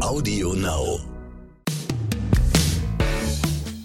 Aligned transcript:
Audio 0.00 0.52
Now. 0.52 1.00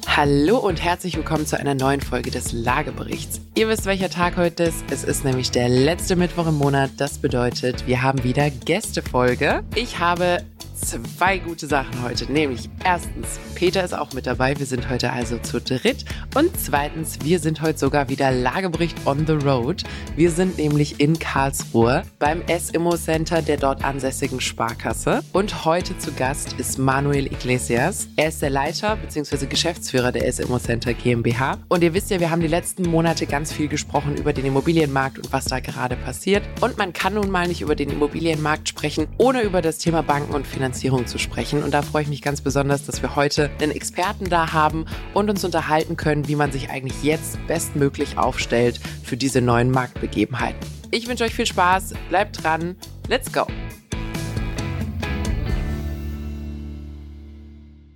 Hallo 0.06 0.58
und 0.58 0.84
herzlich 0.84 1.16
willkommen 1.16 1.46
zu 1.48 1.58
einer 1.58 1.74
neuen 1.74 2.02
Folge 2.02 2.32
des 2.32 2.52
Lageberichts. 2.52 3.40
Ihr 3.56 3.70
wisst, 3.70 3.86
welcher 3.86 4.10
Tag 4.10 4.36
heute 4.36 4.64
ist. 4.64 4.84
Es 4.92 5.06
ist 5.06 5.24
nämlich 5.24 5.52
der 5.52 5.70
letzte 5.70 6.18
Mittwoch 6.18 6.48
im 6.48 6.58
Monat. 6.58 6.92
Das 6.98 7.18
bedeutet, 7.18 7.88
wir 7.88 8.02
haben 8.02 8.26
wieder 8.26 8.50
Gästefolge. 8.50 9.64
Ich 9.74 10.00
habe 10.00 10.44
zwei 10.82 11.38
gute 11.38 11.68
Sachen 11.68 12.02
heute. 12.02 12.32
Nämlich 12.32 12.70
erstens, 12.84 13.40
Peter 13.56 13.84
ist 13.84 13.94
auch 13.94 14.14
mit 14.14 14.26
dabei. 14.26 14.58
Wir 14.58 14.66
sind 14.66 14.90
heute 14.90 15.12
also 15.12 15.38
zu 15.38 15.62
dritt. 15.62 16.06
Und 16.36 16.50
zweitens, 16.60 17.20
wir 17.24 17.40
sind 17.40 17.62
heute 17.62 17.78
sogar 17.78 18.10
wieder 18.10 18.32
Lagebericht 18.32 18.98
on 19.06 19.26
the 19.28 19.34
road. 19.34 19.84
Wir 20.16 20.32
sind 20.32 20.58
nämlich 20.58 21.00
in 21.00 21.20
Karlsruhe 21.20 22.04
beim 22.20 22.42
S-Immo 22.48 22.98
Center 22.98 23.42
der 23.42 23.58
dort 23.58 23.84
ansässigen 23.84 24.42
Sparkasse. 24.42 25.22
Und 25.32 25.66
heute 25.66 25.98
zu 25.98 26.12
Gast 26.14 26.54
ist 26.54 26.80
Manuel 26.80 27.28
Iglesias. 27.28 28.08
Er 28.16 28.30
ist 28.30 28.42
der 28.42 28.50
Leiter 28.50 28.96
bzw. 28.96 29.46
Geschäftsführer 29.46 30.12
der 30.12 30.28
S-Immo 30.28 30.60
Center 30.60 30.94
GmbH. 30.94 31.60
Und 31.70 31.84
ihr 31.84 31.94
wisst 31.94 32.10
ja, 32.10 32.20
wir 32.20 32.32
haben 32.32 32.42
die 32.42 32.48
letzten 32.48 32.90
Monate 32.90 33.28
ganz 33.28 33.54
viel 33.54 33.68
gesprochen 33.68 34.18
über 34.18 34.34
den 34.34 34.46
Immobilienmarkt 34.46 35.20
und 35.20 35.32
was 35.32 35.46
da 35.46 35.60
gerade 35.60 35.96
passiert. 35.96 36.44
Und 36.62 36.78
man 36.78 36.94
kann 36.94 37.14
nun 37.14 37.30
mal 37.30 37.48
nicht 37.48 37.62
über 37.62 37.76
den 37.76 37.90
Immobilienmarkt 37.90 38.68
sprechen, 38.70 39.08
ohne 39.18 39.42
über 39.44 39.62
das 39.62 39.78
Thema 39.78 40.02
Banken 40.02 40.34
und 40.34 40.48
Finanzierung 40.48 40.71
zu 40.74 41.18
sprechen. 41.18 41.64
Und 41.64 41.74
da 41.74 41.82
freue 41.82 42.04
ich 42.04 42.10
mich 42.10 42.22
ganz 42.22 42.42
besonders, 42.42 42.86
dass 42.86 43.02
wir 43.02 43.16
heute 43.16 43.50
einen 43.62 43.72
Experten 43.72 44.30
da 44.30 44.54
haben 44.54 44.86
und 45.14 45.30
uns 45.30 45.44
unterhalten 45.44 45.98
können, 45.98 46.28
wie 46.28 46.36
man 46.36 46.52
sich 46.52 46.70
eigentlich 46.70 47.04
jetzt 47.04 47.38
bestmöglich 47.48 48.18
aufstellt 48.18 48.80
für 49.04 49.18
diese 49.18 49.42
neuen 49.42 49.72
Marktbegebenheiten. 49.72 50.60
Ich 50.92 51.08
wünsche 51.08 51.24
euch 51.24 51.34
viel 51.34 51.46
Spaß, 51.46 51.94
bleibt 52.10 52.44
dran, 52.44 52.76
let's 53.08 53.32
go! 53.32 53.48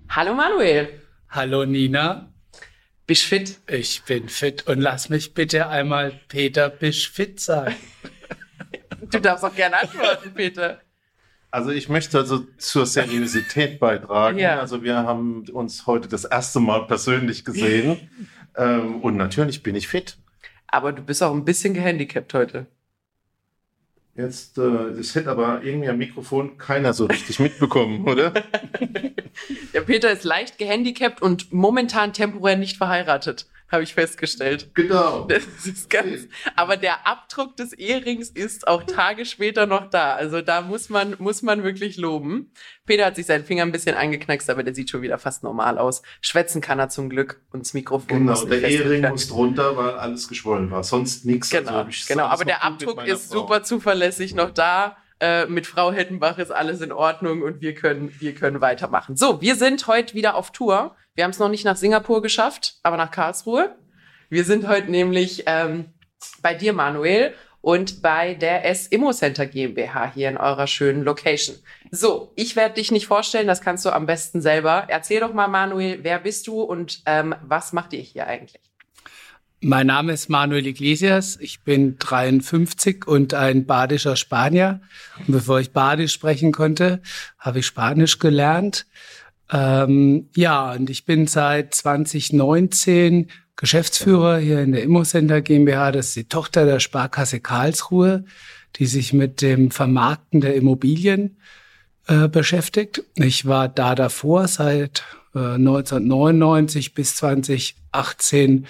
Hallo 0.10 0.34
Manuel. 0.34 1.02
Hallo 1.30 1.66
Nina. 1.66 2.32
Bist 3.06 3.23
fit? 3.23 3.60
Ich 3.67 4.04
bin 4.04 4.30
fit 4.30 4.66
und 4.66 4.80
lass 4.80 5.10
mich 5.10 5.34
bitte 5.34 5.67
einmal 5.67 6.20
Peter 6.30 6.70
bist 6.70 7.08
fit 7.08 7.39
sagen. 7.39 7.76
du 9.12 9.20
darfst 9.20 9.44
auch 9.44 9.54
gerne 9.54 9.82
antworten, 9.82 10.34
Peter. 10.34 10.80
Also 11.56 11.72
ich 11.72 11.88
möchte 11.88 12.17
also 12.17 12.45
zur 12.58 12.86
Seriosität 12.86 13.80
beitragen. 13.80 14.39
Ja. 14.39 14.59
Also 14.59 14.84
wir 14.84 14.98
haben 14.98 15.45
uns 15.53 15.88
heute 15.88 16.09
das 16.09 16.25
erste 16.25 16.59
Mal 16.59 16.86
persönlich 16.86 17.45
gesehen 17.45 18.09
ähm, 18.58 19.00
und 19.00 19.16
natürlich 19.16 19.64
bin 19.64 19.73
ich 19.73 19.88
fit. 19.88 20.17
Aber 20.67 20.92
du 20.92 21.02
bist 21.02 21.23
auch 21.23 21.33
ein 21.33 21.45
bisschen 21.45 21.73
gehandicapt 21.73 22.33
heute. 22.33 22.66
Jetzt, 24.16 24.58
äh, 24.58 24.98
das 24.98 25.16
hätte 25.16 25.31
aber 25.31 25.64
irgendwie 25.64 25.88
am 25.88 25.98
Mikrofon 25.98 26.58
keiner 26.58 26.92
so 26.92 27.06
richtig 27.06 27.39
mitbekommen, 27.39 28.06
oder? 28.06 28.33
Der 29.73 29.80
Peter 29.80 30.11
ist 30.11 30.26
leicht 30.26 30.58
gehandicapt 30.58 31.22
und 31.22 31.53
momentan 31.53 32.11
temporär 32.11 32.58
nicht 32.58 32.76
verheiratet 32.76 33.48
habe 33.76 33.84
ich 33.84 33.94
festgestellt. 33.94 34.72
Genau. 34.73 35.28
Das 35.36 35.66
ist 35.66 35.90
ganz, 35.90 36.28
aber 36.56 36.78
der 36.78 37.06
Abdruck 37.06 37.56
des 37.58 37.73
Ehrings 37.73 38.30
ist 38.30 38.67
auch 38.67 38.84
Tage 38.84 39.26
später 39.26 39.66
noch 39.66 39.90
da. 39.90 40.16
Also 40.16 40.42
da 40.42 40.62
muss 40.62 40.90
man, 40.90 41.16
muss 41.20 41.42
man 41.42 41.64
wirklich 41.64 41.98
loben. 41.98 42.52
Peter 42.86 43.06
hat 43.06 43.16
sich 43.16 43.26
seinen 43.26 43.44
Finger 43.44 43.64
ein 43.64 43.72
bisschen 43.72 43.95
eingeknackst, 43.95 44.50
aber 44.50 44.64
der 44.64 44.73
sieht 44.73 44.90
schon 44.90 45.02
wieder 45.02 45.17
fast 45.17 45.44
normal 45.44 45.78
aus. 45.78 46.04
Schwätzen 46.22 46.62
kann 46.62 46.80
er 46.80 46.90
zum 46.90 47.09
Glück 47.09 47.42
und 47.52 47.62
das 47.62 47.73
Mikrofon 47.73 48.08
Genau, 48.08 48.45
der 48.45 48.64
Ehering 48.64 49.09
muss 49.09 49.28
drunter, 49.28 49.76
weil 49.76 49.92
alles 49.92 50.28
geschwollen 50.28 50.72
war. 50.72 50.84
Sonst 50.84 51.26
nichts. 51.26 51.50
Genau, 51.50 51.80
also 51.80 52.06
genau. 52.08 52.26
aber 52.26 52.45
der 52.45 52.64
Abdruck 52.64 53.06
ist 53.06 53.30
super 53.30 53.64
zuverlässig 53.64 54.36
noch 54.36 54.52
da. 54.52 54.98
Äh, 55.19 55.45
mit 55.45 55.66
Frau 55.66 55.91
Hettenbach 55.91 56.38
ist 56.38 56.52
alles 56.52 56.81
in 56.81 56.91
Ordnung 56.91 57.41
und 57.41 57.61
wir 57.61 57.73
können, 57.73 58.13
wir 58.19 58.35
können 58.35 58.61
weitermachen. 58.61 59.16
So, 59.16 59.41
wir 59.41 59.55
sind 59.55 59.88
heute 59.88 60.13
wieder 60.13 60.35
auf 60.35 60.52
Tour. 60.52 60.95
Wir 61.13 61.23
haben 61.23 61.31
es 61.31 61.39
noch 61.39 61.49
nicht 61.49 61.63
nach 61.63 61.77
Singapur 61.77 62.21
geschafft, 62.21 62.75
aber 62.83 62.97
nach 62.97 63.11
Karlsruhe. 63.11 63.75
Wir 64.30 64.43
sind 64.43 64.67
heute 64.67 64.92
nämlich 64.92 65.43
ähm, 65.45 65.93
bei 66.42 66.54
dir, 66.54 66.73
Manuel, 66.73 67.33
und 67.61 68.04
bei 68.04 68.36
der 68.36 68.64
S 68.65 68.86
Immo 68.86 69.11
Center 69.11 69.48
GmbH 69.48 70.11
hier 70.14 70.30
in 70.30 70.37
eurer 70.37 70.67
schönen 70.67 71.04
Location. 71.04 71.55
So, 71.89 72.31
ich 72.36 72.55
werde 72.55 72.75
dich 72.75 72.92
nicht 72.92 73.08
vorstellen, 73.08 73.48
das 73.48 73.61
kannst 73.61 73.86
du 73.86 73.89
am 73.89 74.05
besten 74.05 74.39
selber. 74.39 74.86
Erzähl 74.87 75.20
doch 75.20 75.33
mal, 75.33 75.48
Manuel, 75.48 76.04
wer 76.04 76.20
bist 76.20 76.45
du 76.45 76.61
und 76.61 77.02
ähm, 77.08 77.33
was 77.42 77.73
macht 77.73 77.93
ihr 77.93 78.02
hier 78.02 78.27
eigentlich? 78.27 78.61
Mein 79.61 79.88
Name 79.88 80.14
ist 80.14 80.30
Manuel 80.30 80.67
Iglesias. 80.67 81.38
Ich 81.39 81.61
bin 81.61 81.98
53 81.98 83.08
und 83.08 83.33
ein 83.33 83.66
badischer 83.66 84.16
Spanier. 84.16 84.82
Und 85.20 85.32
bevor 85.32 85.60
ich 85.60 85.71
Badisch 85.71 86.14
sprechen 86.14 86.52
konnte, 86.52 87.02
habe 87.39 87.60
ich 87.60 87.66
Spanisch 87.66 88.20
gelernt. 88.20 88.86
Ähm, 89.52 90.30
ja, 90.36 90.73
und 90.73 90.89
ich 90.89 91.05
bin 91.05 91.27
seit 91.27 91.73
2019 91.73 93.32
Geschäftsführer 93.55 94.38
hier 94.38 94.61
in 94.61 94.73
der 94.73 94.83
Immocenter 94.83 95.42
GmbH. 95.42 95.93
Das 95.93 96.08
ist 96.08 96.16
die 96.16 96.27
Tochter 96.27 96.66
der 96.66 96.80
Sparkasse 96.80 97.39
Karlsruhe, 97.39 98.26
die 98.76 98.86
sich 98.86 99.14
mit 99.14 99.42
dem 99.42 99.72
Vermarkten 99.72 100.42
der 100.42 100.55
Immobilien 100.55 101.37
äh, 102.08 102.27
beschäftigt. 102.27 103.04
Ich 103.16 103.45
war 103.45 103.70
da 103.70 103.95
davor 103.95 104.48
seit 104.48 105.04
äh, 105.33 105.55
1999 105.55 106.93
bis 106.93 107.16
2018 107.16 108.67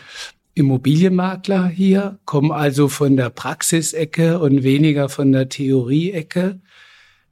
Immobilienmakler 0.55 1.67
hier, 1.67 2.17
komme 2.23 2.55
also 2.55 2.87
von 2.87 3.17
der 3.17 3.29
Praxisecke 3.29 4.39
und 4.39 4.63
weniger 4.63 5.09
von 5.09 5.33
der 5.33 5.49
Theorieecke. 5.49 6.61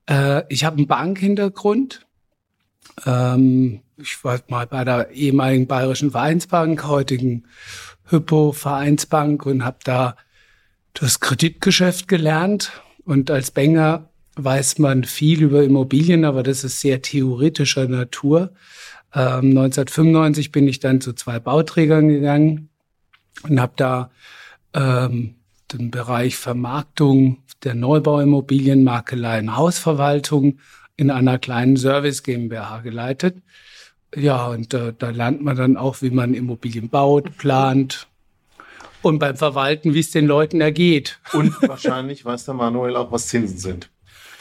Äh, 0.10 0.44
ich 0.50 0.66
habe 0.66 0.78
einen 0.78 0.88
Bankhintergrund. 0.88 2.06
Ähm, 3.06 3.80
ich 3.98 4.22
war 4.26 4.42
mal 4.50 4.68
bei 4.68 4.84
der 4.84 5.12
ehemaligen 5.12 5.68
Bayerischen 5.68 6.12
Vereinsbank, 6.12 6.84
heutigen 6.84 7.46
Hypo 8.10 8.52
Vereinsbank 8.52 9.46
und 9.46 9.64
habe 9.64 9.78
da 9.86 10.18
das 10.94 11.22
Kreditgeschäft 11.22 12.10
gelernt. 12.10 12.74
Und 13.06 13.32
als 13.32 13.52
Banker 13.52 14.10
weiß 14.36 14.80
man 14.80 15.06
viel 15.06 15.44
über 15.44 15.64
Immobilien, 15.64 16.26
aber 16.26 16.44
das 16.44 16.66
ist 16.66 16.82
sehr 16.82 17.02
theoretischer 17.02 17.88
Natur. 17.88 18.54
Ähm, 19.16 19.58
1995 19.58 20.52
bin 20.52 20.68
ich 20.68 20.82
dann 20.82 21.00
zu 21.00 21.14
zwei 21.14 21.40
Bauträgern 21.40 22.10
gegangen 22.10 22.70
und 23.42 23.60
habe 23.60 23.74
da 23.76 24.12
ähm, 24.74 25.36
den 25.72 25.92
Bereich 25.92 26.36
Vermarktung 26.36 27.44
der 27.64 27.76
Neubauimmobilien, 27.76 28.84
Makelei 28.84 29.40
und 29.40 29.56
Hausverwaltung 29.56 30.60
in 30.96 31.10
einer 31.10 31.40
kleinen 31.40 31.78
Service 31.78 32.24
GmbH 32.24 32.80
geleitet. 32.82 33.38
Ja, 34.16 34.48
und 34.48 34.74
äh, 34.74 34.94
da 34.98 35.10
lernt 35.10 35.42
man 35.42 35.56
dann 35.56 35.78
auch, 35.78 36.02
wie 36.02 36.12
man 36.12 36.34
Immobilien 36.34 36.90
baut, 36.90 37.38
plant 37.38 38.08
und 39.02 39.20
beim 39.20 39.36
Verwalten, 39.36 39.94
wie 39.94 40.00
es 40.00 40.12
den 40.12 40.28
Leuten 40.28 40.62
ergeht. 40.62 41.20
Und 41.34 41.56
wahrscheinlich 41.68 42.24
weiß 42.24 42.46
der 42.46 42.54
Manuel 42.54 42.96
auch, 42.96 43.12
was 43.12 43.28
Zinsen 43.28 43.58
sind. 43.58 43.90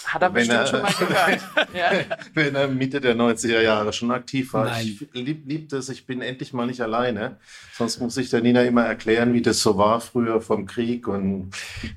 Hat 0.06 0.22
er 0.22 0.34
wenn 0.34 0.46
bestimmt 0.46 0.60
er, 0.60 0.66
schon 0.66 0.82
mal 0.82 0.92
gehört. 0.92 1.40
ja. 1.74 2.16
Wenn 2.34 2.54
er 2.54 2.68
Mitte 2.68 3.00
der 3.00 3.16
90er 3.16 3.60
Jahre 3.60 3.92
schon 3.92 4.10
aktiv 4.10 4.52
war. 4.52 4.66
Nein. 4.66 4.86
Ich 4.86 5.08
lieb, 5.12 5.42
lieb 5.46 5.68
das, 5.68 5.88
ich 5.88 6.06
bin 6.06 6.22
endlich 6.22 6.52
mal 6.52 6.66
nicht 6.66 6.80
alleine. 6.80 7.36
Sonst 7.74 8.00
muss 8.00 8.16
ich 8.16 8.30
der 8.30 8.40
Nina 8.40 8.62
immer 8.62 8.84
erklären, 8.84 9.32
wie 9.32 9.42
das 9.42 9.60
so 9.60 9.78
war 9.78 10.00
früher 10.00 10.40
vom 10.40 10.66
Krieg 10.66 11.08
und 11.08 11.50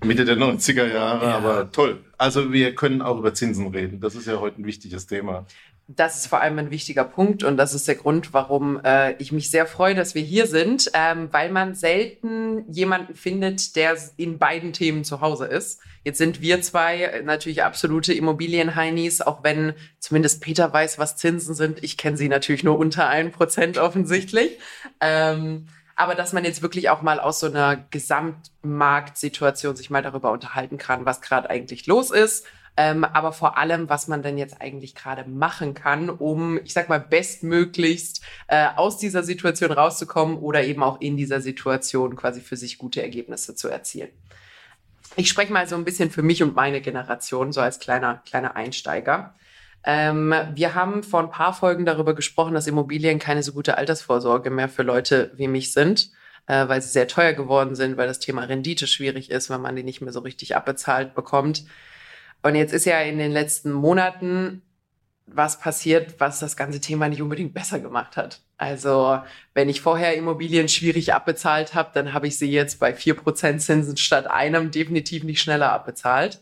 Mitte 0.04 0.26
der 0.26 0.38
90er 0.38 0.88
Jahre. 0.92 1.26
Ja. 1.26 1.38
Aber 1.38 1.72
toll. 1.72 2.00
Also 2.18 2.54
wir 2.54 2.76
können 2.76 3.02
auch 3.02 3.20
über 3.20 3.34
Zinsen 3.34 3.68
reden. 3.68 4.00
Das 4.00 4.16
ist 4.16 4.28
ja 4.28 4.40
heute 4.40 4.62
ein 4.62 4.66
wichtiges 4.66 5.08
Thema. 5.08 5.46
Das 5.88 6.16
ist 6.16 6.26
vor 6.26 6.42
allem 6.42 6.58
ein 6.58 6.72
wichtiger 6.72 7.04
Punkt 7.04 7.44
und 7.44 7.58
das 7.58 7.76
ist 7.76 7.88
der 7.88 7.94
Grund, 7.94 8.34
warum 8.34 8.84
äh, 8.84 9.14
ich 9.22 9.32
mich 9.32 9.52
sehr 9.52 9.68
freue, 9.68 9.94
dass 9.94 10.16
wir 10.16 10.24
hier 10.24 10.48
sind, 10.48 10.90
ähm, 10.96 11.30
weil 11.32 11.52
man 11.52 11.76
selten 11.76 12.68
jemanden 12.72 13.14
findet, 13.14 13.76
der 13.76 13.96
in 14.18 14.40
beiden 14.40 14.74
Themen 14.74 15.04
zu 15.04 15.22
Hause 15.22 15.46
ist. 15.46 15.80
Jetzt 16.04 16.18
sind 16.18 16.42
wir 16.42 16.60
zwei 16.64 17.22
natürlich 17.24 17.64
absolute 17.64 18.14
Immobilienheinis, 18.14 19.22
auch 19.22 19.44
wenn 19.44 19.74
zumindest 20.00 20.42
Peter 20.42 20.74
weiß, 20.74 20.98
was 20.98 21.18
Zinsen 21.18 21.54
sind. 21.54 21.84
Ich 21.84 21.98
kenne 21.98 22.18
sie 22.18 22.30
natürlich 22.30 22.64
nur 22.64 22.80
unter 22.80 23.08
ein 23.08 23.32
Prozent 23.32 23.78
offensichtlich. 23.78 24.58
Ähm, 25.02 25.68
aber 25.96 26.16
dass 26.16 26.34
man 26.34 26.46
jetzt 26.46 26.64
wirklich 26.64 26.90
auch 26.90 27.04
mal 27.04 27.20
aus 27.20 27.40
so 27.40 27.46
einer 27.46 27.78
Gesamtmarktsituation 27.92 29.76
sich 29.76 29.92
mal 29.92 30.02
darüber 30.02 30.32
unterhalten 30.32 30.80
kann, 30.80 31.06
was 31.06 31.22
gerade 31.22 31.50
eigentlich 31.52 31.86
los 31.86 32.10
ist 32.10 32.46
ähm, 32.78 33.06
aber 33.06 33.32
vor 33.32 33.58
allem, 33.58 33.90
was 33.90 34.08
man 34.08 34.22
denn 34.22 34.38
jetzt 34.38 34.62
eigentlich 34.62 34.96
gerade 34.96 35.30
machen 35.30 35.74
kann, 35.74 36.10
um, 36.10 36.60
ich 36.64 36.74
sag 36.74 36.90
mal, 36.90 37.00
bestmöglichst 37.00 38.22
äh, 38.48 38.68
aus 38.76 38.98
dieser 38.98 39.24
Situation 39.24 39.72
rauszukommen 39.72 40.38
oder 40.38 40.64
eben 40.64 40.84
auch 40.84 41.00
in 41.00 41.16
dieser 41.16 41.40
Situation 41.40 42.16
quasi 42.16 42.42
für 42.42 42.58
sich 42.58 42.78
gute 42.78 43.02
Ergebnisse 43.02 43.56
zu 43.56 43.70
erzielen. 43.70 44.10
Ich 45.16 45.30
spreche 45.30 45.54
mal 45.54 45.68
so 45.68 45.76
ein 45.76 45.86
bisschen 45.86 46.12
für 46.12 46.24
mich 46.24 46.44
und 46.44 46.56
meine 46.56 46.82
Generation, 46.82 47.54
so 47.54 47.62
als 47.62 47.80
kleiner, 47.80 48.22
kleiner 48.26 48.58
Einsteiger. 48.58 49.36
Ähm, 49.86 50.34
wir 50.54 50.76
haben 50.76 51.04
vor 51.04 51.22
ein 51.22 51.30
paar 51.30 51.54
Folgen 51.54 51.86
darüber 51.86 52.14
gesprochen, 52.14 52.56
dass 52.56 52.68
Immobilien 52.68 53.20
keine 53.20 53.44
so 53.44 53.54
gute 53.54 53.78
Altersvorsorge 53.78 54.50
mehr 54.50 54.68
für 54.68 54.84
Leute 54.84 55.32
wie 55.36 55.48
mich 55.48 55.72
sind, 55.72 56.10
äh, 56.48 56.68
weil 56.68 56.82
sie 56.82 56.90
sehr 56.90 57.08
teuer 57.08 57.34
geworden 57.34 57.76
sind, 57.76 57.96
weil 57.96 58.08
das 58.08 58.20
Thema 58.20 58.44
Rendite 58.44 58.88
schwierig 58.88 59.32
ist, 59.32 59.50
weil 59.50 59.60
man 59.60 59.76
die 59.78 59.84
nicht 59.84 60.02
mehr 60.02 60.12
so 60.12 60.20
richtig 60.20 60.56
abbezahlt 60.58 61.16
bekommt. 61.16 61.64
Und 62.42 62.56
jetzt 62.56 62.74
ist 62.74 62.86
ja 62.86 63.00
in 63.02 63.18
den 63.18 63.32
letzten 63.32 63.72
Monaten 63.72 64.62
was 65.28 65.60
passiert, 65.60 66.20
was 66.20 66.40
das 66.40 66.56
ganze 66.56 66.80
Thema 66.80 67.10
nicht 67.10 67.22
unbedingt 67.22 67.54
besser 67.54 67.80
gemacht 67.80 68.16
hat. 68.16 68.42
Also 68.58 69.20
wenn 69.54 69.70
ich 69.70 69.82
vorher 69.82 70.16
Immobilien 70.16 70.70
schwierig 70.70 71.14
abbezahlt 71.14 71.74
habe, 71.74 71.90
dann 71.94 72.14
habe 72.14 72.28
ich 72.28 72.38
sie 72.38 72.52
jetzt 72.52 72.80
bei 72.80 72.94
vier 72.94 73.16
Prozent 73.16 73.62
Zinsen 73.62 73.98
statt 73.98 74.28
einem 74.28 74.72
definitiv 74.72 75.24
nicht 75.24 75.42
schneller 75.42 75.72
abbezahlt. 75.72 76.42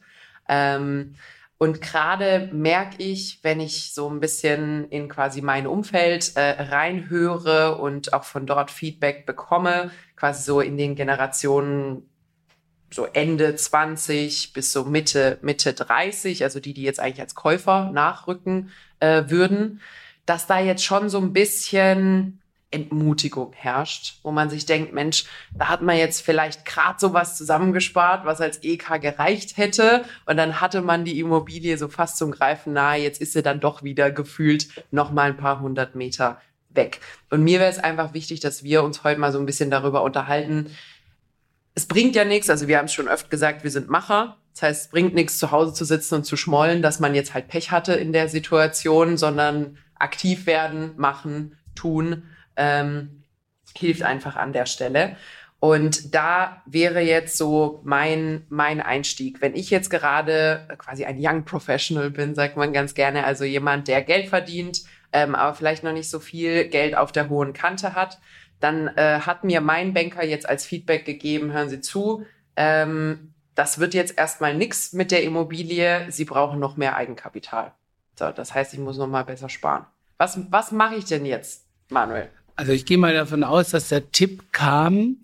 Ähm, 0.50 1.16
und 1.57 1.81
gerade 1.81 2.50
merke 2.51 3.01
ich, 3.01 3.39
wenn 3.42 3.62
ich 3.62 3.94
so 3.94 4.10
ein 4.10 4.19
bisschen 4.19 4.89
in 4.89 5.07
quasi 5.07 5.42
mein 5.42 5.66
Umfeld 5.66 6.34
äh, 6.36 6.62
reinhöre 6.62 7.78
und 7.78 8.12
auch 8.12 8.25
von 8.25 8.46
dort 8.46 8.69
Feedback 8.69 9.25
bekomme, 9.25 9.89
quasi 10.18 10.44
so 10.44 10.60
in 10.60 10.78
den 10.78 10.96
Generationen 10.96 12.10
so 12.94 13.06
Ende 13.06 13.56
20 13.56 14.54
bis 14.54 14.72
so 14.72 14.86
Mitte, 14.86 15.40
Mitte 15.42 15.74
30, 15.74 16.44
also 16.44 16.60
die, 16.60 16.74
die 16.74 16.84
jetzt 16.84 17.00
eigentlich 17.00 17.22
als 17.22 17.36
Käufer 17.36 17.92
nachrücken 17.92 18.72
äh, 19.00 19.24
würden, 19.28 19.81
dass 20.25 20.48
da 20.48 20.60
jetzt 20.60 20.84
schon 20.84 21.10
so 21.10 21.19
ein 21.19 21.34
bisschen 21.34 22.40
Entmutigung 22.74 23.54
herrscht, 23.54 24.19
wo 24.24 24.31
man 24.31 24.50
sich 24.50 24.66
denkt, 24.66 24.94
Mensch, 24.94 25.25
da 25.54 25.69
hat 25.69 25.81
man 25.81 25.95
jetzt 25.95 26.22
vielleicht 26.22 26.66
gerade 26.66 27.00
so 27.00 27.13
was 27.13 27.38
zusammengespart, 27.38 28.25
was 28.25 28.42
als 28.42 28.63
EK 28.63 29.00
gereicht 29.00 29.57
hätte. 29.57 30.06
Und 30.25 30.38
dann 30.38 30.60
hatte 30.60 30.81
man 30.81 31.06
die 31.06 31.19
Immobilie 31.19 31.78
so 31.78 31.88
fast 31.88 32.18
zum 32.18 32.31
Greifen 32.31 32.74
nahe. 32.74 33.00
Jetzt 33.00 33.22
ist 33.22 33.34
sie 33.34 33.44
dann 33.44 33.60
doch 33.60 33.84
wieder 33.84 34.12
gefühlt 34.12 34.69
noch 34.89 35.12
mal 35.12 35.30
ein 35.30 35.38
paar 35.38 35.60
hundert 35.60 35.94
Meter 35.94 36.42
weg. 36.69 37.00
Und 37.30 37.44
mir 37.44 37.60
wäre 37.60 37.69
es 37.69 37.78
einfach 37.78 38.16
wichtig, 38.16 38.39
dass 38.39 38.63
wir 38.63 38.84
uns 38.84 39.04
heute 39.04 39.19
mal 39.19 39.31
so 39.31 39.39
ein 39.39 39.46
bisschen 39.46 39.69
darüber 39.69 40.01
unterhalten, 40.01 40.75
es 41.75 41.88
bringt 41.88 42.16
ja 42.16 42.25
nichts, 42.25 42.50
also 42.50 42.68
wir 42.68 42.78
haben 42.78 42.86
es 42.86 42.94
schon 42.94 43.08
öfter 43.08 43.30
gesagt, 43.30 43.64
wir 43.64 43.72
sind 43.72 43.90
Macher. 43.90 44.38
Das 44.54 44.62
heißt, 44.62 44.81
es 44.86 44.92
bringt 44.92 45.16
nichts, 45.16 45.40
zu 45.40 45.52
Hause 45.52 45.74
zu 45.74 45.86
sitzen 45.86 46.16
und 46.16 46.25
zu 46.25 46.38
schmollen, 46.38 46.81
dass 46.84 47.00
man 47.00 47.16
jetzt 47.16 47.34
halt 47.34 47.48
Pech 47.48 47.72
hatte 47.72 47.94
in 47.94 48.14
der 48.14 48.30
Situation, 48.30 49.18
sondern 49.18 49.78
aktiv 49.98 50.46
werden, 50.46 50.92
machen, 50.98 51.58
tun, 51.74 52.24
ähm, 52.56 53.24
hilft 53.75 54.04
einfach 54.04 54.36
an 54.36 54.54
der 54.54 54.68
Stelle. 54.68 55.16
Und 55.60 56.14
da 56.14 56.62
wäre 56.66 57.00
jetzt 57.00 57.38
so 57.38 57.81
mein, 57.86 58.46
mein 58.50 58.81
Einstieg. 58.81 59.42
Wenn 59.42 59.56
ich 59.56 59.70
jetzt 59.70 59.90
gerade 59.90 60.68
quasi 60.78 61.06
ein 61.06 61.18
Young 61.18 61.46
Professional 61.46 62.12
bin, 62.12 62.36
sagt 62.36 62.58
man 62.58 62.74
ganz 62.74 62.94
gerne, 62.94 63.24
also 63.24 63.46
jemand, 63.46 63.88
der 63.88 64.02
Geld 64.02 64.28
verdient, 64.28 64.81
ähm, 65.14 65.36
aber 65.36 65.56
vielleicht 65.56 65.84
noch 65.84 65.94
nicht 65.94 66.10
so 66.10 66.20
viel 66.20 66.66
Geld 66.66 66.96
auf 66.98 67.12
der 67.12 67.30
hohen 67.30 67.54
Kante 67.54 67.96
hat, 67.96 68.20
dann 68.63 68.88
äh, 68.95 69.19
hat 69.19 69.44
mir 69.44 69.60
mein 69.60 69.94
Banker 69.94 70.24
jetzt 70.24 70.48
als 70.48 70.65
Feedback 70.65 71.06
gegeben, 71.06 71.51
hören 71.51 71.69
Sie 71.69 71.81
zu, 71.81 72.25
ähm, 72.56 73.33
das 73.56 73.77
wird 73.80 73.94
jetzt 73.94 74.18
erstmal 74.18 74.56
nichts 74.56 74.94
mit 74.94 75.12
der 75.12 75.24
Immobilie, 75.24 76.07
Sie 76.10 76.25
brauchen 76.25 76.60
noch 76.60 76.77
mehr 76.77 76.95
Eigenkapital. 76.95 77.74
So, 78.18 78.31
das 78.31 78.54
heißt, 78.54 78.74
ich 78.74 78.80
muss 78.80 78.98
noch 78.98 79.07
mal 79.07 79.24
besser 79.24 79.50
sparen. 79.50 79.86
Was, 80.18 80.39
was 80.50 80.71
mache 80.71 80.95
ich 80.95 81.06
denn 81.06 81.25
jetzt, 81.25 81.65
Manuel? 81.89 82.30
Also 82.56 82.71
ich 82.71 82.86
gehe 82.86 82.98
mal 82.98 83.13
davon 83.13 83.44
aus, 83.44 83.71
dass 83.71 83.89
der 83.89 84.12
Tipp 84.12 84.54
kam, 84.54 85.18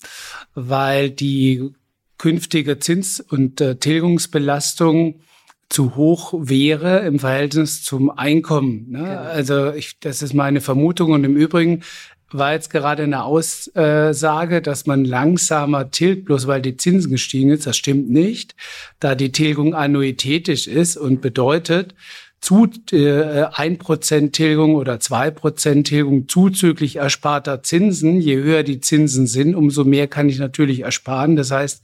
weil 0.53 1.09
die 1.09 1.74
künftige 2.18 2.80
Zins- 2.80 3.21
und 3.21 3.62
äh, 3.62 3.75
Tilgungsbelastung 3.75 5.21
zu 5.69 5.95
hoch 5.95 6.33
wäre 6.36 7.01
im 7.01 7.19
Verhältnis 7.19 7.83
zum 7.83 8.09
Einkommen. 8.09 8.89
Ne? 8.89 9.00
Genau. 9.00 9.21
Also 9.21 9.71
ich, 9.71 10.00
das 10.00 10.24
ist 10.24 10.33
meine 10.33 10.62
Vermutung. 10.62 11.12
Und 11.12 11.24
im 11.24 11.38
Übrigen 11.38 11.83
war 12.31 12.54
jetzt 12.54 12.70
gerade 12.70 13.04
eine 13.04 13.24
Aussage, 13.24 14.62
dass 14.62 14.86
man 14.86 15.06
langsamer 15.06 15.92
tilgt, 15.92 16.26
bloß 16.26 16.48
weil 16.48 16.62
die 16.62 16.78
Zinsen 16.78 17.12
gestiegen 17.12 17.50
ist. 17.50 17.66
Das 17.66 17.78
stimmt 17.78 18.10
nicht, 18.10 18.56
da 19.00 19.16
die 19.16 19.31
Tilgung 19.31 19.74
annuitätisch 19.74 20.68
ist 20.68 20.98
und 20.98 21.22
bedeutet, 21.22 21.96
zu 22.42 22.70
äh, 22.92 23.44
ein 23.52 23.74
äh, 23.74 23.78
Prozent 23.78 24.34
Tilgung 24.34 24.76
oder 24.76 25.00
zwei 25.00 25.30
Prozent 25.30 25.88
Tilgung 25.88 26.30
zuzüglich 26.30 26.96
ersparter 26.96 27.64
Zinsen. 27.64 28.22
Je 28.22 28.38
höher 28.38 28.64
die 28.64 28.80
Zinsen 28.80 29.28
sind, 29.28 29.56
umso 29.56 29.84
mehr 29.84 30.08
kann 30.08 30.30
ich 30.30 30.40
natürlich 30.40 30.82
ersparen. 30.82 31.36
Das 31.36 31.52
heißt, 31.52 31.82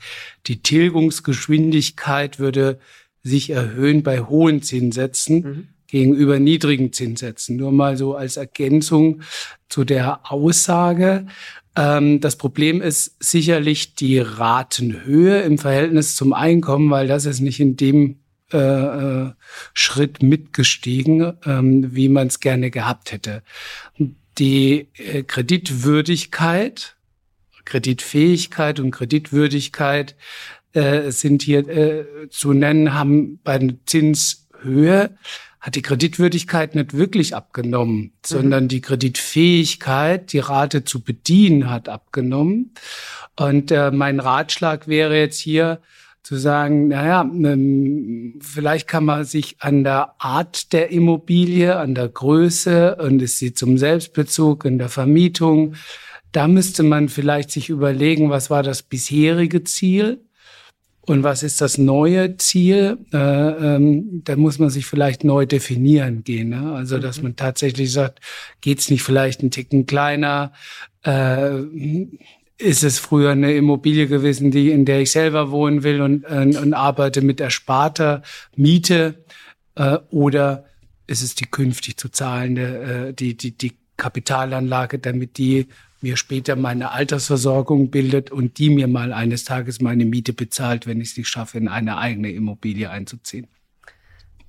die 0.47 0.61
Tilgungsgeschwindigkeit 0.61 2.39
würde 2.39 2.79
sich 3.21 3.49
erhöhen 3.49 4.03
bei 4.03 4.21
hohen 4.21 4.61
Zinssätzen. 4.61 5.41
Mhm 5.41 5.67
gegenüber 5.87 6.39
niedrigen 6.39 6.93
Zinssätzen. 6.93 7.57
Nur 7.57 7.71
mal 7.71 7.97
so 7.97 8.15
als 8.15 8.37
Ergänzung 8.37 9.21
zu 9.69 9.83
der 9.83 10.31
Aussage. 10.31 11.27
Ähm, 11.75 12.19
das 12.21 12.35
Problem 12.37 12.81
ist 12.81 13.15
sicherlich 13.19 13.95
die 13.95 14.19
Ratenhöhe 14.19 15.41
im 15.41 15.57
Verhältnis 15.57 16.15
zum 16.15 16.33
Einkommen, 16.33 16.89
weil 16.89 17.07
das 17.07 17.25
ist 17.25 17.41
nicht 17.41 17.59
in 17.59 17.75
dem 17.75 18.19
äh, 18.53 18.57
äh 18.57 19.31
Schritt 19.73 20.23
mitgestiegen, 20.23 21.33
ähm, 21.45 21.95
wie 21.95 22.09
man 22.09 22.27
es 22.27 22.39
gerne 22.39 22.71
gehabt 22.71 23.11
hätte. 23.11 23.43
Die 24.37 24.89
äh, 24.93 25.23
Kreditwürdigkeit, 25.23 26.95
Kreditfähigkeit 27.65 28.79
und 28.79 28.91
Kreditwürdigkeit 28.91 30.15
äh, 30.73 31.11
sind 31.11 31.41
hier 31.41 31.67
äh, 31.67 32.29
zu 32.29 32.53
nennen, 32.53 32.93
haben 32.93 33.39
bei 33.43 33.57
der 33.57 33.75
Zinshöhe 33.85 35.17
hat 35.65 35.73
die 35.73 35.81
Kreditwürdigkeit 35.81 36.75
nicht 36.75 36.93
wirklich 36.93 37.35
abgenommen, 37.35 37.97
mhm. 37.97 38.11
sondern 38.23 38.67
die 38.67 38.81
Kreditfähigkeit, 38.81 40.31
die 40.31 40.37
Rate 40.37 40.83
zu 40.83 41.01
bedienen, 41.01 41.71
hat 41.71 41.89
abgenommen. 41.89 42.75
Und 43.35 43.71
äh, 43.71 43.89
mein 43.89 44.19
Ratschlag 44.19 44.87
wäre 44.87 45.17
jetzt 45.17 45.39
hier 45.39 45.81
zu 46.21 46.35
sagen, 46.35 46.89
naja, 46.89 47.21
ähm, 47.21 48.39
vielleicht 48.41 48.87
kann 48.87 49.05
man 49.05 49.23
sich 49.23 49.55
an 49.59 49.83
der 49.83 50.13
Art 50.19 50.71
der 50.71 50.91
Immobilie, 50.91 51.75
an 51.75 51.95
der 51.95 52.09
Größe 52.09 52.97
und 52.97 53.19
es 53.23 53.39
sieht 53.39 53.57
zum 53.57 53.79
Selbstbezug, 53.79 54.65
in 54.65 54.77
der 54.77 54.89
Vermietung, 54.89 55.73
da 56.31 56.47
müsste 56.47 56.83
man 56.83 57.09
vielleicht 57.09 57.49
sich 57.49 57.69
überlegen, 57.69 58.29
was 58.29 58.51
war 58.51 58.61
das 58.61 58.83
bisherige 58.83 59.63
Ziel 59.63 60.25
und 61.05 61.23
was 61.23 61.43
ist 61.43 61.61
das 61.61 61.77
neue 61.77 62.37
Ziel? 62.37 62.97
Äh, 63.13 63.17
ähm, 63.17 64.21
da 64.23 64.35
muss 64.35 64.59
man 64.59 64.69
sich 64.69 64.85
vielleicht 64.85 65.23
neu 65.23 65.45
definieren 65.45 66.23
gehen. 66.23 66.49
Ne? 66.49 66.73
Also, 66.73 66.97
dass 66.97 67.17
mhm. 67.17 67.23
man 67.23 67.35
tatsächlich 67.35 67.91
sagt, 67.91 68.19
geht's 68.61 68.89
nicht 68.89 69.03
vielleicht 69.03 69.43
ein 69.43 69.51
Ticken 69.51 69.85
kleiner? 69.85 70.53
Äh, 71.03 71.61
ist 72.57 72.83
es 72.83 72.99
früher 72.99 73.31
eine 73.31 73.53
Immobilie 73.53 74.07
gewesen, 74.07 74.49
die, 74.49 74.71
in 74.71 74.85
der 74.85 75.01
ich 75.01 75.11
selber 75.11 75.51
wohnen 75.51 75.83
will 75.83 76.01
und, 76.01 76.23
äh, 76.23 76.57
und 76.57 76.73
arbeite 76.73 77.21
mit 77.21 77.39
ersparter 77.39 78.21
Miete? 78.55 79.25
Äh, 79.75 79.99
oder 80.09 80.65
ist 81.07 81.21
es 81.21 81.35
die 81.35 81.45
künftig 81.45 81.97
zu 81.97 82.09
zahlende, 82.09 83.09
äh, 83.09 83.13
die, 83.13 83.37
die, 83.37 83.57
die 83.57 83.73
Kapitalanlage, 83.97 84.99
damit 84.99 85.37
die 85.37 85.67
mir 86.05 86.17
später 86.17 86.55
meine 86.55 86.91
Altersversorgung 86.91 87.89
bildet 87.89 88.29
und 88.29 88.59
die 88.59 88.69
mir 88.69 88.87
mal 88.87 89.11
eines 89.11 89.43
Tages 89.43 89.81
meine 89.81 90.05
Miete 90.05 90.33
bezahlt, 90.33 90.85
wenn 90.85 91.01
ich 91.01 91.09
es 91.09 91.17
nicht 91.17 91.27
schaffe, 91.27 91.57
in 91.57 91.67
eine 91.67 91.97
eigene 91.97 92.31
Immobilie 92.31 92.91
einzuziehen. 92.91 93.47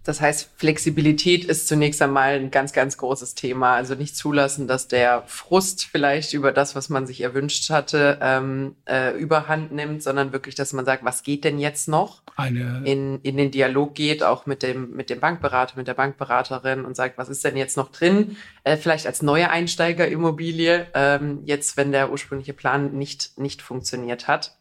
Das 0.06 0.20
heißt, 0.20 0.50
Flexibilität 0.54 1.44
ist 1.44 1.66
zunächst 1.66 2.00
einmal 2.00 2.34
ein 2.36 2.52
ganz, 2.52 2.72
ganz 2.72 2.96
großes 2.96 3.34
Thema. 3.34 3.74
Also 3.74 3.96
nicht 3.96 4.16
zulassen, 4.16 4.68
dass 4.68 4.86
der 4.86 5.24
Frust 5.26 5.84
vielleicht 5.84 6.32
über 6.32 6.52
das, 6.52 6.76
was 6.76 6.88
man 6.88 7.08
sich 7.08 7.22
erwünscht 7.22 7.70
hatte, 7.70 8.16
ähm, 8.22 8.76
äh, 8.84 9.18
überhand 9.18 9.72
nimmt, 9.72 10.04
sondern 10.04 10.32
wirklich, 10.32 10.54
dass 10.54 10.72
man 10.72 10.84
sagt, 10.84 11.04
was 11.04 11.24
geht 11.24 11.42
denn 11.42 11.58
jetzt 11.58 11.88
noch? 11.88 12.22
Eine 12.36 12.82
in, 12.84 13.20
in 13.22 13.36
den 13.36 13.50
Dialog 13.50 13.96
geht, 13.96 14.22
auch 14.22 14.46
mit 14.46 14.62
dem, 14.62 14.94
mit 14.94 15.10
dem 15.10 15.18
Bankberater, 15.18 15.76
mit 15.76 15.88
der 15.88 15.94
Bankberaterin 15.94 16.84
und 16.84 16.94
sagt, 16.94 17.18
was 17.18 17.28
ist 17.28 17.44
denn 17.44 17.56
jetzt 17.56 17.76
noch 17.76 17.90
drin? 17.90 18.36
Äh, 18.62 18.76
vielleicht 18.76 19.08
als 19.08 19.22
neue 19.22 19.50
Einsteigerimmobilie, 19.50 20.86
ähm, 20.94 21.40
jetzt, 21.46 21.76
wenn 21.76 21.90
der 21.90 22.12
ursprüngliche 22.12 22.52
Plan 22.52 22.92
nicht, 22.92 23.36
nicht 23.38 23.60
funktioniert 23.60 24.28
hat. 24.28 24.55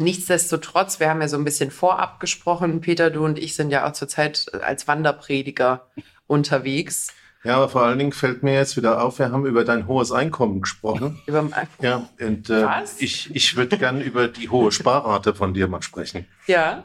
Nichtsdestotrotz, 0.00 0.98
wir 0.98 1.10
haben 1.10 1.20
ja 1.20 1.28
so 1.28 1.36
ein 1.36 1.44
bisschen 1.44 1.70
vorab 1.70 2.20
gesprochen, 2.20 2.80
Peter, 2.80 3.10
du 3.10 3.24
und 3.24 3.38
ich 3.38 3.54
sind 3.54 3.70
ja 3.70 3.86
auch 3.86 3.92
zurzeit 3.92 4.46
als 4.62 4.88
Wanderprediger 4.88 5.86
unterwegs. 6.26 7.08
Ja, 7.44 7.56
aber 7.56 7.68
vor 7.68 7.82
allen 7.82 7.98
Dingen 7.98 8.12
fällt 8.12 8.42
mir 8.42 8.54
jetzt 8.54 8.76
wieder 8.76 9.02
auf, 9.02 9.18
wir 9.18 9.30
haben 9.30 9.46
über 9.46 9.64
dein 9.64 9.86
hohes 9.86 10.10
Einkommen 10.12 10.62
gesprochen. 10.62 11.18
Über 11.26 11.42
mein 11.42 11.66
Ja, 11.80 12.08
und 12.20 12.50
äh, 12.50 12.66
ich, 12.98 13.34
ich 13.34 13.56
würde 13.56 13.78
gern 13.78 14.00
über 14.02 14.28
die 14.28 14.50
hohe 14.50 14.72
Sparrate 14.72 15.34
von 15.34 15.54
dir 15.54 15.66
mal 15.66 15.80
sprechen. 15.82 16.26
Ja. 16.46 16.84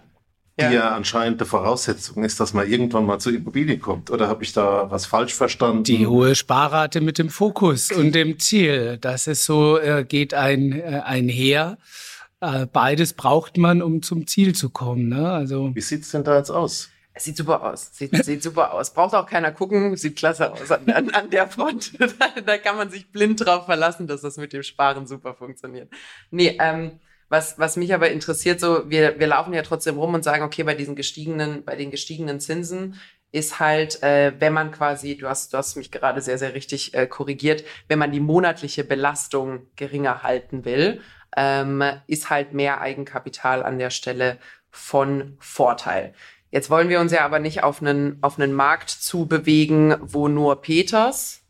Die 0.57 0.63
ja. 0.63 0.71
ja 0.71 0.95
anscheinend 0.95 1.41
die 1.41 1.45
Voraussetzung 1.45 2.23
ist, 2.23 2.39
dass 2.39 2.53
man 2.53 2.69
irgendwann 2.69 3.05
mal 3.05 3.19
zur 3.19 3.33
Immobilie 3.33 3.77
kommt. 3.77 4.11
Oder 4.11 4.29
habe 4.29 4.45
ich 4.45 4.53
da 4.53 4.89
was 4.89 5.05
falsch 5.05 5.33
verstanden? 5.33 5.83
Die 5.83 6.07
hohe 6.07 6.35
Sparrate 6.35 7.01
mit 7.01 7.17
dem 7.17 7.29
Fokus 7.29 7.91
und 7.91 8.15
dem 8.15 8.39
Ziel. 8.39 8.97
Das 8.99 9.27
ist 9.27 9.43
so, 9.43 9.77
äh, 9.77 10.05
geht 10.05 10.33
ein, 10.33 10.71
äh, 10.71 11.01
einher. 11.03 11.77
Äh, 11.77 12.04
beides 12.39 13.13
braucht 13.13 13.57
man, 13.57 13.81
um 13.81 14.01
zum 14.01 14.27
Ziel 14.27 14.53
zu 14.53 14.69
kommen. 14.69 15.09
Ne? 15.09 15.31
Also, 15.31 15.73
Wie 15.73 15.81
sieht 15.81 16.03
es 16.03 16.11
denn 16.11 16.23
da 16.23 16.37
jetzt 16.37 16.51
aus? 16.51 16.89
Es 17.17 17.23
sieht 17.23 17.37
super 17.37 17.63
aus. 17.63 17.91
Sieht, 17.93 18.25
sieht 18.25 18.43
super 18.43 18.73
aus. 18.73 18.93
Braucht 18.93 19.15
auch 19.15 19.25
keiner 19.25 19.53
gucken. 19.53 19.95
Sieht 19.95 20.17
klasse 20.17 20.51
aus 20.51 20.69
an, 20.69 20.89
an, 20.89 21.09
an 21.11 21.29
der 21.29 21.47
Front. 21.47 21.93
da, 21.99 22.41
da, 22.45 22.57
kann 22.57 22.75
man 22.75 22.89
sich 22.89 23.09
blind 23.09 23.43
drauf 23.45 23.65
verlassen, 23.65 24.05
dass 24.05 24.21
das 24.21 24.35
mit 24.35 24.51
dem 24.51 24.63
Sparen 24.63 25.07
super 25.07 25.33
funktioniert. 25.33 25.89
Nee, 26.29 26.57
ähm, 26.59 26.99
was, 27.29 27.57
was 27.57 27.77
mich 27.77 27.93
aber 27.93 28.11
interessiert, 28.11 28.59
so, 28.59 28.89
wir, 28.89 29.17
wir 29.17 29.27
laufen 29.27 29.53
ja 29.53 29.61
trotzdem 29.61 29.97
rum 29.97 30.13
und 30.13 30.23
sagen, 30.23 30.43
okay, 30.43 30.63
bei 30.63 30.75
diesen 30.75 30.95
gestiegenen, 30.95 31.63
bei 31.63 31.77
den 31.77 31.89
gestiegenen 31.89 32.41
Zinsen 32.41 32.99
ist 33.31 33.59
halt, 33.59 34.03
äh, 34.03 34.33
wenn 34.39 34.53
man 34.53 34.71
quasi, 34.71 35.17
du 35.17 35.27
hast, 35.27 35.53
du 35.53 35.57
hast 35.57 35.75
mich 35.77 35.91
gerade 35.91 36.21
sehr, 36.21 36.37
sehr 36.37 36.53
richtig 36.53 36.93
äh, 36.93 37.07
korrigiert, 37.07 37.63
wenn 37.87 37.99
man 37.99 38.11
die 38.11 38.19
monatliche 38.19 38.83
Belastung 38.83 39.67
geringer 39.75 40.23
halten 40.23 40.65
will, 40.65 41.01
ähm, 41.35 41.83
ist 42.07 42.29
halt 42.29 42.53
mehr 42.53 42.81
Eigenkapital 42.81 43.63
an 43.63 43.77
der 43.77 43.89
Stelle 43.89 44.37
von 44.69 45.37
Vorteil. 45.39 46.13
Jetzt 46.51 46.69
wollen 46.69 46.89
wir 46.89 46.99
uns 46.99 47.11
ja 47.11 47.25
aber 47.25 47.39
nicht 47.39 47.63
auf 47.63 47.81
einen, 47.81 48.17
auf 48.21 48.39
einen 48.39 48.53
Markt 48.53 48.89
zu 48.89 49.25
bewegen, 49.25 49.95
wo 49.99 50.27
nur 50.27 50.61
Peters 50.61 51.41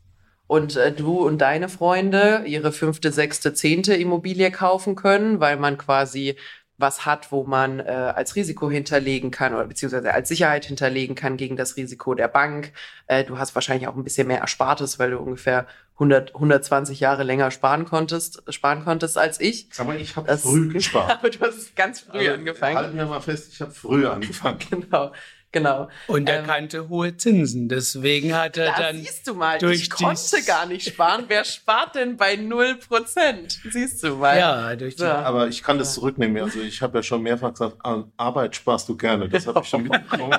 und 0.46 0.76
äh, 0.76 0.92
du 0.92 1.24
und 1.26 1.38
deine 1.38 1.68
Freunde 1.68 2.42
ihre 2.46 2.72
fünfte, 2.72 3.12
sechste, 3.12 3.54
zehnte 3.54 3.94
Immobilie 3.94 4.50
kaufen 4.50 4.96
können, 4.96 5.40
weil 5.40 5.56
man 5.56 5.78
quasi 5.78 6.36
was 6.78 7.06
hat, 7.06 7.32
wo 7.32 7.44
man 7.44 7.80
äh, 7.80 7.84
als 7.84 8.36
Risiko 8.36 8.70
hinterlegen 8.70 9.30
kann 9.30 9.54
oder 9.54 9.66
beziehungsweise 9.66 10.12
als 10.12 10.28
Sicherheit 10.28 10.66
hinterlegen 10.66 11.14
kann 11.14 11.36
gegen 11.36 11.56
das 11.56 11.76
Risiko 11.76 12.14
der 12.14 12.28
Bank. 12.28 12.72
Äh, 13.06 13.24
du 13.24 13.38
hast 13.38 13.54
wahrscheinlich 13.54 13.88
auch 13.88 13.96
ein 13.96 14.04
bisschen 14.04 14.28
mehr 14.28 14.40
Erspartes, 14.40 14.98
weil 14.98 15.12
du 15.12 15.18
ungefähr 15.18 15.66
100, 15.96 16.34
120 16.34 17.00
Jahre 17.00 17.22
länger 17.22 17.50
sparen 17.50 17.86
konntest, 17.86 18.42
sparen 18.50 18.84
konntest 18.84 19.16
als 19.16 19.40
ich. 19.40 19.68
Aber 19.78 19.96
ich 19.96 20.14
habe 20.16 20.36
früh 20.36 20.68
gespart. 20.72 21.10
aber 21.18 21.30
du 21.30 21.40
hast 21.40 21.74
ganz 21.74 22.00
früh 22.00 22.18
also, 22.18 22.32
angefangen. 22.32 22.76
Halten 22.76 22.96
wir 22.98 23.06
mal 23.06 23.20
fest, 23.20 23.52
ich 23.52 23.60
habe 23.62 23.70
früh 23.70 24.06
angefangen. 24.06 24.58
genau. 24.70 25.12
Genau. 25.52 25.88
Und 26.06 26.28
er 26.28 26.40
ähm, 26.40 26.46
kannte 26.46 26.90
hohe 26.90 27.16
Zinsen. 27.16 27.70
Deswegen 27.70 28.34
hat 28.34 28.58
er 28.58 28.74
dann. 28.76 28.98
Siehst 28.98 29.26
du 29.26 29.32
mal, 29.32 29.58
durch 29.58 29.82
ich 29.82 29.90
konnte 29.90 30.42
gar 30.44 30.66
nicht 30.66 30.86
sparen. 30.86 31.24
Wer 31.28 31.44
spart 31.44 31.94
denn 31.94 32.18
bei 32.18 32.34
0%? 32.34 33.70
Siehst 33.70 34.02
du 34.02 34.16
mal. 34.16 34.36
Ja, 34.36 34.76
durch 34.76 34.96
die. 34.96 35.04
Ja. 35.04 35.22
Aber 35.22 35.48
ich 35.48 35.62
kann 35.62 35.78
das 35.78 35.94
zurücknehmen. 35.94 36.42
Also 36.42 36.60
ich 36.60 36.82
habe 36.82 36.98
ja 36.98 37.02
schon 37.02 37.22
mehrfach 37.22 37.52
gesagt, 37.52 37.76
Arbeit 38.18 38.56
sparst 38.56 38.86
du 38.90 38.98
gerne. 38.98 39.30
Das 39.30 39.46
habe 39.46 39.60
ich 39.62 39.68
schon 39.68 39.82
mitbekommen. 39.88 40.38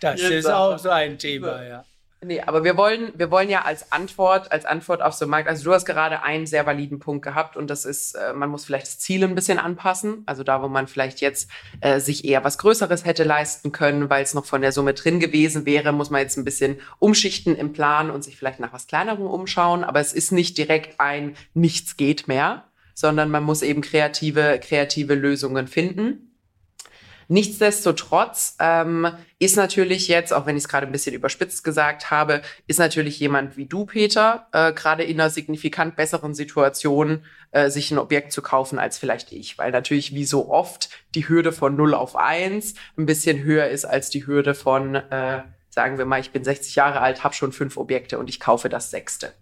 das 0.00 0.20
ist 0.20 0.46
auch 0.46 0.78
so 0.78 0.90
ein 0.90 1.18
Thema, 1.18 1.64
ja. 1.64 1.84
Nee, 2.24 2.40
aber 2.40 2.64
wir 2.64 2.78
wollen, 2.78 3.12
wir 3.14 3.30
wollen 3.30 3.50
ja 3.50 3.62
als 3.62 3.92
Antwort, 3.92 4.50
als 4.50 4.64
Antwort 4.64 5.02
auf 5.02 5.12
so 5.12 5.26
Markt, 5.26 5.48
also 5.48 5.64
du 5.64 5.74
hast 5.74 5.84
gerade 5.84 6.22
einen 6.22 6.46
sehr 6.46 6.64
validen 6.64 6.98
Punkt 6.98 7.22
gehabt 7.22 7.58
und 7.58 7.68
das 7.68 7.84
ist, 7.84 8.14
äh, 8.14 8.32
man 8.32 8.48
muss 8.48 8.64
vielleicht 8.64 8.86
das 8.86 8.98
Ziel 8.98 9.22
ein 9.22 9.34
bisschen 9.34 9.58
anpassen. 9.58 10.22
Also 10.24 10.42
da, 10.42 10.62
wo 10.62 10.68
man 10.68 10.88
vielleicht 10.88 11.20
jetzt 11.20 11.50
äh, 11.82 12.00
sich 12.00 12.24
eher 12.24 12.42
was 12.42 12.56
Größeres 12.56 13.04
hätte 13.04 13.22
leisten 13.22 13.70
können, 13.70 14.08
weil 14.08 14.22
es 14.22 14.32
noch 14.32 14.46
von 14.46 14.62
der 14.62 14.72
Summe 14.72 14.94
drin 14.94 15.20
gewesen 15.20 15.66
wäre, 15.66 15.92
muss 15.92 16.08
man 16.08 16.22
jetzt 16.22 16.38
ein 16.38 16.44
bisschen 16.44 16.80
umschichten 16.98 17.54
im 17.54 17.74
Plan 17.74 18.10
und 18.10 18.24
sich 18.24 18.36
vielleicht 18.36 18.60
nach 18.60 18.72
was 18.72 18.86
Kleinerem 18.86 19.26
umschauen. 19.26 19.84
Aber 19.84 20.00
es 20.00 20.14
ist 20.14 20.32
nicht 20.32 20.56
direkt 20.56 20.98
ein 20.98 21.36
Nichts 21.52 21.98
geht 21.98 22.28
mehr, 22.28 22.64
sondern 22.94 23.30
man 23.30 23.42
muss 23.44 23.60
eben 23.60 23.82
kreative, 23.82 24.58
kreative 24.62 25.14
Lösungen 25.14 25.68
finden. 25.68 26.25
Nichtsdestotrotz 27.28 28.56
ähm, 28.60 29.08
ist 29.38 29.56
natürlich 29.56 30.06
jetzt, 30.08 30.32
auch 30.32 30.46
wenn 30.46 30.56
ich 30.56 30.64
es 30.64 30.68
gerade 30.68 30.86
ein 30.86 30.92
bisschen 30.92 31.14
überspitzt 31.14 31.64
gesagt 31.64 32.10
habe, 32.10 32.42
ist 32.66 32.78
natürlich 32.78 33.18
jemand 33.18 33.56
wie 33.56 33.66
du, 33.66 33.84
Peter, 33.84 34.46
äh, 34.52 34.72
gerade 34.72 35.02
in 35.02 35.20
einer 35.20 35.30
signifikant 35.30 35.96
besseren 35.96 36.34
Situation, 36.34 37.24
äh, 37.50 37.68
sich 37.68 37.90
ein 37.90 37.98
Objekt 37.98 38.32
zu 38.32 38.42
kaufen 38.42 38.78
als 38.78 38.98
vielleicht 38.98 39.32
ich. 39.32 39.58
Weil 39.58 39.72
natürlich 39.72 40.14
wie 40.14 40.24
so 40.24 40.50
oft 40.50 40.88
die 41.14 41.28
Hürde 41.28 41.52
von 41.52 41.74
0 41.74 41.94
auf 41.94 42.14
1 42.14 42.74
ein 42.96 43.06
bisschen 43.06 43.42
höher 43.42 43.68
ist 43.68 43.84
als 43.84 44.08
die 44.10 44.26
Hürde 44.26 44.54
von, 44.54 44.94
äh, 44.94 45.42
sagen 45.70 45.98
wir 45.98 46.04
mal, 46.04 46.20
ich 46.20 46.30
bin 46.30 46.44
60 46.44 46.76
Jahre 46.76 47.00
alt, 47.00 47.24
habe 47.24 47.34
schon 47.34 47.52
fünf 47.52 47.76
Objekte 47.76 48.18
und 48.18 48.30
ich 48.30 48.38
kaufe 48.38 48.68
das 48.68 48.90
sechste. 48.90 49.32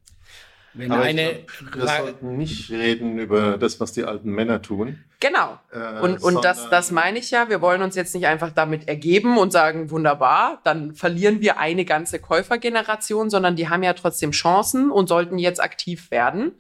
Wenn 0.75 0.90
Aber 0.90 1.02
eine 1.04 1.45
glaub, 1.71 1.87
wir 1.87 1.97
sollten 1.97 2.37
nicht 2.37 2.71
reden 2.71 3.19
über 3.19 3.59
das, 3.59 3.78
was 3.81 3.93
die 3.93 4.04
alten 4.04 4.31
Männer 4.31 4.61
tun. 4.61 5.04
Genau. 5.21 5.59
Äh, 5.73 6.00
und 6.00 6.23
und 6.23 6.45
das, 6.45 6.69
das 6.69 6.90
meine 6.90 7.19
ich 7.19 7.31
ja. 7.31 7.49
Wir 7.49 7.61
wollen 7.61 7.81
uns 7.81 7.95
jetzt 7.95 8.14
nicht 8.14 8.26
einfach 8.26 8.50
damit 8.50 8.88
ergeben 8.88 9.38
und 9.38 9.52
sagen, 9.52 9.90
wunderbar, 9.90 10.61
dann 10.64 10.95
verlieren 10.95 11.40
wir 11.40 11.59
eine 11.59 11.85
ganze 11.85 12.19
Käufergeneration, 12.19 13.31
sondern 13.31 13.57
die 13.57 13.69
haben 13.69 13.85
ja 13.85 13.93
trotzdem 13.93 14.33
Chancen 14.33 14.90
und 14.90 15.09
sollten 15.09 15.38
jetzt 15.38 15.62
aktiv 15.62 16.11
werden. 16.11 16.52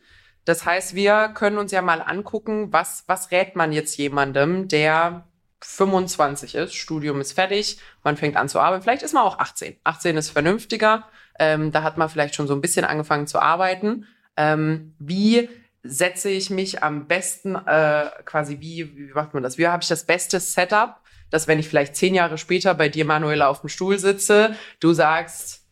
Das 0.44 0.64
heißt, 0.64 0.94
wir 0.94 1.30
können 1.34 1.58
uns 1.58 1.72
ja 1.72 1.82
mal 1.82 2.00
angucken, 2.00 2.72
was, 2.72 3.04
was 3.06 3.30
rät 3.30 3.56
man 3.56 3.72
jetzt 3.72 3.96
jemandem, 3.96 4.68
der 4.68 5.26
25 5.60 6.54
ist, 6.54 6.74
Studium 6.74 7.20
ist 7.20 7.32
fertig, 7.32 7.78
man 8.02 8.16
fängt 8.16 8.36
an 8.36 8.48
zu 8.48 8.60
arbeiten. 8.60 8.82
Vielleicht 8.82 9.02
ist 9.02 9.14
man 9.14 9.24
auch 9.24 9.38
18. 9.38 9.76
18 9.82 10.16
ist 10.16 10.30
vernünftiger. 10.30 11.08
Ähm, 11.38 11.72
da 11.72 11.82
hat 11.82 11.96
man 11.96 12.08
vielleicht 12.08 12.34
schon 12.34 12.46
so 12.46 12.54
ein 12.54 12.60
bisschen 12.60 12.84
angefangen 12.84 13.26
zu 13.26 13.40
arbeiten. 13.40 14.06
Ähm, 14.36 14.94
wie 14.98 15.48
setze 15.82 16.30
ich 16.30 16.50
mich 16.50 16.82
am 16.82 17.06
besten, 17.06 17.54
äh, 17.54 18.06
quasi, 18.24 18.60
wie, 18.60 18.96
wie 18.96 19.12
macht 19.12 19.34
man 19.34 19.42
das? 19.42 19.58
Wie 19.58 19.66
habe 19.66 19.82
ich 19.82 19.88
das 19.88 20.04
beste 20.04 20.40
Setup, 20.40 20.96
dass 21.30 21.46
wenn 21.46 21.58
ich 21.58 21.68
vielleicht 21.68 21.96
zehn 21.96 22.14
Jahre 22.14 22.38
später 22.38 22.74
bei 22.74 22.88
dir, 22.88 23.04
Manuela, 23.04 23.48
auf 23.48 23.60
dem 23.60 23.68
Stuhl 23.68 23.98
sitze, 23.98 24.54
du 24.80 24.92
sagst, 24.92 25.66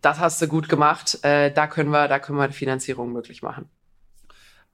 das 0.00 0.20
hast 0.20 0.40
du 0.40 0.46
gut 0.46 0.68
gemacht, 0.68 1.18
äh, 1.24 1.50
da 1.50 1.66
können 1.66 1.90
wir, 1.90 2.06
da 2.06 2.18
können 2.18 2.38
wir 2.38 2.44
eine 2.44 2.52
Finanzierung 2.52 3.12
möglich 3.12 3.42
machen. 3.42 3.68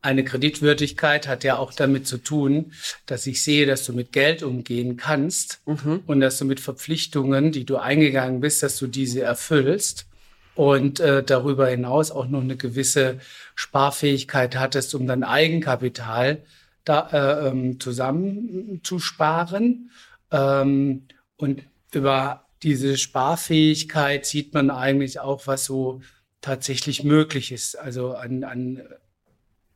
Eine 0.03 0.25
Kreditwürdigkeit 0.25 1.29
hat 1.29 1.45
ja 1.45 1.59
auch 1.59 1.73
damit 1.73 2.09
zu 2.09 2.19
tun, 2.19 2.73
dass 3.07 3.29
ich 3.29 3.43
sehe, 3.43 3.67
dass 3.67 3.87
du 3.87 3.93
mit 3.93 4.13
Geld 4.13 4.43
umgehen 4.43 4.97
kannst 4.97 5.61
mhm. 5.65 6.03
und 6.07 6.21
dass 6.21 6.39
du 6.39 6.45
mit 6.45 6.59
Verpflichtungen, 6.59 7.53
die 7.53 7.65
du 7.65 7.77
eingegangen 7.77 8.41
bist, 8.41 8.65
dass 8.65 8.79
du 8.79 8.89
diese 8.89 9.23
erfüllst 9.23 10.07
und 10.57 10.99
äh, 10.99 11.23
darüber 11.23 11.69
hinaus 11.69 12.11
auch 12.11 12.27
noch 12.27 12.41
eine 12.41 12.57
gewisse 12.57 13.21
Sparfähigkeit 13.55 14.57
hattest, 14.57 14.97
um 14.97 15.07
dein 15.07 15.23
Eigenkapital 15.23 16.43
da 16.85 17.09
äh, 17.13 17.49
ähm, 17.49 17.79
zusammenzusparen. 17.79 19.91
Ähm, 20.33 21.03
und 21.37 21.63
über 21.93 22.45
diese 22.65 22.99
Sparfähigkeit 22.99 24.27
sieht 24.27 24.53
man 24.53 24.71
eigentlich 24.71 25.21
auch, 25.21 25.47
was 25.47 25.65
so 25.65 26.01
tatsächlich 26.41 27.05
möglich 27.05 27.53
ist. 27.53 27.79
Also 27.79 28.15
an, 28.15 28.43
an 28.45 28.83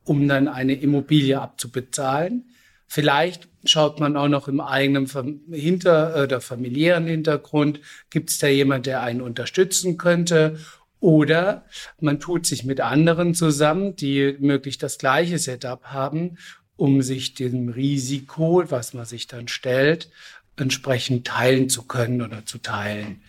um 0.06 0.26
dann 0.28 0.48
eine 0.48 0.74
Immobilie 0.74 1.40
abzubezahlen. 1.40 2.44
Vielleicht 2.86 3.48
schaut 3.64 3.98
man 3.98 4.16
auch 4.16 4.28
noch 4.28 4.48
im 4.48 4.60
eigenen 4.60 5.06
Hinter- 5.50 6.22
oder 6.22 6.40
familiären 6.40 7.06
Hintergrund, 7.06 7.80
gibt 8.10 8.30
es 8.30 8.38
da 8.38 8.46
jemand, 8.46 8.86
der 8.86 9.02
einen 9.02 9.20
unterstützen 9.20 9.98
könnte? 9.98 10.58
Oder 11.00 11.66
man 12.00 12.20
tut 12.20 12.46
sich 12.46 12.64
mit 12.64 12.80
anderen 12.80 13.34
zusammen, 13.34 13.96
die 13.96 14.36
möglich 14.38 14.78
das 14.78 14.98
gleiche 14.98 15.38
Setup 15.38 15.84
haben, 15.84 16.38
um 16.76 17.02
sich 17.02 17.34
dem 17.34 17.68
Risiko, 17.68 18.62
was 18.68 18.94
man 18.94 19.04
sich 19.04 19.26
dann 19.26 19.48
stellt, 19.48 20.10
entsprechend 20.56 21.26
teilen 21.26 21.68
zu 21.68 21.82
können 21.82 22.22
oder 22.22 22.46
zu 22.46 22.58
teilen. 22.58 23.20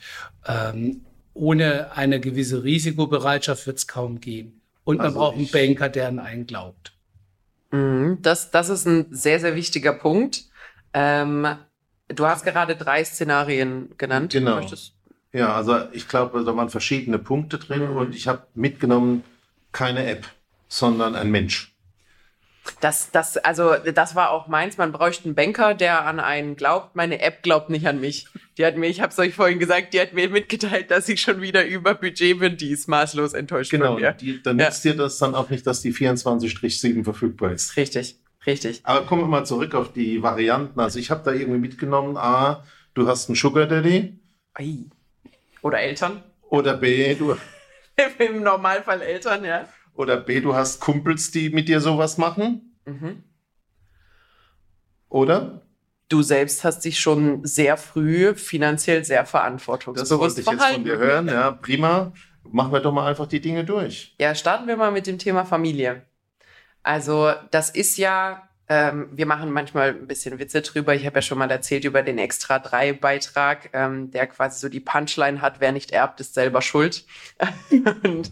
Ähm, 0.48 1.02
ohne 1.34 1.96
eine 1.96 2.20
gewisse 2.20 2.64
Risikobereitschaft 2.64 3.68
wird 3.68 3.78
es 3.78 3.88
kaum 3.88 4.22
gehen. 4.22 4.57
Und 4.88 4.98
man 4.98 5.08
also 5.08 5.20
braucht 5.20 5.36
einen 5.36 5.52
Banker, 5.52 5.90
der 5.90 6.08
an 6.08 6.20
einen 6.20 6.48
glaubt. 6.48 6.94
Mhm, 7.72 8.20
das, 8.22 8.52
das 8.52 8.70
ist 8.70 8.86
ein 8.88 9.08
sehr, 9.12 9.42
sehr 9.42 9.54
wichtiger 9.54 9.92
Punkt. 9.92 10.46
Ähm, 10.94 11.46
du 12.08 12.26
hast 12.26 12.46
gerade 12.46 12.78
drei 12.78 13.04
Szenarien 13.04 13.90
genannt. 13.98 14.32
Genau. 14.32 14.62
Ja, 15.34 15.54
also 15.54 15.92
ich 15.92 16.08
glaube, 16.08 16.42
da 16.46 16.56
waren 16.56 16.70
verschiedene 16.70 17.20
Punkte 17.20 17.58
drin 17.58 17.92
mhm. 17.92 17.98
und 17.98 18.16
ich 18.16 18.30
habe 18.30 18.48
mitgenommen, 18.56 19.26
keine 19.74 20.06
App, 20.08 20.26
sondern 20.70 21.16
ein 21.16 21.32
Mensch. 21.32 21.76
Das, 22.82 23.12
das, 23.12 23.38
also, 23.38 23.76
das 23.76 24.16
war 24.16 24.32
auch 24.32 24.48
meins. 24.48 24.78
Man 24.78 24.92
bräuchte 24.92 25.26
einen 25.26 25.36
Banker, 25.36 25.74
der 25.74 26.06
an 26.06 26.20
einen 26.20 26.56
glaubt. 26.56 26.96
Meine 26.96 27.22
App 27.22 27.44
glaubt 27.44 27.70
nicht 27.70 27.88
an 27.88 28.00
mich. 28.00 28.28
Die 28.58 28.66
hat 28.66 28.78
mir, 28.78 28.88
ich 28.88 29.02
habe 29.02 29.12
es 29.12 29.20
euch 29.20 29.34
vorhin 29.34 29.60
gesagt, 29.60 29.94
die 29.94 30.02
hat 30.02 30.14
mir 30.14 30.30
mitgeteilt, 30.30 30.92
dass 30.92 31.08
ich 31.10 31.22
schon 31.22 31.42
wieder 31.42 31.66
über 31.66 31.94
Budget 31.94 32.40
bin. 32.40 32.58
Die 32.58 32.72
ist 32.72 32.88
maßlos 32.88 33.34
enttäuscht 33.34 33.72
genau, 33.72 33.94
von 33.94 34.02
mir. 34.02 34.16
Genau, 34.20 34.40
dann 34.44 34.58
nützt 34.58 34.86
ja. 34.86 34.92
dir 34.92 34.98
das 34.98 35.18
dann 35.18 35.36
auch 35.36 35.50
nicht, 35.50 35.66
dass 35.68 35.82
die 35.82 35.94
24-7 35.94 37.04
verfügbar 37.04 37.52
ist. 37.52 37.78
Richtig, 37.78 38.18
richtig. 38.46 38.82
Aber 38.84 39.06
kommen 39.06 39.24
wir 39.24 39.28
mal 39.28 39.46
zurück 39.46 39.76
auf 39.76 39.94
die 39.94 40.22
Varianten. 40.24 40.80
Also 40.80 41.00
ich 41.00 41.12
habe 41.12 41.24
da 41.24 41.32
irgendwie 41.32 41.60
mitgenommen, 41.60 42.18
A, 42.18 42.64
du 42.94 43.08
hast 43.08 43.30
einen 43.30 43.36
Sugar 43.36 43.66
Daddy. 43.66 44.20
Ei. 44.54 44.86
Oder 45.62 45.80
Eltern. 45.80 46.24
Oder 46.50 46.78
B, 46.78 47.16
du... 47.16 47.36
Im 48.20 48.44
Normalfall 48.44 49.02
Eltern, 49.02 49.44
ja. 49.44 49.68
Oder 49.98 50.18
B, 50.18 50.42
du 50.42 50.54
hast 50.54 50.80
Kumpels, 50.80 51.32
die 51.32 51.50
mit 51.50 51.68
dir 51.68 51.82
sowas 51.82 52.20
machen. 52.20 52.78
Mhm. 52.86 53.24
Oder? 55.10 55.64
Du 56.08 56.22
selbst 56.22 56.64
hast 56.64 56.86
dich 56.86 57.00
schon 57.00 57.44
sehr 57.44 57.78
früh 57.78 58.36
finanziell 58.36 59.04
sehr 59.04 59.26
verantwortungsbewusst 59.26 60.12
Das 60.12 60.20
wollte 60.20 60.42
ich 60.42 60.48
jetzt 60.48 60.74
von 60.76 60.84
dir 60.84 60.98
hören. 60.98 61.28
Ja, 61.28 61.52
prima. 61.52 62.14
Machen 62.50 62.72
wir 62.72 62.80
doch 62.80 62.94
mal 62.94 63.08
einfach 63.08 63.26
die 63.26 63.42
Dinge 63.42 63.66
durch. 63.66 64.16
Ja, 64.20 64.36
starten 64.36 64.68
wir 64.68 64.78
mal 64.78 64.92
mit 64.92 65.08
dem 65.08 65.18
Thema 65.18 65.44
Familie. 65.46 66.06
Also 66.84 67.34
das 67.52 67.72
ist 67.72 67.98
ja 67.98 68.47
ähm, 68.70 69.08
wir 69.14 69.26
machen 69.26 69.52
manchmal 69.52 69.92
ein 69.92 70.08
bisschen 70.08 70.40
Witze 70.40 70.62
drüber. 70.62 70.94
Ich 70.94 71.06
habe 71.06 71.16
ja 71.16 71.22
schon 71.22 71.38
mal 71.38 71.50
erzählt 71.50 71.86
über 71.86 72.04
den 72.04 72.18
Extra 72.18 72.60
3 72.60 72.94
Beitrag, 72.94 73.70
ähm, 73.72 74.12
der 74.12 74.28
quasi 74.28 74.60
so 74.60 74.68
die 74.68 74.82
Punchline 74.82 75.42
hat, 75.42 75.62
wer 75.62 75.72
nicht 75.72 75.92
erbt, 75.92 76.20
ist 76.20 76.34
selber 76.34 76.62
schuld. 76.62 77.06
und, 78.04 78.32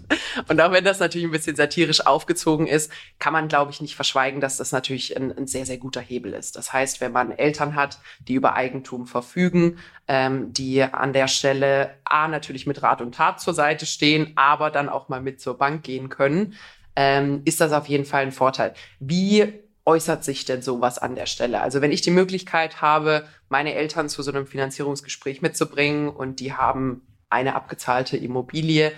und, 0.49 0.61
auch 0.61 0.71
wenn 0.73 0.83
das 0.83 0.99
natürlich 0.99 1.25
ein 1.25 1.31
bisschen 1.31 1.55
satirisch 1.55 2.05
aufgezogen 2.05 2.67
ist, 2.67 2.91
kann 3.17 3.31
man, 3.31 3.47
glaube 3.47 3.71
ich, 3.71 3.79
nicht 3.79 3.95
verschweigen, 3.95 4.41
dass 4.41 4.57
das 4.57 4.73
natürlich 4.73 5.15
ein, 5.15 5.31
ein, 5.37 5.47
sehr, 5.47 5.65
sehr 5.65 5.77
guter 5.77 6.01
Hebel 6.01 6.33
ist. 6.33 6.57
Das 6.57 6.73
heißt, 6.73 6.99
wenn 6.99 7.13
man 7.13 7.31
Eltern 7.31 7.75
hat, 7.75 7.99
die 8.27 8.33
über 8.33 8.55
Eigentum 8.55 9.07
verfügen, 9.07 9.77
ähm, 10.09 10.51
die 10.51 10.83
an 10.83 11.13
der 11.13 11.29
Stelle 11.29 11.95
A 12.03 12.27
natürlich 12.27 12.67
mit 12.67 12.83
Rat 12.83 13.01
und 13.01 13.15
Tat 13.15 13.39
zur 13.39 13.53
Seite 13.53 13.85
stehen, 13.85 14.33
aber 14.35 14.69
dann 14.69 14.89
auch 14.89 15.07
mal 15.07 15.21
mit 15.21 15.39
zur 15.39 15.57
Bank 15.57 15.83
gehen 15.83 16.09
können, 16.09 16.55
ähm, 16.97 17.41
ist 17.45 17.61
das 17.61 17.71
auf 17.71 17.87
jeden 17.87 18.05
Fall 18.05 18.23
ein 18.23 18.31
Vorteil. 18.31 18.73
Wie 18.99 19.64
äußert 19.85 20.23
sich 20.23 20.45
denn 20.45 20.61
sowas 20.61 20.97
an 20.97 21.15
der 21.15 21.27
Stelle? 21.27 21.61
Also 21.61 21.81
wenn 21.81 21.91
ich 21.91 22.01
die 22.01 22.11
Möglichkeit 22.11 22.81
habe, 22.81 23.27
meine 23.49 23.75
Eltern 23.75 24.09
zu 24.09 24.23
so 24.23 24.31
einem 24.31 24.47
Finanzierungsgespräch 24.47 25.41
mitzubringen 25.41 26.09
und 26.09 26.39
die 26.39 26.53
haben 26.53 27.01
eine 27.29 27.55
abgezahlte 27.55 28.17
Immobilie, 28.17 28.91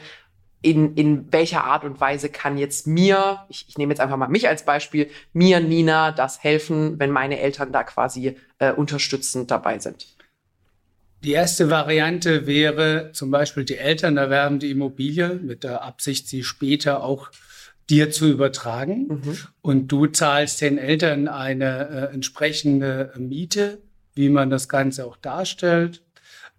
in, 0.61 0.95
in 0.95 1.31
welcher 1.31 1.63
Art 1.65 1.83
und 1.83 1.99
Weise 1.99 2.29
kann 2.29 2.57
jetzt 2.57 2.87
mir, 2.87 3.45
ich, 3.49 3.65
ich 3.67 3.77
nehme 3.77 3.91
jetzt 3.93 3.99
einfach 3.99 4.17
mal 4.17 4.27
mich 4.27 4.47
als 4.47 4.65
Beispiel, 4.65 5.09
mir, 5.33 5.59
Nina, 5.59 6.11
das 6.11 6.43
helfen, 6.43 6.99
wenn 6.99 7.11
meine 7.11 7.39
Eltern 7.39 7.71
da 7.71 7.83
quasi 7.83 8.37
äh, 8.57 8.71
unterstützend 8.71 9.51
dabei 9.51 9.79
sind? 9.79 10.07
Die 11.23 11.31
erste 11.31 11.69
Variante 11.69 12.47
wäre 12.47 13.11
zum 13.11 13.31
Beispiel, 13.31 13.65
die 13.65 13.77
Eltern 13.77 14.17
erwerben 14.17 14.59
die 14.59 14.71
Immobilie 14.71 15.35
mit 15.35 15.63
der 15.63 15.83
Absicht, 15.83 16.27
sie 16.27 16.43
später 16.43 17.03
auch 17.03 17.31
dir 17.89 18.11
zu 18.11 18.29
übertragen. 18.29 19.07
Mhm. 19.07 19.37
Und 19.61 19.87
du 19.87 20.07
zahlst 20.07 20.61
den 20.61 20.77
Eltern 20.77 21.27
eine 21.27 21.89
äh, 21.89 22.13
entsprechende 22.13 23.13
Miete, 23.17 23.79
wie 24.15 24.29
man 24.29 24.49
das 24.49 24.67
Ganze 24.67 25.05
auch 25.05 25.17
darstellt. 25.17 26.03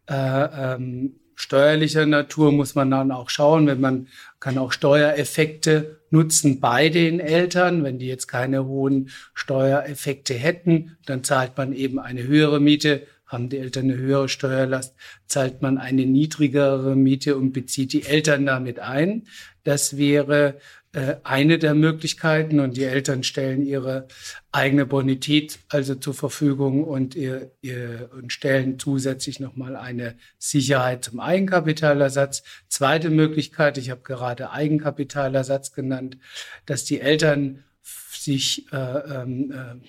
Äh, 0.07 0.15
ähm, 0.15 1.17
steuerlicher 1.35 2.07
Natur 2.07 2.53
muss 2.53 2.75
man 2.75 2.91
dann 2.91 3.13
auch 3.13 3.31
schauen, 3.31 3.67
wenn 3.67 3.81
man 3.81 4.09
kann 4.41 4.59
auch 4.59 4.73
Steuereffekte 4.73 6.01
nutzen 6.11 6.61
bei 6.61 6.89
den 6.89 7.21
Eltern. 7.21 7.85
Wenn 7.85 7.99
die 7.99 8.07
jetzt 8.07 8.29
keine 8.29 8.65
hohen 8.65 9.11
Steuereffekte 9.35 10.35
hätten, 10.35 10.97
dann 11.07 11.25
zahlt 11.25 11.57
man 11.57 11.73
eben 11.73 11.99
eine 11.99 12.23
höhere 12.23 12.61
Miete. 12.61 13.07
Haben 13.27 13.51
die 13.51 13.59
Eltern 13.59 13.85
eine 13.85 13.99
höhere 13.99 14.29
Steuerlast, 14.31 14.95
zahlt 15.27 15.61
man 15.61 15.77
eine 15.77 16.07
niedrigere 16.07 16.97
Miete 16.97 17.37
und 17.37 17.53
bezieht 17.53 17.93
die 17.93 18.07
Eltern 18.07 18.47
damit 18.47 18.79
ein. 18.79 19.27
Das 19.65 19.99
wäre 19.99 20.55
äh, 20.93 21.17
eine 21.23 21.59
der 21.59 21.75
Möglichkeiten 21.75 22.61
und 22.61 22.77
die 22.77 22.85
Eltern 22.85 23.23
stellen 23.23 23.63
ihre 23.63 24.09
eigene 24.53 24.87
Bonität 24.87 25.59
also 25.69 25.95
zur 25.95 26.15
Verfügung 26.15 26.85
und, 26.85 27.15
ihr, 27.15 27.53
ihr, 27.61 28.09
und 28.17 28.33
stellen 28.33 28.79
zusätzlich 28.79 29.39
nochmal 29.39 29.77
eine 29.77 30.17
Sicherheit 30.39 31.05
zum 31.05 31.21
Eigenkapitalersatz. 31.21 32.43
Zweite 32.69 33.11
Möglichkeit, 33.11 33.77
ich 33.77 33.91
habe 33.91 34.01
gerade 34.03 34.51
Eigenkapitalersatz 34.51 35.73
genannt, 35.73 36.17
dass 36.65 36.85
die 36.85 37.01
Eltern 37.01 37.65
sich 38.11 38.73
äh, 38.73 38.77
ähm, 38.77 39.53
äh, 39.53 39.89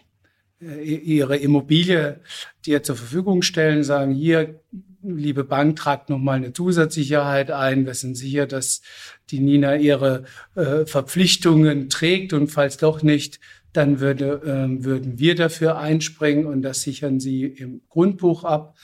ihre 0.59 1.37
Immobilie 1.37 2.21
dir 2.65 2.83
zur 2.83 2.95
Verfügung 2.95 3.41
stellen, 3.41 3.83
sagen, 3.83 4.13
hier, 4.13 4.61
liebe 5.01 5.43
Bank, 5.43 5.77
tragt 5.77 6.09
nochmal 6.09 6.37
eine 6.37 6.53
Zusatzsicherheit 6.53 7.51
ein. 7.51 7.85
Wir 7.85 7.93
sind 7.93 8.15
sicher, 8.15 8.45
dass 8.45 8.81
die 9.29 9.39
Nina 9.39 9.75
ihre 9.75 10.25
äh, 10.55 10.85
Verpflichtungen 10.85 11.89
trägt 11.89 12.33
und 12.33 12.49
falls 12.49 12.77
doch 12.77 13.03
nicht, 13.03 13.39
dann 13.71 13.99
würde, 13.99 14.41
äh, 14.43 14.83
würden 14.83 15.19
wir 15.19 15.35
dafür 15.35 15.77
einspringen 15.77 16.45
und 16.45 16.61
das 16.61 16.81
sichern 16.81 17.19
sie 17.19 17.45
im 17.45 17.81
Grundbuch 17.87 18.43
ab. 18.43 18.75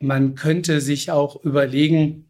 Man 0.00 0.36
könnte 0.36 0.80
sich 0.80 1.10
auch 1.10 1.44
überlegen, 1.44 2.28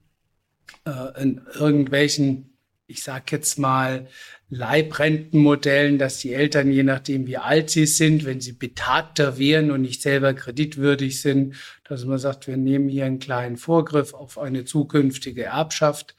äh, 0.84 1.22
in 1.22 1.40
irgendwelchen, 1.54 2.47
ich 2.88 3.02
sag 3.02 3.30
jetzt 3.32 3.58
mal, 3.58 4.08
Leibrentenmodellen, 4.48 5.98
dass 5.98 6.20
die 6.20 6.32
Eltern, 6.32 6.72
je 6.72 6.82
nachdem 6.82 7.26
wie 7.26 7.36
alt 7.36 7.68
sie 7.68 7.84
sind, 7.84 8.24
wenn 8.24 8.40
sie 8.40 8.52
betagter 8.52 9.38
wären 9.38 9.70
und 9.70 9.82
nicht 9.82 10.00
selber 10.00 10.32
kreditwürdig 10.32 11.20
sind, 11.20 11.54
dass 11.84 12.06
man 12.06 12.18
sagt, 12.18 12.46
wir 12.46 12.56
nehmen 12.56 12.88
hier 12.88 13.04
einen 13.04 13.18
kleinen 13.18 13.58
Vorgriff 13.58 14.14
auf 14.14 14.38
eine 14.38 14.64
zukünftige 14.64 15.44
Erbschaft 15.44 16.16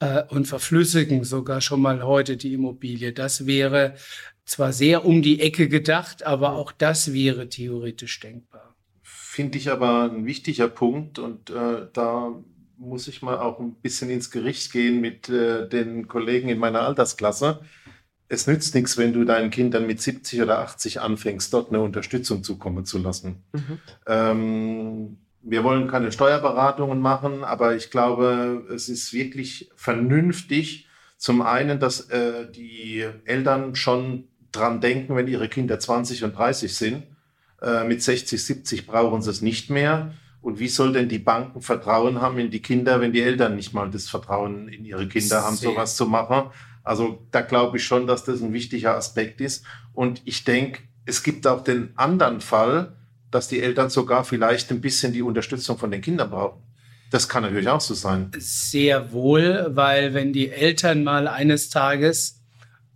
äh, 0.00 0.24
und 0.28 0.46
verflüssigen 0.46 1.22
sogar 1.22 1.60
schon 1.60 1.80
mal 1.80 2.02
heute 2.02 2.36
die 2.36 2.52
Immobilie. 2.52 3.12
Das 3.12 3.46
wäre 3.46 3.94
zwar 4.44 4.72
sehr 4.72 5.04
um 5.04 5.22
die 5.22 5.40
Ecke 5.40 5.68
gedacht, 5.68 6.24
aber 6.24 6.54
auch 6.54 6.72
das 6.72 7.12
wäre 7.12 7.48
theoretisch 7.48 8.18
denkbar. 8.18 8.74
Finde 9.04 9.56
ich 9.56 9.70
aber 9.70 10.10
ein 10.10 10.26
wichtiger 10.26 10.66
Punkt 10.66 11.20
und 11.20 11.50
äh, 11.50 11.86
da 11.92 12.42
muss 12.78 13.08
ich 13.08 13.22
mal 13.22 13.38
auch 13.38 13.58
ein 13.60 13.74
bisschen 13.74 14.10
ins 14.10 14.30
Gericht 14.30 14.72
gehen 14.72 15.00
mit 15.00 15.28
äh, 15.28 15.68
den 15.68 16.08
Kollegen 16.08 16.48
in 16.48 16.58
meiner 16.58 16.82
Altersklasse. 16.82 17.60
Es 18.28 18.46
nützt 18.46 18.74
nichts, 18.74 18.96
wenn 18.96 19.12
du 19.12 19.24
deinen 19.24 19.50
Kindern 19.50 19.86
mit 19.86 20.00
70 20.00 20.42
oder 20.42 20.58
80 20.60 21.00
anfängst, 21.00 21.52
dort 21.52 21.70
eine 21.70 21.80
Unterstützung 21.80 22.44
zukommen 22.44 22.84
zu 22.84 22.98
lassen. 22.98 23.42
Mhm. 23.52 23.78
Ähm, 24.06 25.18
wir 25.42 25.64
wollen 25.64 25.88
keine 25.88 26.12
Steuerberatungen 26.12 27.00
machen, 27.00 27.42
aber 27.42 27.74
ich 27.74 27.90
glaube, 27.90 28.66
es 28.72 28.88
ist 28.88 29.12
wirklich 29.12 29.70
vernünftig, 29.76 30.86
zum 31.16 31.42
einen, 31.42 31.80
dass 31.80 32.10
äh, 32.10 32.50
die 32.50 33.04
Eltern 33.24 33.74
schon 33.74 34.28
dran 34.52 34.80
denken, 34.80 35.16
wenn 35.16 35.26
ihre 35.26 35.48
Kinder 35.48 35.78
20 35.80 36.22
und 36.24 36.36
30 36.36 36.74
sind. 36.74 37.02
Äh, 37.60 37.84
mit 37.84 38.02
60, 38.02 38.44
70 38.44 38.86
brauchen 38.86 39.20
sie 39.20 39.30
es 39.30 39.42
nicht 39.42 39.68
mehr. 39.68 40.12
Und 40.40 40.60
wie 40.60 40.68
soll 40.68 40.92
denn 40.92 41.08
die 41.08 41.18
Banken 41.18 41.60
Vertrauen 41.62 42.20
haben 42.20 42.38
in 42.38 42.50
die 42.50 42.62
Kinder, 42.62 43.00
wenn 43.00 43.12
die 43.12 43.22
Eltern 43.22 43.56
nicht 43.56 43.74
mal 43.74 43.90
das 43.90 44.08
Vertrauen 44.08 44.68
in 44.68 44.84
ihre 44.84 45.08
Kinder 45.08 45.42
haben, 45.42 45.56
sowas 45.56 45.96
zu 45.96 46.06
machen? 46.06 46.50
Also 46.84 47.26
da 47.32 47.40
glaube 47.42 47.76
ich 47.76 47.84
schon, 47.84 48.06
dass 48.06 48.24
das 48.24 48.40
ein 48.40 48.52
wichtiger 48.52 48.96
Aspekt 48.96 49.40
ist. 49.40 49.64
Und 49.92 50.22
ich 50.24 50.44
denke, 50.44 50.80
es 51.04 51.22
gibt 51.22 51.46
auch 51.46 51.62
den 51.62 51.90
anderen 51.96 52.40
Fall, 52.40 52.96
dass 53.30 53.48
die 53.48 53.60
Eltern 53.60 53.90
sogar 53.90 54.24
vielleicht 54.24 54.70
ein 54.70 54.80
bisschen 54.80 55.12
die 55.12 55.22
Unterstützung 55.22 55.76
von 55.76 55.90
den 55.90 56.00
Kindern 56.00 56.30
brauchen. 56.30 56.62
Das 57.10 57.28
kann 57.28 57.42
natürlich 57.42 57.68
auch 57.68 57.80
so 57.80 57.94
sein. 57.94 58.30
Sehr 58.38 59.12
wohl, 59.12 59.68
weil 59.70 60.14
wenn 60.14 60.32
die 60.32 60.50
Eltern 60.50 61.04
mal 61.04 61.26
eines 61.26 61.70
Tages, 61.70 62.40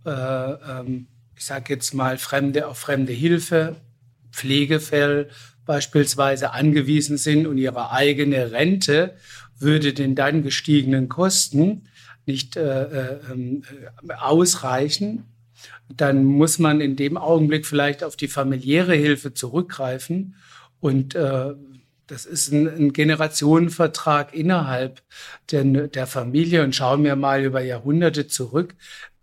äh, 0.05 0.09
ähm, 0.11 1.07
ich 1.35 1.45
sage 1.45 1.73
jetzt 1.73 1.93
mal, 1.93 2.17
fremde 2.17 2.67
auf 2.67 2.77
fremde 2.77 3.13
Hilfe, 3.13 3.75
Pflegefell 4.31 5.29
beispielsweise 5.65 6.51
angewiesen 6.51 7.17
sind 7.17 7.47
und 7.47 7.57
ihre 7.57 7.91
eigene 7.91 8.51
Rente 8.51 9.15
würde 9.59 9.93
den 9.93 10.15
dann 10.15 10.43
gestiegenen 10.43 11.09
Kosten 11.09 11.83
nicht 12.25 12.55
äh, 12.55 12.83
äh, 12.83 13.19
ähm, 13.31 13.63
ausreichen, 14.17 15.25
dann 15.95 16.23
muss 16.23 16.59
man 16.59 16.81
in 16.81 16.95
dem 16.95 17.17
Augenblick 17.17 17.65
vielleicht 17.65 18.03
auf 18.03 18.15
die 18.15 18.27
familiäre 18.27 18.95
Hilfe 18.95 19.33
zurückgreifen. 19.33 20.35
Und 20.79 21.15
äh, 21.15 21.53
das 22.07 22.25
ist 22.25 22.51
ein, 22.51 22.67
ein 22.67 22.93
Generationenvertrag 22.93 24.33
innerhalb 24.33 25.01
der, 25.51 25.63
der 25.63 26.07
Familie. 26.07 26.63
Und 26.63 26.75
schauen 26.75 27.03
wir 27.03 27.15
mal 27.15 27.43
über 27.43 27.61
Jahrhunderte 27.61 28.27
zurück. 28.27 28.75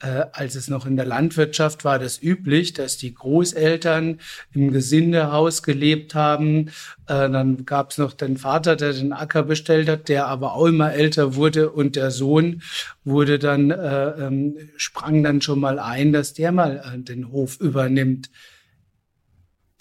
Äh, 0.03 0.25
als 0.33 0.55
es 0.55 0.69
noch 0.69 0.87
in 0.87 0.97
der 0.97 1.05
Landwirtschaft 1.05 1.85
war, 1.85 1.99
das 1.99 2.23
üblich, 2.23 2.73
dass 2.73 2.97
die 2.97 3.13
Großeltern 3.13 4.19
im 4.55 4.73
Gesindehaus 4.73 5.63
gelebt 5.63 6.15
haben. 6.15 6.69
Äh, 7.07 7.29
dann 7.29 7.67
gab 7.67 7.91
es 7.91 7.99
noch 7.99 8.15
den 8.15 8.39
Vater, 8.39 8.77
der 8.77 8.95
den 8.95 9.13
Acker 9.13 9.43
bestellt 9.43 9.91
hat, 9.91 10.09
der 10.09 10.27
aber 10.27 10.55
auch 10.55 10.67
immer 10.67 10.95
älter 10.95 11.35
wurde 11.35 11.71
und 11.71 11.97
der 11.97 12.11
Sohn 12.11 12.63
wurde 13.05 13.39
dann 13.39 13.71
äh, 13.71 14.27
ähm, 14.27 14.57
sprang 14.77 15.23
dann 15.23 15.43
schon 15.43 15.61
mal 15.61 15.79
ein, 15.79 16.15
dass 16.15 16.33
der 16.33 16.51
mal 16.51 16.83
äh, 16.83 16.99
den 16.99 17.31
Hof 17.31 17.61
übernimmt. 17.61 18.31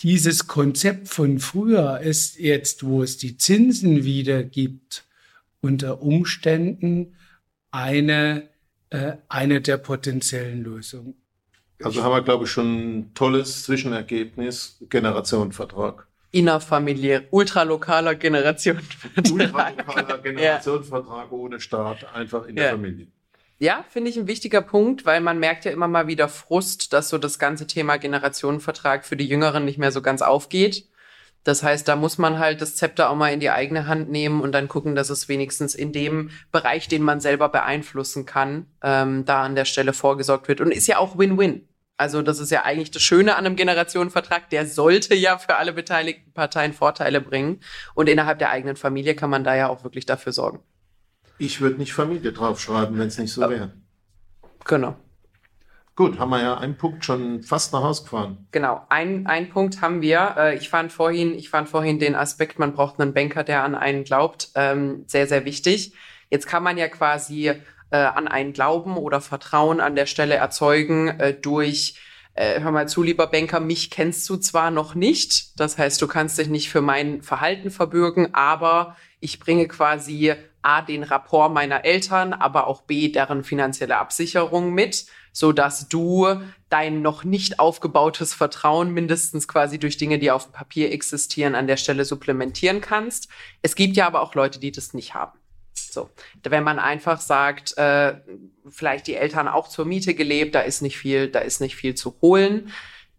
Dieses 0.02 0.48
Konzept 0.48 1.10
von 1.10 1.40
früher 1.40 2.00
ist 2.00 2.40
jetzt, 2.40 2.86
wo 2.86 3.04
es 3.04 3.18
die 3.18 3.38
Zinsen 3.38 4.04
wieder 4.04 4.44
gibt, 4.44 5.06
unter 5.62 6.02
Umständen 6.02 7.16
eine 7.72 8.50
äh, 8.90 9.14
eine 9.28 9.62
der 9.62 9.78
potenziellen 9.78 10.64
Lösungen. 10.64 11.16
Also 11.84 12.04
haben 12.04 12.12
wir, 12.12 12.22
glaube 12.22 12.46
ich, 12.46 12.52
schon 12.52 13.00
ein 13.00 13.14
tolles 13.14 13.64
Zwischenergebnis, 13.64 14.84
Generationenvertrag. 14.90 16.08
Innerfamiliär, 16.32 17.24
ultralokaler 17.32 18.16
Generationenvertrag. 18.16 19.32
Ultralokaler 19.32 20.18
Generationenvertrag 20.24 21.32
ja. 21.32 21.38
ohne 21.38 21.60
Staat, 21.60 22.14
einfach 22.14 22.46
in 22.46 22.58
ja. 22.58 22.64
der 22.64 22.72
Familie. 22.72 23.08
Ja, 23.62 23.84
finde 23.90 24.10
ich 24.10 24.18
ein 24.18 24.28
wichtiger 24.28 24.62
Punkt, 24.62 25.06
weil 25.06 25.20
man 25.20 25.38
merkt 25.38 25.66
ja 25.66 25.72
immer 25.72 25.90
mal 25.90 26.08
wieder 26.08 26.30
Frust, 26.30 26.94
dass 26.94 27.10
so 27.10 27.18
das 27.18 27.40
ganze 27.40 27.68
Thema 27.68 27.98
Generationenvertrag 27.98 29.06
für 29.06 29.18
die 29.18 29.28
Jüngeren 29.28 29.66
nicht 29.66 29.78
mehr 29.78 29.92
so 29.92 30.02
ganz 30.02 30.22
aufgeht. 30.22 30.88
Das 31.44 31.62
heißt, 31.62 31.86
da 31.88 31.98
muss 31.98 32.18
man 32.18 32.40
halt 32.40 32.62
das 32.62 32.76
Zepter 32.78 33.10
auch 33.10 33.16
mal 33.16 33.34
in 33.34 33.42
die 33.42 33.50
eigene 33.50 33.86
Hand 33.88 34.10
nehmen 34.10 34.42
und 34.42 34.54
dann 34.54 34.70
gucken, 34.70 34.96
dass 34.96 35.10
es 35.10 35.28
wenigstens 35.28 35.76
in 35.76 35.92
dem 35.92 36.32
Bereich, 36.54 36.88
den 36.88 37.02
man 37.02 37.20
selber 37.20 37.50
beeinflussen 37.50 38.26
kann, 38.26 38.68
ähm, 38.82 39.26
da 39.26 39.44
an 39.44 39.56
der 39.56 39.66
Stelle 39.66 39.92
vorgesorgt 39.94 40.48
wird. 40.48 40.62
Und 40.62 40.72
ist 40.72 40.88
ja 40.88 40.98
auch 40.98 41.18
Win-Win. 41.18 41.68
Also 41.98 42.22
das 42.22 42.40
ist 42.40 42.52
ja 42.52 42.64
eigentlich 42.64 42.92
das 42.92 43.02
Schöne 43.02 43.36
an 43.36 43.46
einem 43.46 43.58
Generationenvertrag. 43.58 44.50
Der 44.52 44.66
sollte 44.68 45.16
ja 45.16 45.38
für 45.38 45.58
alle 45.58 45.74
beteiligten 45.74 46.32
Parteien 46.34 46.72
Vorteile 46.72 47.20
bringen. 47.20 47.62
Und 47.94 48.08
innerhalb 48.08 48.40
der 48.40 48.52
eigenen 48.52 48.78
Familie 48.78 49.16
kann 49.16 49.30
man 49.30 49.44
da 49.44 49.56
ja 49.56 49.68
auch 49.68 49.84
wirklich 49.84 50.06
dafür 50.06 50.32
sorgen. 50.32 50.64
Ich 51.40 51.62
würde 51.62 51.78
nicht 51.78 51.94
Familie 51.94 52.32
draufschreiben, 52.32 53.00
wenn 53.00 53.08
es 53.08 53.18
nicht 53.18 53.34
so 53.34 53.42
wäre. 53.42 53.74
Genau. 54.66 54.96
Gut, 55.96 56.20
haben 56.20 56.30
wir 56.30 56.42
ja 56.42 56.58
einen 56.58 56.78
Punkt 56.78 57.04
schon 57.04 57.44
fast 57.44 57.74
nach 57.74 57.82
Hause 57.82 58.04
gefahren. 58.04 58.48
Genau, 58.52 58.86
ein, 58.90 59.26
ein 59.26 59.50
Punkt 59.50 59.82
haben 59.82 60.02
wir. 60.02 60.36
Äh, 60.38 60.56
ich 60.56 60.70
fand 60.70 60.92
vorhin, 60.92 61.34
ich 61.34 61.50
fand 61.50 61.68
vorhin 61.68 62.00
den 62.00 62.16
Aspekt, 62.16 62.60
man 62.60 62.74
braucht 62.74 63.00
einen 63.00 63.14
Banker, 63.14 63.44
der 63.44 63.64
an 63.64 63.76
einen 63.76 64.04
glaubt, 64.04 64.50
ähm, 64.56 65.04
sehr, 65.08 65.28
sehr 65.28 65.44
wichtig. 65.44 65.94
Jetzt 66.30 66.48
kann 66.48 66.64
man 66.64 66.78
ja 66.78 66.88
quasi 66.88 67.48
äh, 67.48 67.98
an 67.98 68.28
einen 68.28 68.54
Glauben 68.54 68.98
oder 68.98 69.20
Vertrauen 69.20 69.80
an 69.80 69.96
der 69.96 70.06
Stelle 70.06 70.36
erzeugen 70.36 71.08
äh, 71.08 71.34
durch 71.34 71.96
äh, 72.36 72.62
hör 72.62 72.72
mal 72.72 72.88
zu, 72.88 73.04
lieber 73.04 73.28
Banker, 73.28 73.60
mich 73.60 73.90
kennst 73.90 74.30
du 74.30 74.38
zwar 74.38 74.72
noch 74.72 74.96
nicht, 74.96 75.60
das 75.60 75.78
heißt, 75.78 76.02
du 76.02 76.08
kannst 76.08 76.38
dich 76.38 76.48
nicht 76.48 76.70
für 76.70 76.82
mein 76.82 77.22
Verhalten 77.22 77.72
verbürgen, 77.72 78.34
aber 78.34 78.96
ich 79.20 79.40
bringe 79.40 79.68
quasi 79.68 80.34
A, 80.62 80.82
den 80.82 81.04
Rapport 81.04 81.54
meiner 81.54 81.86
Eltern, 81.86 82.34
aber 82.34 82.68
auch 82.68 82.82
B, 82.82 83.10
deren 83.10 83.44
finanzielle 83.44 83.98
Absicherung 83.98 84.74
mit, 84.74 85.06
so 85.32 85.52
dass 85.52 85.88
du 85.88 86.28
dein 86.70 87.02
noch 87.02 87.24
nicht 87.24 87.60
aufgebautes 87.60 88.34
Vertrauen 88.34 88.92
mindestens 88.94 89.48
quasi 89.48 89.80
durch 89.80 89.98
Dinge, 89.98 90.20
die 90.20 90.32
auf 90.32 90.46
dem 90.46 90.54
Papier 90.54 90.92
existieren, 90.92 91.56
an 91.56 91.68
der 91.68 91.78
Stelle 91.78 92.06
supplementieren 92.06 92.82
kannst. 92.82 93.30
Es 93.62 93.76
gibt 93.76 93.96
ja 93.96 94.08
aber 94.08 94.22
auch 94.22 94.36
Leute, 94.36 94.60
die 94.60 94.72
das 94.72 94.94
nicht 94.94 95.14
haben. 95.14 95.40
So, 95.74 96.10
wenn 96.44 96.64
man 96.64 96.78
einfach 96.78 97.20
sagt, 97.22 97.78
äh, 97.78 98.16
vielleicht 98.68 99.08
die 99.08 99.16
Eltern 99.16 99.48
auch 99.48 99.68
zur 99.68 99.86
Miete 99.86 100.14
gelebt, 100.14 100.56
da 100.56 100.62
ist 100.62 100.82
nicht 100.82 100.98
viel, 100.98 101.30
da 101.30 101.40
ist 101.40 101.62
nicht 101.62 101.76
viel 101.76 101.96
zu 101.96 102.16
holen. 102.22 102.72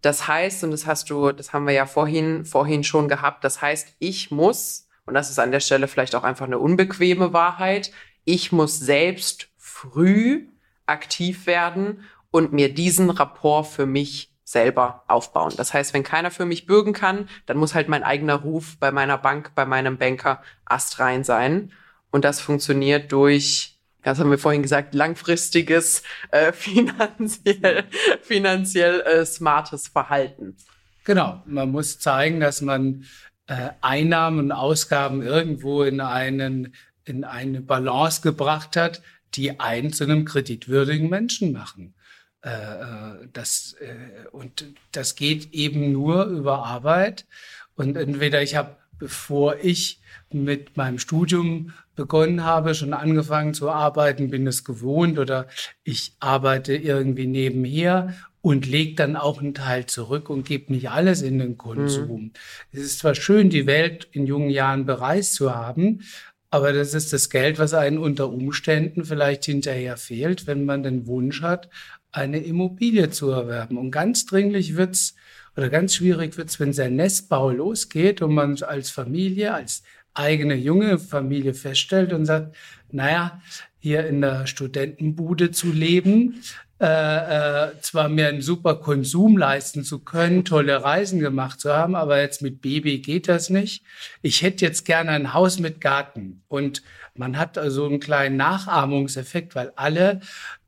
Das 0.02 0.28
heißt, 0.28 0.64
und 0.64 0.70
das 0.70 0.86
hast 0.86 1.10
du, 1.10 1.32
das 1.32 1.52
haben 1.52 1.66
wir 1.66 1.74
ja 1.74 1.86
vorhin, 1.86 2.44
vorhin 2.44 2.84
schon 2.84 3.08
gehabt, 3.08 3.44
das 3.44 3.60
heißt, 3.60 3.96
ich 3.98 4.30
muss, 4.30 4.88
und 5.06 5.14
das 5.14 5.30
ist 5.30 5.38
an 5.38 5.50
der 5.50 5.60
Stelle 5.60 5.88
vielleicht 5.88 6.14
auch 6.14 6.24
einfach 6.24 6.46
eine 6.46 6.58
unbequeme 6.58 7.32
Wahrheit, 7.32 7.92
ich 8.24 8.52
muss 8.52 8.78
selbst 8.78 9.48
früh 9.56 10.48
aktiv 10.86 11.46
werden 11.46 12.04
und 12.30 12.52
mir 12.52 12.72
diesen 12.72 13.10
Rapport 13.10 13.66
für 13.66 13.86
mich 13.86 14.30
selber 14.44 15.04
aufbauen. 15.06 15.52
Das 15.56 15.72
heißt, 15.72 15.94
wenn 15.94 16.02
keiner 16.02 16.30
für 16.30 16.44
mich 16.44 16.66
bürgen 16.66 16.92
kann, 16.92 17.28
dann 17.46 17.56
muss 17.56 17.74
halt 17.74 17.88
mein 17.88 18.02
eigener 18.02 18.34
Ruf 18.34 18.76
bei 18.78 18.90
meiner 18.90 19.16
Bank, 19.16 19.52
bei 19.54 19.64
meinem 19.64 19.96
Banker 19.96 20.42
astrein 20.64 21.22
sein. 21.22 21.72
Und 22.10 22.24
das 22.24 22.40
funktioniert 22.40 23.12
durch, 23.12 23.78
das 24.02 24.18
haben 24.18 24.30
wir 24.30 24.38
vorhin 24.38 24.62
gesagt, 24.62 24.94
langfristiges, 24.94 26.02
äh, 26.32 26.52
finanziell, 26.52 27.84
finanziell 28.22 29.00
äh, 29.02 29.24
smartes 29.24 29.88
Verhalten. 29.88 30.56
Genau, 31.04 31.42
man 31.46 31.70
muss 31.70 31.98
zeigen, 32.00 32.40
dass 32.40 32.60
man 32.60 33.04
äh, 33.50 33.70
Einnahmen 33.80 34.38
und 34.38 34.52
Ausgaben 34.52 35.22
irgendwo 35.22 35.82
in 35.82 36.00
einen 36.00 36.72
in 37.04 37.24
eine 37.24 37.60
Balance 37.60 38.20
gebracht 38.22 38.76
hat, 38.76 39.02
die 39.34 39.58
einen 39.58 39.92
zu 39.92 40.04
einem 40.04 40.24
kreditwürdigen 40.24 41.10
Menschen 41.10 41.52
machen. 41.52 41.94
Äh, 42.42 42.50
äh 42.50 43.28
das, 43.32 43.74
äh, 43.80 44.28
und 44.30 44.66
das 44.92 45.16
geht 45.16 45.52
eben 45.52 45.90
nur 45.90 46.26
über 46.26 46.64
Arbeit. 46.64 47.26
Und 47.74 47.96
entweder 47.96 48.40
ich 48.40 48.54
habe, 48.54 48.76
bevor 48.98 49.56
ich 49.60 50.00
mit 50.30 50.76
meinem 50.76 51.00
Studium 51.00 51.72
begonnen 51.96 52.44
habe, 52.44 52.76
schon 52.76 52.94
angefangen 52.94 53.52
zu 53.52 53.68
arbeiten, 53.68 54.30
bin 54.30 54.46
es 54.46 54.62
gewohnt 54.62 55.18
oder 55.18 55.48
ich 55.82 56.14
arbeite 56.20 56.76
irgendwie 56.76 57.26
nebenher 57.26 58.14
und 58.42 58.66
lege 58.66 58.94
dann 58.94 59.16
auch 59.16 59.40
einen 59.40 59.54
Teil 59.54 59.86
zurück 59.86 60.30
und 60.30 60.46
gebe 60.46 60.72
nicht 60.72 60.90
alles 60.90 61.22
in 61.22 61.38
den 61.38 61.58
Konsum. 61.58 62.22
Mhm. 62.22 62.32
Es 62.72 62.80
ist 62.80 62.98
zwar 63.00 63.14
schön, 63.14 63.50
die 63.50 63.66
Welt 63.66 64.08
in 64.12 64.26
jungen 64.26 64.50
Jahren 64.50 64.86
bereist 64.86 65.34
zu 65.34 65.54
haben, 65.54 66.02
aber 66.50 66.72
das 66.72 66.94
ist 66.94 67.12
das 67.12 67.30
Geld, 67.30 67.58
was 67.58 67.74
einen 67.74 67.98
unter 67.98 68.28
Umständen 68.28 69.04
vielleicht 69.04 69.44
hinterher 69.44 69.96
fehlt, 69.96 70.46
wenn 70.46 70.64
man 70.64 70.82
den 70.82 71.06
Wunsch 71.06 71.42
hat, 71.42 71.68
eine 72.12 72.38
Immobilie 72.38 73.10
zu 73.10 73.30
erwerben. 73.30 73.78
Und 73.78 73.92
ganz 73.92 74.26
dringlich 74.26 74.76
wird's 74.76 75.14
oder 75.56 75.68
ganz 75.68 75.94
schwierig 75.94 76.36
wird's, 76.36 76.58
wenn 76.58 76.72
sein 76.72 76.96
Nestbau 76.96 77.50
losgeht 77.50 78.22
und 78.22 78.34
man 78.34 78.60
als 78.62 78.90
Familie, 78.90 79.54
als 79.54 79.82
eigene 80.14 80.54
junge 80.54 80.98
Familie 80.98 81.54
feststellt 81.54 82.12
und 82.12 82.26
sagt, 82.26 82.56
naja, 82.90 83.40
hier 83.78 84.06
in 84.06 84.20
der 84.20 84.46
Studentenbude 84.46 85.52
zu 85.52 85.70
leben, 85.70 86.42
äh, 86.80 86.86
äh, 86.86 87.80
zwar 87.82 88.08
mir 88.08 88.28
einen 88.28 88.40
super 88.40 88.76
Konsum 88.76 89.36
leisten 89.36 89.84
zu 89.84 89.98
können, 89.98 90.46
tolle 90.46 90.82
Reisen 90.82 91.20
gemacht 91.20 91.60
zu 91.60 91.74
haben, 91.74 91.94
aber 91.94 92.20
jetzt 92.20 92.40
mit 92.40 92.62
Baby 92.62 93.00
geht 93.00 93.28
das 93.28 93.50
nicht. 93.50 93.84
Ich 94.22 94.40
hätte 94.40 94.64
jetzt 94.64 94.86
gerne 94.86 95.10
ein 95.10 95.34
Haus 95.34 95.58
mit 95.58 95.82
Garten. 95.82 96.42
Und 96.48 96.82
man 97.14 97.38
hat 97.38 97.58
also 97.58 97.84
einen 97.84 98.00
kleinen 98.00 98.38
Nachahmungseffekt, 98.38 99.54
weil 99.54 99.72
alle 99.76 100.20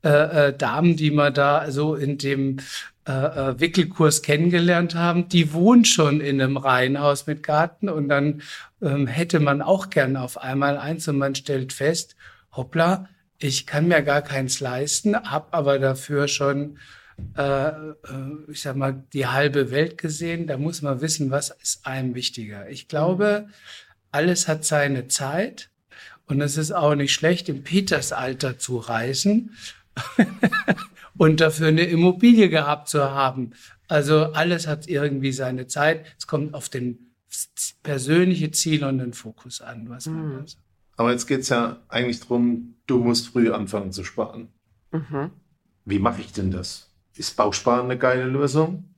äh, 0.03 0.09
äh, 0.49 0.57
Damen, 0.57 0.97
die 0.97 1.09
man 1.09 1.33
da 1.33 1.71
so 1.71 1.95
in 1.95 2.19
dem 2.19 2.57
äh, 3.07 3.11
äh, 3.11 3.59
Wickelkurs 3.59 4.21
kennengelernt 4.21 4.93
haben, 4.93 5.27
die 5.29 5.51
wohnen 5.51 5.83
schon 5.83 6.21
in 6.21 6.39
einem 6.39 6.57
Reihenhaus 6.57 7.25
mit 7.25 7.41
Garten 7.41 7.89
und 7.89 8.07
dann 8.07 8.43
ähm, 8.83 9.07
hätte 9.07 9.39
man 9.39 9.63
auch 9.63 9.89
gern 9.89 10.15
auf 10.15 10.37
einmal 10.37 10.77
eins 10.77 11.07
und 11.07 11.17
man 11.17 11.33
stellt 11.33 11.73
fest, 11.73 12.15
hoppla, 12.55 13.09
ich 13.39 13.65
kann 13.65 13.87
mir 13.87 14.01
gar 14.01 14.21
keins 14.21 14.59
leisten, 14.59 15.15
hab 15.15 15.53
aber 15.53 15.79
dafür 15.79 16.27
schon, 16.27 16.77
äh, 17.37 17.67
äh, 17.67 17.93
ich 18.49 18.61
sag 18.61 18.75
mal, 18.75 19.03
die 19.13 19.27
halbe 19.27 19.71
Welt 19.71 19.97
gesehen. 19.97 20.47
Da 20.47 20.57
muss 20.57 20.81
man 20.81 21.01
wissen, 21.01 21.31
was 21.31 21.49
ist 21.49 21.85
einem 21.85 22.15
wichtiger. 22.15 22.69
Ich 22.69 22.87
glaube, 22.87 23.47
alles 24.11 24.47
hat 24.47 24.65
seine 24.65 25.07
Zeit 25.07 25.69
und 26.27 26.41
es 26.41 26.57
ist 26.57 26.71
auch 26.71 26.95
nicht 26.95 27.13
schlecht, 27.13 27.49
im 27.49 27.63
Petersalter 27.63 28.57
zu 28.57 28.77
reisen. 28.77 29.55
und 31.17 31.39
dafür 31.41 31.67
eine 31.67 31.83
Immobilie 31.83 32.49
gehabt 32.49 32.89
zu 32.89 33.11
haben. 33.11 33.51
Also 33.87 34.33
alles 34.33 34.67
hat 34.67 34.87
irgendwie 34.87 35.31
seine 35.31 35.67
Zeit. 35.67 36.05
Es 36.17 36.27
kommt 36.27 36.53
auf 36.53 36.69
den 36.69 37.13
persönliche 37.83 38.51
Ziel 38.51 38.83
und 38.83 38.99
den 38.99 39.13
Fokus 39.13 39.61
an, 39.61 39.89
was 39.89 40.05
man 40.05 40.37
mhm. 40.37 40.45
Aber 40.95 41.11
jetzt 41.11 41.25
geht 41.25 41.41
es 41.41 41.49
ja 41.49 41.81
eigentlich 41.89 42.19
darum, 42.19 42.72
du 42.87 42.99
musst 42.99 43.29
früh 43.29 43.51
anfangen 43.51 43.91
zu 43.91 44.03
sparen. 44.03 44.49
Mhm. 44.91 45.31
Wie 45.85 45.99
mache 45.99 46.21
ich 46.21 46.31
denn 46.31 46.51
das? 46.51 46.89
Ist 47.15 47.35
Bausparen 47.35 47.85
eine 47.85 47.97
geile 47.97 48.25
Lösung? 48.25 48.95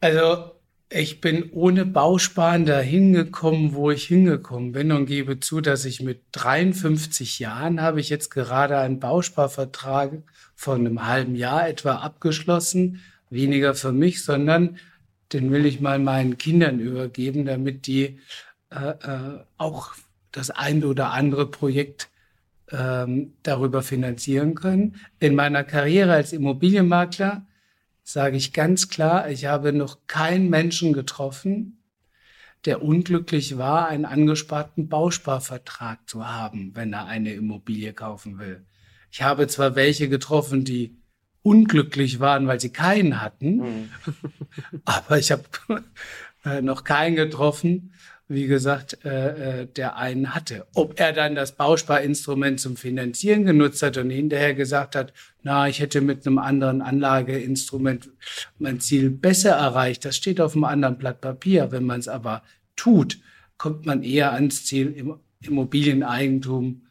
Also 0.00 0.52
ich 0.88 1.20
bin 1.20 1.50
ohne 1.52 1.84
Bausparen 1.84 2.64
dahin 2.64 3.12
gekommen, 3.12 3.74
wo 3.74 3.90
ich 3.90 4.04
hingekommen 4.04 4.72
bin 4.72 4.92
und 4.92 5.06
gebe 5.06 5.40
zu, 5.40 5.60
dass 5.60 5.84
ich 5.84 6.00
mit 6.00 6.22
53 6.32 7.38
Jahren 7.38 7.80
habe 7.80 8.00
ich 8.00 8.08
jetzt 8.08 8.30
gerade 8.30 8.78
einen 8.78 9.00
Bausparvertrag 9.00 10.22
von 10.54 10.80
einem 10.80 11.06
halben 11.06 11.34
Jahr 11.34 11.68
etwa 11.68 11.96
abgeschlossen. 11.96 13.02
Weniger 13.30 13.74
für 13.74 13.92
mich, 13.92 14.22
sondern 14.22 14.78
den 15.32 15.50
will 15.50 15.66
ich 15.66 15.80
mal 15.80 15.98
meinen 15.98 16.38
Kindern 16.38 16.78
übergeben, 16.78 17.46
damit 17.46 17.88
die 17.88 18.20
äh, 18.70 18.90
äh, 18.90 19.44
auch 19.56 19.94
das 20.30 20.50
ein 20.50 20.84
oder 20.84 21.12
andere 21.12 21.50
Projekt 21.50 22.08
ähm, 22.72 23.34
darüber 23.42 23.82
finanzieren 23.82 24.54
können. 24.54 24.96
In 25.18 25.34
meiner 25.34 25.64
Karriere 25.64 26.14
als 26.14 26.32
Immobilienmakler 26.32 27.46
sage 28.02 28.36
ich 28.36 28.52
ganz 28.52 28.88
klar, 28.88 29.30
ich 29.30 29.46
habe 29.46 29.72
noch 29.72 30.06
keinen 30.06 30.48
Menschen 30.48 30.92
getroffen, 30.92 31.82
der 32.64 32.82
unglücklich 32.82 33.58
war, 33.58 33.88
einen 33.88 34.04
angesparten 34.04 34.88
Bausparvertrag 34.88 36.08
zu 36.08 36.26
haben, 36.26 36.72
wenn 36.74 36.92
er 36.92 37.06
eine 37.06 37.32
Immobilie 37.32 37.92
kaufen 37.92 38.38
will. 38.38 38.64
Ich 39.10 39.22
habe 39.22 39.46
zwar 39.46 39.76
welche 39.76 40.08
getroffen, 40.08 40.64
die 40.64 40.96
unglücklich 41.42 42.18
waren, 42.18 42.48
weil 42.48 42.60
sie 42.60 42.70
keinen 42.70 43.20
hatten, 43.22 43.56
mhm. 43.56 43.88
aber 44.84 45.18
ich 45.18 45.30
habe 45.30 45.44
äh, 46.44 46.60
noch 46.60 46.82
keinen 46.82 47.14
getroffen, 47.14 47.92
wie 48.28 48.46
gesagt, 48.46 49.04
äh, 49.04 49.62
äh, 49.62 49.66
der 49.66 49.96
einen 49.96 50.34
hatte. 50.34 50.66
Ob 50.74 50.98
er 50.98 51.12
dann 51.12 51.34
das 51.34 51.52
Bausparinstrument 51.52 52.60
zum 52.60 52.76
Finanzieren 52.76 53.44
genutzt 53.44 53.82
hat 53.82 53.98
und 53.98 54.10
hinterher 54.10 54.54
gesagt 54.54 54.96
hat, 54.96 55.12
na, 55.42 55.68
ich 55.68 55.80
hätte 55.80 56.00
mit 56.00 56.26
einem 56.26 56.38
anderen 56.38 56.82
Anlageinstrument 56.82 58.10
mein 58.58 58.80
Ziel 58.80 59.10
besser 59.10 59.52
erreicht, 59.52 60.04
das 60.04 60.16
steht 60.16 60.40
auf 60.40 60.54
einem 60.54 60.64
anderen 60.64 60.98
Blatt 60.98 61.20
Papier. 61.20 61.70
Wenn 61.70 61.84
man 61.84 62.00
es 62.00 62.08
aber 62.08 62.42
tut, 62.74 63.20
kommt 63.58 63.86
man 63.86 64.02
eher 64.02 64.32
ans 64.32 64.64
Ziel 64.64 64.92
im 64.92 65.18
Immobilieneigentum 65.40 66.85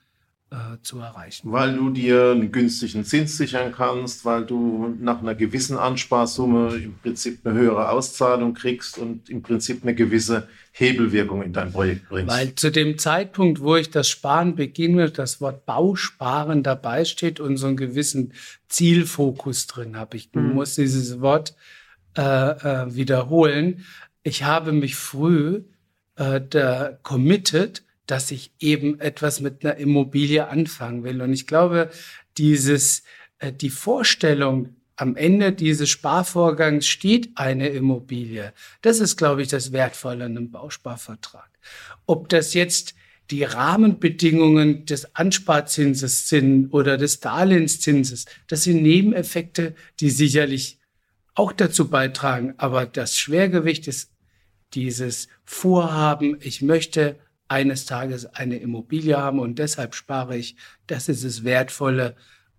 zu 0.81 0.99
erreichen. 0.99 1.51
Weil 1.51 1.75
du 1.75 1.89
dir 1.89 2.31
einen 2.31 2.51
günstigen 2.51 3.03
Zins 3.03 3.37
sichern 3.37 3.71
kannst, 3.71 4.25
weil 4.25 4.45
du 4.45 4.95
nach 4.99 5.19
einer 5.19 5.35
gewissen 5.35 5.77
Ansparsumme 5.77 6.75
im 6.75 6.97
Prinzip 6.99 7.45
eine 7.45 7.57
höhere 7.57 7.89
Auszahlung 7.89 8.53
kriegst 8.53 8.97
und 8.97 9.29
im 9.29 9.41
Prinzip 9.41 9.83
eine 9.83 9.95
gewisse 9.95 10.47
Hebelwirkung 10.71 11.41
in 11.41 11.53
dein 11.53 11.71
Projekt 11.71 12.09
bringst. 12.09 12.35
Weil 12.35 12.53
zu 12.55 12.69
dem 12.69 12.97
Zeitpunkt, 12.97 13.61
wo 13.61 13.77
ich 13.77 13.91
das 13.91 14.09
Sparen 14.09 14.55
beginne, 14.55 15.09
das 15.09 15.39
Wort 15.39 15.65
Bausparen 15.65 16.63
dabei 16.63 17.05
steht 17.05 17.39
und 17.39 17.55
so 17.55 17.67
einen 17.67 17.77
gewissen 17.77 18.33
Zielfokus 18.67 19.67
drin 19.67 19.95
habe. 19.95 20.17
Ich 20.17 20.29
mhm. 20.33 20.53
muss 20.53 20.75
dieses 20.75 21.21
Wort 21.21 21.55
äh, 22.17 22.21
äh, 22.21 22.93
wiederholen. 22.93 23.85
Ich 24.23 24.43
habe 24.43 24.73
mich 24.73 24.95
früh 24.95 25.63
äh, 26.17 26.41
da 26.41 26.97
committed, 27.03 27.84
dass 28.07 28.31
ich 28.31 28.51
eben 28.59 28.99
etwas 28.99 29.39
mit 29.39 29.65
einer 29.65 29.77
Immobilie 29.77 30.47
anfangen 30.47 31.03
will. 31.03 31.21
Und 31.21 31.33
ich 31.33 31.47
glaube, 31.47 31.89
dieses, 32.37 33.03
äh, 33.39 33.51
die 33.51 33.69
Vorstellung, 33.69 34.75
am 34.97 35.15
Ende 35.15 35.51
dieses 35.51 35.89
Sparvorgangs 35.89 36.87
steht 36.87 37.31
eine 37.35 37.67
Immobilie. 37.69 38.53
Das 38.81 38.99
ist, 38.99 39.17
glaube 39.17 39.41
ich, 39.41 39.49
das 39.49 39.71
Wertvolle 39.71 40.25
an 40.25 40.37
einem 40.37 40.51
Bausparvertrag. 40.51 41.49
Ob 42.05 42.29
das 42.29 42.53
jetzt 42.53 42.95
die 43.31 43.43
Rahmenbedingungen 43.43 44.85
des 44.85 45.15
Ansparzinses 45.15 46.29
sind 46.29 46.69
oder 46.69 46.97
des 46.97 47.19
Darlehenszinses, 47.19 48.25
das 48.47 48.63
sind 48.63 48.83
Nebeneffekte, 48.83 49.75
die 49.99 50.11
sicherlich 50.11 50.79
auch 51.33 51.51
dazu 51.51 51.89
beitragen. 51.89 52.53
Aber 52.57 52.85
das 52.85 53.17
Schwergewicht 53.17 53.87
ist 53.87 54.11
dieses 54.73 55.27
Vorhaben, 55.43 56.37
ich 56.39 56.61
möchte 56.61 57.19
eines 57.55 57.85
Tages 57.85 58.25
eine 58.25 58.57
Immobilie 58.57 59.15
haben 59.15 59.39
und 59.39 59.59
deshalb 59.59 59.95
spare 59.95 60.35
ich. 60.35 60.57
Das 60.87 61.07
ist 61.07 61.23
das 61.23 61.45
Wertvolle 61.45 62.17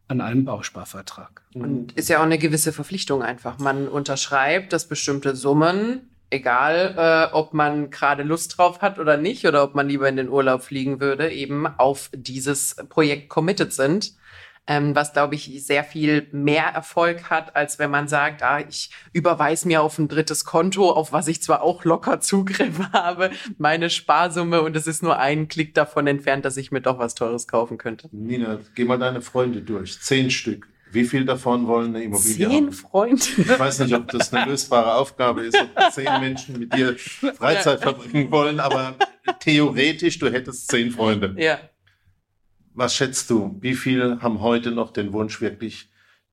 an 0.08 0.22
einem 0.22 0.46
Bausparvertrag. 0.46 1.42
Und 1.52 1.92
ist 1.92 2.08
ja 2.08 2.20
auch 2.20 2.24
eine 2.24 2.38
gewisse 2.38 2.72
Verpflichtung 2.72 3.22
einfach. 3.22 3.58
Man 3.58 3.88
unterschreibt, 3.88 4.72
dass 4.72 4.88
bestimmte 4.88 5.36
Summen, 5.36 6.08
egal 6.30 6.94
äh, 6.96 7.34
ob 7.34 7.52
man 7.52 7.90
gerade 7.90 8.22
Lust 8.22 8.56
drauf 8.56 8.80
hat 8.80 8.98
oder 8.98 9.18
nicht, 9.18 9.46
oder 9.46 9.64
ob 9.64 9.74
man 9.74 9.86
lieber 9.86 10.08
in 10.08 10.16
den 10.16 10.30
Urlaub 10.30 10.62
fliegen 10.62 10.98
würde, 10.98 11.30
eben 11.30 11.66
auf 11.66 12.08
dieses 12.14 12.76
Projekt 12.88 13.28
committed 13.28 13.74
sind 13.74 14.14
ähm, 14.66 14.94
was, 14.94 15.12
glaube 15.12 15.34
ich, 15.36 15.64
sehr 15.64 15.84
viel 15.84 16.26
mehr 16.32 16.64
Erfolg 16.64 17.30
hat, 17.30 17.54
als 17.54 17.78
wenn 17.78 17.90
man 17.90 18.08
sagt, 18.08 18.42
ah, 18.42 18.60
ich 18.60 18.90
überweise 19.12 19.68
mir 19.68 19.82
auf 19.82 19.98
ein 19.98 20.08
drittes 20.08 20.44
Konto, 20.44 20.90
auf 20.90 21.12
was 21.12 21.28
ich 21.28 21.42
zwar 21.42 21.62
auch 21.62 21.84
locker 21.84 22.20
Zugriff 22.26 22.80
habe, 22.92 23.30
meine 23.58 23.90
Sparsumme 23.90 24.62
und 24.62 24.76
es 24.76 24.86
ist 24.86 25.02
nur 25.02 25.18
ein 25.18 25.48
Klick 25.48 25.74
davon 25.74 26.06
entfernt, 26.06 26.44
dass 26.44 26.56
ich 26.56 26.72
mir 26.72 26.80
doch 26.80 26.98
was 26.98 27.14
Teures 27.14 27.46
kaufen 27.46 27.78
könnte. 27.78 28.08
Nina, 28.12 28.58
geh 28.74 28.84
mal 28.84 28.98
deine 28.98 29.22
Freunde 29.22 29.62
durch. 29.62 30.00
Zehn 30.00 30.30
Stück. 30.30 30.68
Wie 30.92 31.04
viel 31.04 31.24
davon 31.24 31.66
wollen 31.66 31.94
eine 31.94 32.04
Immobilie 32.04 32.48
zehn 32.48 32.66
haben? 32.66 32.72
Freunde? 32.72 33.22
Ich 33.36 33.58
weiß 33.58 33.80
nicht, 33.80 33.94
ob 33.94 34.08
das 34.08 34.32
eine 34.32 34.50
lösbare 34.50 34.94
Aufgabe 34.94 35.42
ist, 35.42 35.56
ob 35.60 35.92
zehn 35.92 36.20
Menschen 36.20 36.58
mit 36.58 36.72
dir 36.74 36.96
Freizeit 36.96 37.82
verbringen 37.82 38.30
wollen, 38.30 38.60
aber 38.60 38.94
theoretisch, 39.40 40.18
du 40.18 40.32
hättest 40.32 40.70
zehn 40.70 40.90
Freunde. 40.90 41.34
Ja. 41.38 41.58
Was 42.76 42.94
schätzt 42.94 43.30
du? 43.30 43.56
Wie 43.60 43.74
viele 43.74 44.20
haben 44.20 44.40
heute 44.40 44.70
noch 44.70 44.92
den 44.92 45.14
Wunsch 45.14 45.40
wirklich 45.40 45.88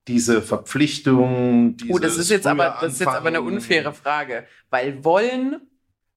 diese 0.10 0.42
Verpflichtung? 0.42 1.78
Oh, 1.90 2.00
das 2.00 2.18
ist 2.18 2.30
jetzt 2.30 2.46
aber 2.46 2.78
das 2.82 2.94
ist 2.94 3.00
jetzt 3.00 3.08
aber 3.08 3.30
eine 3.30 3.42
unfaire 3.42 3.94
Frage, 3.94 4.46
weil 4.70 5.06
wollen 5.06 5.62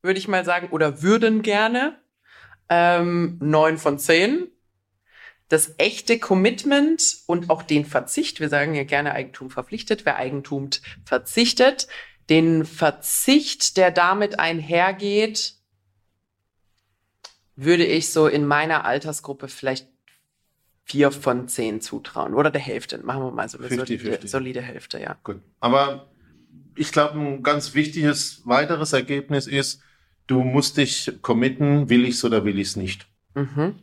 würde 0.03 0.19
ich 0.19 0.27
mal 0.27 0.45
sagen 0.45 0.69
oder 0.73 1.01
würden 1.03 1.43
gerne 1.43 2.01
ähm, 2.69 3.39
neun 3.41 3.79
von 3.79 4.01
zehn. 4.01 4.49
Das 5.49 5.75
echte 5.79 6.19
Commitment 6.19 7.19
und 7.27 7.49
auch 7.49 7.62
den 7.62 7.85
Verzicht, 7.85 8.41
wir 8.41 8.49
sagen 8.49 8.75
ja 8.75 8.83
gerne 8.83 9.12
Eigentum 9.12 9.49
verpflichtet, 9.49 10.05
wer 10.05 10.17
Eigentum 10.17 10.71
verzichtet, 11.05 11.87
den 12.29 12.65
Verzicht, 12.65 13.77
der 13.77 13.93
damit 13.93 14.41
einhergeht, 14.41 15.55
würde 17.55 17.85
ich 17.85 18.11
so 18.11 18.27
in 18.27 18.45
meiner 18.45 18.85
Altersgruppe 18.85 19.47
vielleicht 19.47 19.87
vier 20.87 21.11
von 21.11 21.49
zehn 21.49 21.81
zutrauen. 21.81 22.33
Oder 22.33 22.51
der 22.53 22.61
Hälfte. 22.61 22.99
Machen 22.99 23.25
wir 23.25 23.33
mal 23.33 23.49
so 23.49 23.59
eine 23.59 23.66
50, 23.66 24.01
solide, 24.01 24.11
50. 24.11 24.31
solide 24.31 24.62
Hälfte, 24.62 25.01
ja. 25.01 25.16
Gut. 25.25 25.40
Aber 25.59 26.07
ich 26.77 26.92
glaube, 26.92 27.18
ein 27.18 27.42
ganz 27.42 27.75
wichtiges 27.75 28.42
weiteres 28.44 28.92
Ergebnis 28.92 29.49
ist, 29.49 29.83
du 30.29 30.42
musst 30.42 30.77
dich 30.77 31.11
committen, 31.22 31.90
will 31.90 32.05
ich 32.05 32.14
es 32.14 32.25
oder 32.25 32.44
will 32.44 32.61
ich 32.61 32.68
es 32.68 32.77
nicht. 32.77 33.09
Mhm. 33.35 33.75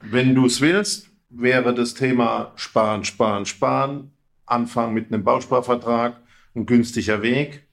Wenn 0.00 0.34
du 0.34 0.46
es 0.46 0.62
willst, 0.62 1.10
wäre 1.28 1.74
das 1.74 1.92
Thema 1.92 2.52
Sparen, 2.56 3.04
Sparen, 3.04 3.44
Sparen, 3.44 4.10
Anfangen 4.46 4.94
mit 4.94 5.12
einem 5.12 5.22
Bausparvertrag, 5.22 6.22
ein 6.56 6.64
günstiger 6.64 7.20
Weg. 7.20 7.66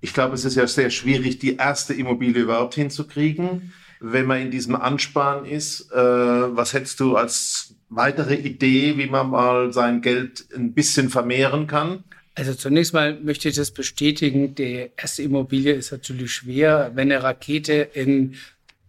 Ich 0.00 0.12
glaube, 0.12 0.34
es 0.34 0.44
ist 0.44 0.56
ja 0.56 0.66
sehr 0.66 0.90
schwierig, 0.90 1.38
die 1.38 1.54
erste 1.56 1.94
Immobilie 1.94 2.42
überhaupt 2.42 2.74
hinzukriegen, 2.74 3.72
wenn 4.00 4.26
man 4.26 4.40
in 4.40 4.50
diesem 4.50 4.74
Ansparen 4.74 5.44
ist. 5.44 5.92
Äh, 5.92 5.96
was 5.96 6.74
hättest 6.74 6.98
du 6.98 7.16
als 7.16 7.76
weitere 7.94 8.34
Idee, 8.34 8.96
wie 8.96 9.06
man 9.06 9.30
mal 9.30 9.72
sein 9.72 10.00
Geld 10.00 10.46
ein 10.54 10.72
bisschen 10.72 11.10
vermehren 11.10 11.66
kann? 11.66 12.04
Also 12.34 12.54
zunächst 12.54 12.94
mal 12.94 13.20
möchte 13.20 13.48
ich 13.48 13.56
das 13.56 13.70
bestätigen. 13.70 14.54
Die 14.54 14.90
erste 14.96 15.22
Immobilie 15.22 15.74
ist 15.74 15.92
natürlich 15.92 16.32
schwer. 16.32 16.92
Wenn 16.94 17.12
eine 17.12 17.22
Rakete 17.22 17.74
in, 17.74 18.36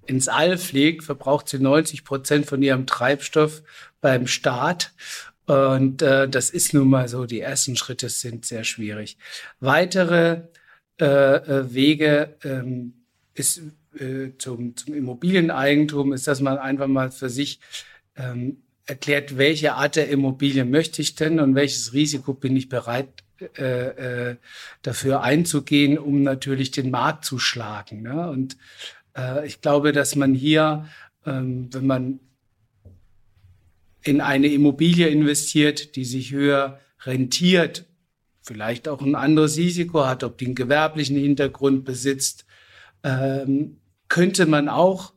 ins 0.05 0.29
All 0.29 0.57
fliegt, 0.57 1.03
verbraucht 1.03 1.49
sie 1.49 1.59
90 1.59 2.05
Prozent 2.05 2.45
von 2.45 2.61
ihrem 2.61 2.87
Treibstoff 2.87 3.61
beim 3.99 4.27
Start. 4.27 4.93
Und 5.45 6.01
äh, 6.01 6.29
das 6.29 6.49
ist 6.49 6.73
nun 6.73 6.89
mal 6.89 7.09
so. 7.09 7.25
Die 7.25 7.41
ersten 7.41 7.75
Schritte 7.75 8.07
sind 8.07 8.45
sehr 8.45 8.63
schwierig. 8.63 9.17
Weitere 9.59 10.43
äh, 11.01 11.05
äh 11.05 11.73
Wege 11.73 12.37
ähm, 12.45 12.93
ist 13.33 13.61
äh, 13.99 14.29
zum, 14.37 14.77
zum 14.77 14.93
Immobilieneigentum 14.93 16.13
ist, 16.13 16.27
dass 16.27 16.39
man 16.39 16.57
einfach 16.57 16.87
mal 16.87 17.11
für 17.11 17.29
sich 17.29 17.59
ähm, 18.15 18.63
erklärt, 18.85 19.37
welche 19.37 19.73
Art 19.73 19.95
der 19.95 20.09
Immobilie 20.09 20.65
möchte 20.65 21.01
ich 21.01 21.15
denn 21.15 21.39
und 21.39 21.55
welches 21.55 21.93
Risiko 21.93 22.33
bin 22.33 22.55
ich 22.55 22.69
bereit 22.69 23.23
äh, 23.57 24.29
äh, 24.31 24.35
dafür 24.81 25.21
einzugehen, 25.21 25.97
um 25.97 26.23
natürlich 26.23 26.71
den 26.71 26.91
Markt 26.91 27.25
zu 27.25 27.39
schlagen. 27.39 28.01
Ne? 28.01 28.29
Und 28.29 28.57
äh, 29.17 29.45
ich 29.45 29.61
glaube, 29.61 29.91
dass 29.91 30.15
man 30.15 30.33
hier, 30.33 30.87
ähm, 31.25 31.69
wenn 31.73 31.87
man 31.87 32.19
in 34.03 34.21
eine 34.21 34.47
Immobilie 34.47 35.07
investiert, 35.07 35.95
die 35.95 36.05
sich 36.05 36.31
höher 36.31 36.79
rentiert, 37.05 37.85
vielleicht 38.41 38.87
auch 38.87 39.01
ein 39.01 39.15
anderes 39.15 39.57
Risiko 39.57 40.05
hat, 40.05 40.23
ob 40.23 40.37
die 40.37 40.45
einen 40.45 40.55
gewerblichen 40.55 41.15
Hintergrund 41.15 41.85
besitzt, 41.85 42.45
ähm, 43.03 43.77
könnte 44.09 44.45
man 44.45 44.67
auch 44.67 45.13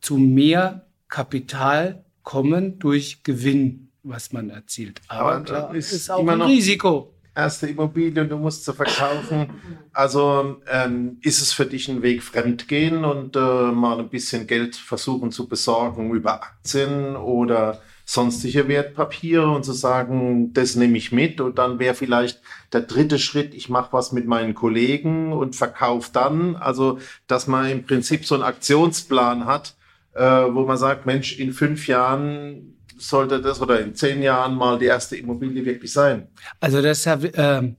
zu 0.00 0.16
mehr 0.16 0.86
Kapital 1.08 2.04
kommen 2.22 2.78
durch 2.78 3.22
Gewinn, 3.22 3.90
was 4.02 4.32
man 4.32 4.50
erzielt. 4.50 5.00
Aber, 5.08 5.32
Aber 5.32 5.44
klar, 5.44 5.74
ist, 5.74 5.92
ist 5.92 6.10
auch 6.10 6.26
ein 6.26 6.42
Risiko. 6.42 7.14
Erste 7.34 7.68
Immobilie 7.68 8.22
und 8.22 8.28
du 8.28 8.36
musst 8.36 8.64
sie 8.64 8.74
verkaufen. 8.74 9.50
Also 9.92 10.60
ähm, 10.70 11.18
ist 11.22 11.40
es 11.40 11.52
für 11.52 11.64
dich 11.64 11.88
ein 11.88 12.02
Weg 12.02 12.22
fremdgehen 12.22 13.04
und 13.04 13.36
äh, 13.36 13.38
mal 13.38 14.00
ein 14.00 14.08
bisschen 14.08 14.46
Geld 14.46 14.74
versuchen 14.74 15.30
zu 15.30 15.48
besorgen 15.48 16.10
über 16.12 16.42
Aktien 16.42 17.16
oder 17.16 17.80
sonstige 18.10 18.66
Wertpapiere 18.66 19.48
und 19.48 19.64
zu 19.64 19.72
sagen, 19.72 20.52
das 20.52 20.74
nehme 20.74 20.98
ich 20.98 21.12
mit 21.12 21.40
und 21.40 21.58
dann 21.58 21.78
wäre 21.78 21.94
vielleicht 21.94 22.40
der 22.72 22.80
dritte 22.80 23.20
Schritt, 23.20 23.54
ich 23.54 23.68
mache 23.68 23.92
was 23.92 24.10
mit 24.10 24.26
meinen 24.26 24.54
Kollegen 24.54 25.32
und 25.32 25.54
verkaufe 25.54 26.10
dann. 26.12 26.56
Also, 26.56 26.98
dass 27.28 27.46
man 27.46 27.70
im 27.70 27.84
Prinzip 27.84 28.26
so 28.26 28.34
einen 28.34 28.42
Aktionsplan 28.42 29.44
hat, 29.44 29.76
äh, 30.14 30.22
wo 30.22 30.66
man 30.66 30.76
sagt, 30.76 31.06
Mensch, 31.06 31.38
in 31.38 31.52
fünf 31.52 31.86
Jahren 31.86 32.76
sollte 32.96 33.40
das 33.40 33.60
oder 33.60 33.80
in 33.80 33.94
zehn 33.94 34.22
Jahren 34.22 34.54
mal 34.54 34.78
die 34.78 34.86
erste 34.86 35.16
Immobilie 35.16 35.64
wirklich 35.64 35.92
sein. 35.92 36.28
Also 36.60 36.82
das, 36.82 37.06
äh, 37.06 37.72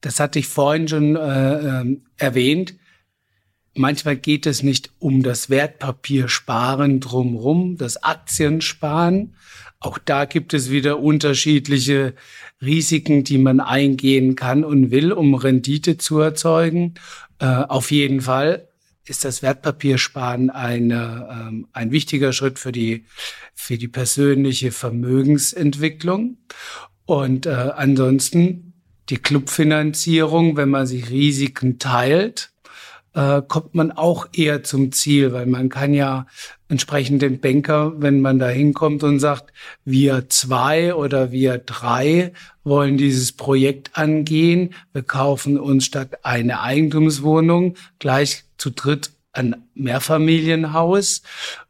das 0.00 0.20
hatte 0.20 0.38
ich 0.38 0.46
vorhin 0.46 0.88
schon 0.88 1.16
äh, 1.16 1.80
ähm, 1.80 2.02
erwähnt. 2.16 2.74
Manchmal 3.74 4.16
geht 4.16 4.46
es 4.46 4.62
nicht 4.62 4.90
um 4.98 5.22
das 5.22 5.48
Wertpapiersparen 5.48 7.00
drumherum, 7.00 7.76
das 7.76 8.02
Aktiensparen. 8.02 9.36
Auch 9.78 9.98
da 9.98 10.24
gibt 10.24 10.52
es 10.54 10.70
wieder 10.70 10.98
unterschiedliche 11.00 12.14
Risiken, 12.60 13.24
die 13.24 13.38
man 13.38 13.60
eingehen 13.60 14.34
kann 14.34 14.64
und 14.64 14.90
will, 14.90 15.12
um 15.12 15.34
Rendite 15.34 15.96
zu 15.96 16.18
erzeugen. 16.18 16.94
Äh, 17.38 17.46
auf 17.46 17.90
jeden 17.90 18.20
Fall 18.20 18.68
ist 19.10 19.24
das 19.24 19.42
Wertpapiersparen 19.42 20.48
eine, 20.50 21.28
ähm, 21.30 21.66
ein 21.72 21.90
wichtiger 21.90 22.32
Schritt 22.32 22.58
für 22.58 22.72
die, 22.72 23.04
für 23.54 23.76
die 23.76 23.88
persönliche 23.88 24.72
Vermögensentwicklung. 24.72 26.38
Und 27.04 27.46
äh, 27.46 27.50
ansonsten 27.50 28.72
die 29.08 29.18
Clubfinanzierung, 29.18 30.56
wenn 30.56 30.70
man 30.70 30.86
sich 30.86 31.10
Risiken 31.10 31.78
teilt, 31.80 32.52
äh, 33.14 33.42
kommt 33.42 33.74
man 33.74 33.90
auch 33.90 34.28
eher 34.32 34.62
zum 34.62 34.92
Ziel, 34.92 35.32
weil 35.32 35.46
man 35.46 35.68
kann 35.68 35.92
ja 35.92 36.26
entsprechend 36.68 37.22
den 37.22 37.40
Banker, 37.40 38.00
wenn 38.00 38.20
man 38.20 38.38
da 38.38 38.48
hinkommt 38.48 39.02
und 39.02 39.18
sagt, 39.18 39.52
wir 39.84 40.28
zwei 40.28 40.94
oder 40.94 41.32
wir 41.32 41.58
drei 41.58 42.32
wollen 42.70 42.96
dieses 42.96 43.32
Projekt 43.32 43.98
angehen, 43.98 44.74
wir 44.94 45.02
kaufen 45.02 45.58
uns 45.58 45.84
statt 45.84 46.24
eine 46.24 46.62
Eigentumswohnung 46.62 47.74
gleich 47.98 48.44
zu 48.56 48.70
dritt 48.70 49.10
ein 49.32 49.56
Mehrfamilienhaus 49.74 51.22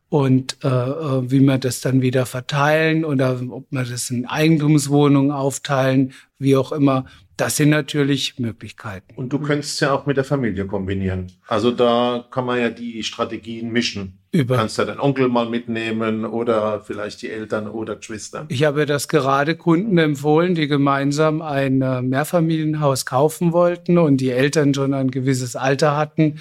und 0.08 0.58
äh, 0.62 0.68
äh 0.68 1.30
wie 1.30 1.40
wir 1.40 1.58
das 1.58 1.80
dann 1.80 2.02
wieder 2.02 2.26
verteilen 2.26 3.04
oder 3.04 3.40
ob 3.50 3.66
wir 3.70 3.84
das 3.84 4.10
in 4.10 4.26
Eigentumswohnungen 4.26 5.30
aufteilen, 5.30 6.12
wie 6.38 6.56
auch 6.56 6.72
immer. 6.72 7.06
Das 7.36 7.56
sind 7.56 7.70
natürlich 7.70 8.38
Möglichkeiten. 8.38 9.14
Und 9.16 9.32
du 9.32 9.38
könntest 9.38 9.80
ja 9.80 9.92
auch 9.92 10.04
mit 10.04 10.18
der 10.18 10.24
Familie 10.24 10.66
kombinieren. 10.66 11.32
Also 11.46 11.70
da 11.70 12.26
kann 12.30 12.44
man 12.44 12.60
ja 12.60 12.68
die 12.68 13.02
Strategien 13.02 13.70
mischen. 13.70 14.19
Über. 14.32 14.54
Du 14.54 14.60
kannst 14.60 14.78
ja 14.78 14.84
deinen 14.84 15.00
Onkel 15.00 15.28
mal 15.28 15.48
mitnehmen 15.48 16.24
oder 16.24 16.82
vielleicht 16.82 17.22
die 17.22 17.30
Eltern 17.30 17.66
oder 17.66 17.96
Geschwister. 17.96 18.46
Ich 18.48 18.62
habe 18.62 18.86
das 18.86 19.08
gerade 19.08 19.56
Kunden 19.56 19.98
empfohlen, 19.98 20.54
die 20.54 20.68
gemeinsam 20.68 21.42
ein 21.42 21.82
äh, 21.82 22.00
Mehrfamilienhaus 22.00 23.06
kaufen 23.06 23.52
wollten 23.52 23.98
und 23.98 24.18
die 24.18 24.30
Eltern 24.30 24.72
schon 24.72 24.94
ein 24.94 25.10
gewisses 25.10 25.56
Alter 25.56 25.96
hatten 25.96 26.38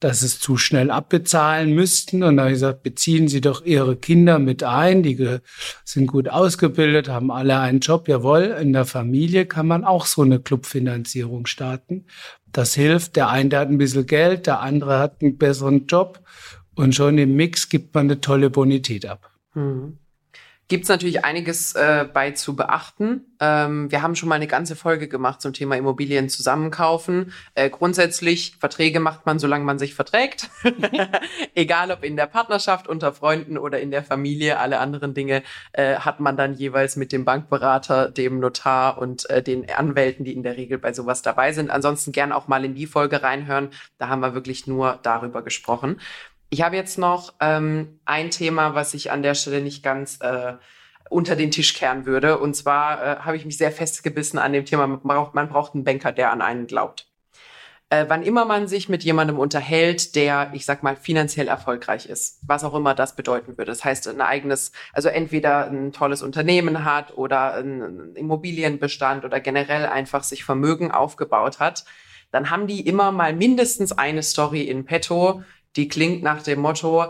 dass 0.00 0.22
es 0.22 0.40
zu 0.40 0.56
schnell 0.56 0.90
abbezahlen 0.90 1.74
müssten. 1.74 2.22
Und 2.22 2.38
da 2.38 2.44
habe 2.44 2.52
ich 2.52 2.56
gesagt, 2.56 2.82
beziehen 2.82 3.28
Sie 3.28 3.42
doch 3.42 3.64
Ihre 3.64 3.96
Kinder 3.96 4.38
mit 4.38 4.62
ein, 4.64 5.02
die 5.02 5.38
sind 5.84 6.06
gut 6.06 6.28
ausgebildet, 6.28 7.08
haben 7.08 7.30
alle 7.30 7.58
einen 7.58 7.80
Job. 7.80 8.08
Jawohl, 8.08 8.56
in 8.60 8.72
der 8.72 8.86
Familie 8.86 9.44
kann 9.44 9.66
man 9.66 9.84
auch 9.84 10.06
so 10.06 10.22
eine 10.22 10.40
Clubfinanzierung 10.40 11.46
starten. 11.46 12.06
Das 12.50 12.74
hilft. 12.74 13.14
Der 13.16 13.28
eine 13.28 13.56
hat 13.56 13.68
ein 13.68 13.78
bisschen 13.78 14.06
Geld, 14.06 14.46
der 14.46 14.60
andere 14.60 14.98
hat 14.98 15.20
einen 15.20 15.36
besseren 15.36 15.86
Job. 15.86 16.20
Und 16.80 16.94
schon 16.94 17.18
im 17.18 17.36
Mix 17.36 17.68
gibt 17.68 17.94
man 17.94 18.06
eine 18.06 18.22
tolle 18.22 18.48
Bonität 18.48 19.04
ab. 19.04 19.30
Mhm 19.52 19.98
gibt 20.70 20.84
es 20.84 20.88
natürlich 20.88 21.24
einiges 21.24 21.74
äh, 21.74 22.06
bei 22.10 22.30
zu 22.30 22.54
beachten. 22.54 23.36
Ähm, 23.40 23.90
wir 23.90 24.02
haben 24.02 24.14
schon 24.14 24.28
mal 24.28 24.36
eine 24.36 24.46
ganze 24.46 24.76
Folge 24.76 25.08
gemacht 25.08 25.42
zum 25.42 25.52
Thema 25.52 25.76
Immobilien 25.76 26.28
zusammenkaufen. 26.28 27.32
Äh, 27.54 27.70
grundsätzlich, 27.70 28.56
Verträge 28.60 29.00
macht 29.00 29.26
man, 29.26 29.40
solange 29.40 29.64
man 29.64 29.80
sich 29.80 29.94
verträgt. 29.96 30.48
Egal 31.56 31.90
ob 31.90 32.04
in 32.04 32.16
der 32.16 32.26
Partnerschaft, 32.26 32.86
unter 32.86 33.12
Freunden 33.12 33.58
oder 33.58 33.80
in 33.80 33.90
der 33.90 34.04
Familie. 34.04 34.60
Alle 34.60 34.78
anderen 34.78 35.12
Dinge 35.12 35.42
äh, 35.72 35.96
hat 35.96 36.20
man 36.20 36.36
dann 36.36 36.54
jeweils 36.54 36.94
mit 36.94 37.10
dem 37.10 37.24
Bankberater, 37.24 38.08
dem 38.08 38.38
Notar 38.38 38.98
und 38.98 39.28
äh, 39.28 39.42
den 39.42 39.68
Anwälten, 39.68 40.24
die 40.24 40.34
in 40.34 40.44
der 40.44 40.56
Regel 40.56 40.78
bei 40.78 40.92
sowas 40.92 41.20
dabei 41.20 41.52
sind. 41.52 41.70
Ansonsten 41.70 42.12
gern 42.12 42.30
auch 42.30 42.46
mal 42.46 42.64
in 42.64 42.76
die 42.76 42.86
Folge 42.86 43.24
reinhören. 43.24 43.70
Da 43.98 44.08
haben 44.08 44.20
wir 44.20 44.34
wirklich 44.34 44.68
nur 44.68 45.00
darüber 45.02 45.42
gesprochen. 45.42 46.00
Ich 46.50 46.62
habe 46.62 46.74
jetzt 46.74 46.98
noch 46.98 47.34
ähm, 47.40 48.00
ein 48.04 48.30
Thema, 48.30 48.74
was 48.74 48.92
ich 48.94 49.12
an 49.12 49.22
der 49.22 49.34
Stelle 49.34 49.60
nicht 49.60 49.84
ganz 49.84 50.18
äh, 50.20 50.54
unter 51.08 51.36
den 51.36 51.52
Tisch 51.52 51.74
kehren 51.74 52.06
würde. 52.06 52.38
Und 52.38 52.54
zwar 52.54 53.02
äh, 53.02 53.16
habe 53.20 53.36
ich 53.36 53.44
mich 53.44 53.56
sehr 53.56 53.70
festgebissen 53.70 54.38
an 54.38 54.52
dem 54.52 54.64
Thema, 54.64 54.88
man 54.88 55.00
braucht, 55.00 55.34
man 55.34 55.48
braucht 55.48 55.74
einen 55.74 55.84
Banker, 55.84 56.10
der 56.10 56.32
an 56.32 56.42
einen 56.42 56.66
glaubt. 56.66 57.06
Äh, 57.88 58.06
wann 58.08 58.22
immer 58.22 58.44
man 58.44 58.66
sich 58.66 58.88
mit 58.88 59.04
jemandem 59.04 59.38
unterhält, 59.38 60.16
der, 60.16 60.50
ich 60.52 60.64
sag 60.64 60.82
mal, 60.82 60.96
finanziell 60.96 61.46
erfolgreich 61.46 62.06
ist, 62.06 62.40
was 62.46 62.64
auch 62.64 62.74
immer 62.74 62.94
das 62.94 63.14
bedeuten 63.14 63.56
würde. 63.56 63.70
Das 63.70 63.84
heißt, 63.84 64.08
ein 64.08 64.20
eigenes, 64.20 64.72
also 64.92 65.08
entweder 65.08 65.66
ein 65.66 65.92
tolles 65.92 66.22
Unternehmen 66.22 66.84
hat 66.84 67.16
oder 67.16 67.54
einen 67.54 68.16
Immobilienbestand 68.16 69.24
oder 69.24 69.38
generell 69.40 69.86
einfach 69.86 70.24
sich 70.24 70.44
Vermögen 70.44 70.90
aufgebaut 70.90 71.60
hat, 71.60 71.84
dann 72.32 72.50
haben 72.50 72.68
die 72.68 72.86
immer 72.86 73.10
mal 73.10 73.34
mindestens 73.34 73.90
eine 73.90 74.22
Story 74.22 74.62
in 74.62 74.84
petto, 74.84 75.42
die 75.76 75.88
klingt 75.88 76.22
nach 76.22 76.42
dem 76.42 76.60
Motto, 76.60 77.06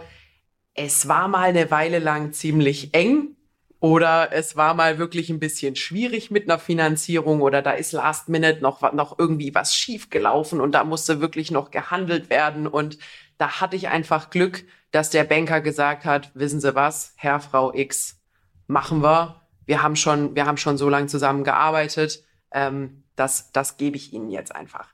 es 0.74 1.08
war 1.08 1.28
mal 1.28 1.48
eine 1.48 1.70
Weile 1.70 1.98
lang 1.98 2.32
ziemlich 2.32 2.94
eng 2.94 3.36
oder 3.80 4.32
es 4.32 4.56
war 4.56 4.74
mal 4.74 4.98
wirklich 4.98 5.30
ein 5.30 5.40
bisschen 5.40 5.74
schwierig 5.74 6.30
mit 6.30 6.44
einer 6.44 6.58
Finanzierung 6.58 7.40
oder 7.40 7.62
da 7.62 7.72
ist 7.72 7.92
last 7.92 8.28
minute 8.28 8.60
noch, 8.60 8.92
noch 8.92 9.18
irgendwie 9.18 9.54
was 9.54 9.74
schief 9.74 10.10
gelaufen 10.10 10.60
und 10.60 10.72
da 10.72 10.84
musste 10.84 11.20
wirklich 11.20 11.50
noch 11.50 11.70
gehandelt 11.70 12.30
werden 12.30 12.66
und 12.66 12.98
da 13.38 13.60
hatte 13.60 13.76
ich 13.76 13.88
einfach 13.88 14.28
Glück, 14.30 14.64
dass 14.90 15.10
der 15.10 15.24
Banker 15.24 15.60
gesagt 15.60 16.04
hat, 16.04 16.30
wissen 16.34 16.60
Sie 16.60 16.74
was, 16.74 17.14
Herr, 17.16 17.40
Frau 17.40 17.72
X, 17.72 18.20
machen 18.66 19.02
wir. 19.02 19.40
Wir 19.64 19.82
haben 19.82 19.96
schon, 19.96 20.34
wir 20.34 20.46
haben 20.46 20.56
schon 20.56 20.76
so 20.76 20.88
lange 20.88 21.06
zusammengearbeitet. 21.06 22.24
Ähm, 22.52 23.04
das, 23.16 23.52
das 23.52 23.76
gebe 23.76 23.96
ich 23.96 24.12
Ihnen 24.12 24.30
jetzt 24.30 24.54
einfach. 24.54 24.88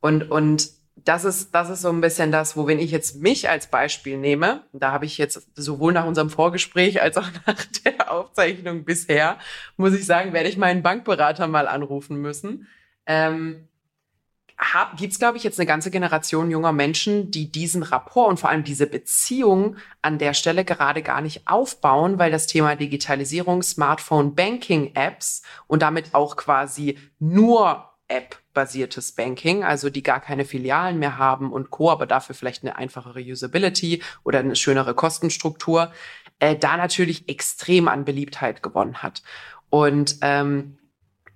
Und, 0.00 0.30
und 0.30 0.70
das 1.04 1.24
ist, 1.24 1.54
das 1.54 1.70
ist 1.70 1.82
so 1.82 1.88
ein 1.88 2.00
bisschen 2.00 2.32
das, 2.32 2.56
wo 2.56 2.66
wenn 2.66 2.78
ich 2.78 2.90
jetzt 2.90 3.20
mich 3.20 3.48
als 3.48 3.68
Beispiel 3.68 4.16
nehme, 4.16 4.64
da 4.72 4.92
habe 4.92 5.04
ich 5.04 5.18
jetzt 5.18 5.48
sowohl 5.54 5.92
nach 5.92 6.06
unserem 6.06 6.30
Vorgespräch 6.30 7.00
als 7.00 7.16
auch 7.16 7.28
nach 7.46 7.64
der 7.84 8.12
Aufzeichnung 8.12 8.84
bisher, 8.84 9.38
muss 9.76 9.94
ich 9.94 10.06
sagen, 10.06 10.32
werde 10.32 10.48
ich 10.48 10.56
meinen 10.56 10.82
Bankberater 10.82 11.46
mal 11.46 11.68
anrufen 11.68 12.16
müssen. 12.16 12.66
Ähm, 13.06 13.68
Gibt 14.98 15.12
es, 15.12 15.18
glaube 15.18 15.38
ich, 15.38 15.42
jetzt 15.42 15.58
eine 15.58 15.66
ganze 15.66 15.90
Generation 15.90 16.50
junger 16.50 16.72
Menschen, 16.72 17.30
die 17.30 17.50
diesen 17.50 17.82
Rapport 17.82 18.28
und 18.28 18.38
vor 18.38 18.50
allem 18.50 18.62
diese 18.62 18.86
Beziehung 18.86 19.76
an 20.02 20.18
der 20.18 20.34
Stelle 20.34 20.66
gerade 20.66 21.02
gar 21.02 21.22
nicht 21.22 21.48
aufbauen, 21.48 22.18
weil 22.18 22.30
das 22.30 22.46
Thema 22.46 22.76
Digitalisierung, 22.76 23.62
Smartphone, 23.62 24.34
Banking-Apps 24.34 25.42
und 25.66 25.80
damit 25.80 26.14
auch 26.14 26.36
quasi 26.36 26.98
nur 27.18 27.89
App-basiertes 28.10 29.12
Banking, 29.12 29.64
also 29.64 29.88
die 29.88 30.02
gar 30.02 30.20
keine 30.20 30.44
Filialen 30.44 30.98
mehr 30.98 31.16
haben 31.16 31.52
und 31.52 31.70
Co., 31.70 31.90
aber 31.90 32.06
dafür 32.06 32.34
vielleicht 32.34 32.62
eine 32.62 32.76
einfachere 32.76 33.20
Usability 33.20 34.02
oder 34.24 34.40
eine 34.40 34.56
schönere 34.56 34.94
Kostenstruktur, 34.94 35.92
äh, 36.40 36.56
da 36.56 36.76
natürlich 36.76 37.28
extrem 37.28 37.88
an 37.88 38.04
Beliebtheit 38.04 38.62
gewonnen 38.62 39.02
hat. 39.02 39.22
Und 39.70 40.16
ähm, 40.22 40.78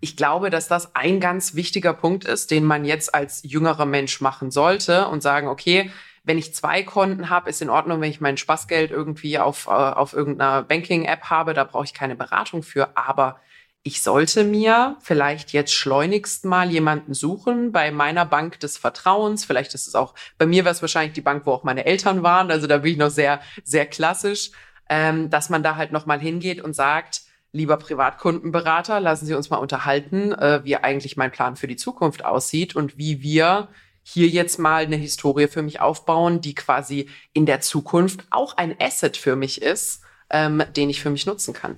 ich 0.01 0.17
glaube, 0.17 0.51
dass 0.51 0.69
das 0.69 0.95
ein 0.95 1.21
ganz 1.21 1.55
wichtiger 1.55 1.95
Punkt 1.95 2.25
ist, 2.25 2.51
den 2.51 2.65
man 2.65 2.85
jetzt 2.85 3.15
als 3.15 3.43
jüngerer 3.43 3.87
Mensch 3.87 4.21
machen 4.21 4.51
sollte 4.51 5.09
und 5.09 5.23
sagen, 5.23 5.49
okay, 5.49 5.91
wenn 6.25 6.39
ich 6.39 6.55
zwei 6.55 6.83
Konten 6.83 7.31
habe, 7.31 7.51
ist 7.51 7.63
in 7.63 7.71
Ordnung, 7.71 8.01
wenn 8.01 8.11
ich 8.11 8.21
mein 8.21 8.37
Spaßgeld 8.37 8.91
irgendwie 8.91 9.39
auf, 9.39 9.67
äh, 9.67 9.71
auf 9.71 10.13
irgendeiner 10.13 10.63
Banking-App 10.63 11.25
habe, 11.25 11.55
da 11.55 11.65
brauche 11.65 11.85
ich 11.85 11.95
keine 11.95 12.17
Beratung 12.17 12.63
für, 12.63 12.97
aber 12.97 13.41
ich 13.87 14.03
sollte 14.03 14.45
mir 14.45 14.97
vielleicht 15.03 15.53
jetzt 15.53 15.75
schleunigst 15.75 16.47
mal 16.47 16.71
jemanden 16.71 17.13
suchen 17.13 17.71
bei 17.71 17.91
meiner 17.91 18.25
Bank 18.25 18.59
des 18.61 18.79
Vertrauens. 18.79 19.45
Vielleicht 19.45 19.75
ist 19.75 19.87
es 19.87 19.95
auch, 19.95 20.15
bei 20.39 20.47
mir 20.47 20.65
wäre 20.65 20.75
es 20.75 20.81
wahrscheinlich 20.81 21.13
die 21.13 21.21
Bank, 21.21 21.45
wo 21.45 21.53
auch 21.53 21.65
meine 21.65 21.85
Eltern 21.85 22.23
waren. 22.23 22.51
Also 22.51 22.67
da 22.67 22.79
bin 22.79 22.93
ich 22.93 22.99
noch 22.99 23.11
sehr, 23.11 23.43
sehr 23.63 23.85
klassisch, 23.85 24.53
ähm, 24.89 25.29
dass 25.29 25.51
man 25.51 25.63
da 25.63 25.77
halt 25.77 25.93
nochmal 25.93 26.19
hingeht 26.19 26.63
und 26.63 26.75
sagt, 26.75 27.25
lieber 27.53 27.77
Privatkundenberater, 27.77 29.01
lassen 29.01 29.27
Sie 29.27 29.35
uns 29.35 29.51
mal 29.51 29.59
unterhalten, 29.59 30.33
äh, 30.33 30.65
wie 30.65 30.77
eigentlich 30.77 31.19
mein 31.19 31.31
Plan 31.31 31.55
für 31.55 31.67
die 31.67 31.77
Zukunft 31.77 32.25
aussieht 32.25 32.75
und 32.75 32.97
wie 32.97 33.21
wir 33.21 33.69
hier 34.03 34.29
jetzt 34.29 34.59
mal 34.59 34.85
eine 34.85 34.97
Historie 34.97 35.47
für 35.47 35.63
mich 35.63 35.81
aufbauen, 35.81 36.41
die 36.41 36.55
quasi 36.55 37.11
in 37.35 37.45
der 37.45 37.61
Zukunft 37.61 38.27
auch 38.31 38.57
ein 38.57 38.75
Asset 38.81 39.19
für 39.19 39.37
mich 39.37 39.61
ist, 39.61 40.01
ähm, 40.31 40.63
den 40.75 40.89
ich 40.89 41.03
für 41.03 41.11
mich 41.11 41.27
nutzen 41.27 41.53
kann. 41.53 41.77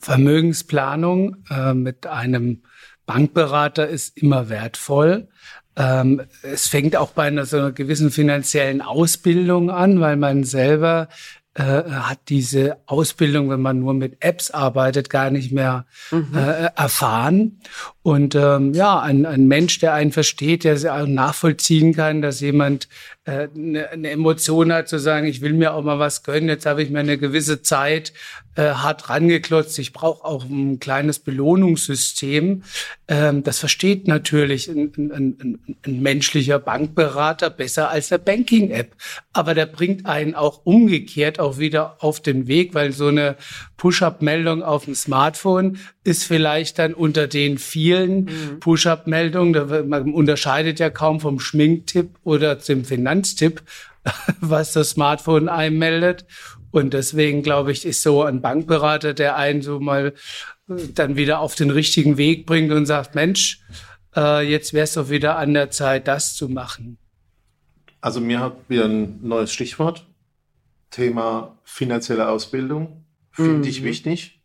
Vermögensplanung 0.00 1.36
äh, 1.50 1.74
mit 1.74 2.06
einem 2.06 2.62
Bankberater 3.06 3.88
ist 3.88 4.16
immer 4.16 4.48
wertvoll. 4.48 5.28
Ähm, 5.76 6.22
es 6.42 6.66
fängt 6.66 6.96
auch 6.96 7.12
bei 7.12 7.24
einer 7.24 7.46
so 7.46 7.58
einer 7.58 7.72
gewissen 7.72 8.10
finanziellen 8.10 8.82
Ausbildung 8.82 9.70
an, 9.70 10.00
weil 10.00 10.16
man 10.16 10.44
selber 10.44 11.08
äh, 11.54 11.62
hat 11.62 12.20
diese 12.28 12.76
Ausbildung, 12.86 13.50
wenn 13.50 13.60
man 13.60 13.80
nur 13.80 13.92
mit 13.92 14.18
Apps 14.20 14.52
arbeitet, 14.52 15.10
gar 15.10 15.30
nicht 15.30 15.50
mehr 15.50 15.84
mhm. 16.12 16.28
äh, 16.32 16.70
erfahren. 16.76 17.60
Und 18.02 18.36
ähm, 18.36 18.72
ja, 18.72 19.00
ein, 19.00 19.26
ein 19.26 19.48
Mensch, 19.48 19.80
der 19.80 19.94
einen 19.94 20.12
versteht, 20.12 20.62
der 20.62 20.94
auch 20.94 21.06
nachvollziehen 21.06 21.92
kann, 21.92 22.22
dass 22.22 22.40
jemand 22.40 22.88
äh, 23.24 23.48
eine, 23.54 23.90
eine 23.90 24.10
Emotion 24.10 24.72
hat, 24.72 24.88
zu 24.88 24.98
sagen, 24.98 25.26
ich 25.26 25.40
will 25.40 25.52
mir 25.52 25.74
auch 25.74 25.82
mal 25.82 25.98
was 25.98 26.22
gönnen, 26.22 26.48
jetzt 26.48 26.66
habe 26.66 26.84
ich 26.84 26.90
mir 26.90 27.00
eine 27.00 27.18
gewisse 27.18 27.62
Zeit 27.62 28.12
äh, 28.60 28.74
hart 28.74 29.08
rangeklotzt, 29.08 29.78
ich 29.78 29.94
brauche 29.94 30.22
auch 30.22 30.44
ein 30.44 30.80
kleines 30.80 31.18
Belohnungssystem. 31.18 32.62
Ähm, 33.08 33.42
das 33.42 33.58
versteht 33.58 34.06
natürlich 34.06 34.68
ein, 34.68 34.92
ein, 34.98 35.10
ein, 35.40 35.76
ein 35.86 36.02
menschlicher 36.02 36.58
Bankberater 36.58 37.48
besser 37.48 37.88
als 37.88 38.12
eine 38.12 38.18
Banking-App. 38.18 38.94
Aber 39.32 39.54
der 39.54 39.64
bringt 39.64 40.04
einen 40.04 40.34
auch 40.34 40.60
umgekehrt 40.64 41.40
auch 41.40 41.56
wieder 41.56 41.96
auf 42.04 42.20
den 42.20 42.48
Weg, 42.48 42.74
weil 42.74 42.92
so 42.92 43.06
eine 43.06 43.36
Push-up-Meldung 43.78 44.62
auf 44.62 44.84
dem 44.84 44.94
Smartphone 44.94 45.78
ist 46.04 46.24
vielleicht 46.24 46.78
dann 46.78 46.92
unter 46.92 47.28
den 47.28 47.56
vielen 47.56 48.24
mhm. 48.24 48.60
Push-up-Meldungen, 48.60 49.88
man 49.88 50.12
unterscheidet 50.12 50.78
ja 50.80 50.90
kaum 50.90 51.20
vom 51.20 51.40
Schminktipp 51.40 52.10
oder 52.24 52.58
zum 52.58 52.84
Finanztipp, 52.84 53.62
was 54.40 54.74
das 54.74 54.90
Smartphone 54.90 55.48
einmeldet. 55.48 56.26
Und 56.70 56.94
deswegen 56.94 57.42
glaube 57.42 57.72
ich, 57.72 57.84
ist 57.84 58.02
so 58.02 58.22
ein 58.22 58.40
Bankberater, 58.40 59.14
der 59.14 59.36
einen 59.36 59.62
so 59.62 59.80
mal 59.80 60.14
äh, 60.68 60.74
dann 60.94 61.16
wieder 61.16 61.40
auf 61.40 61.54
den 61.54 61.70
richtigen 61.70 62.16
Weg 62.16 62.46
bringt 62.46 62.72
und 62.72 62.86
sagt, 62.86 63.14
Mensch, 63.14 63.62
äh, 64.16 64.48
jetzt 64.48 64.72
wäre 64.72 64.84
es 64.84 64.94
doch 64.94 65.10
wieder 65.10 65.36
an 65.36 65.54
der 65.54 65.70
Zeit, 65.70 66.08
das 66.08 66.34
zu 66.34 66.48
machen. 66.48 66.98
Also 68.00 68.20
mir 68.20 68.40
hat 68.40 68.56
wieder 68.68 68.86
ein 68.86 69.20
neues 69.22 69.52
Stichwort. 69.52 70.06
Thema 70.90 71.58
finanzielle 71.64 72.28
Ausbildung. 72.28 73.04
Finde 73.30 73.58
mhm. 73.58 73.64
ich 73.64 73.84
wichtig. 73.84 74.40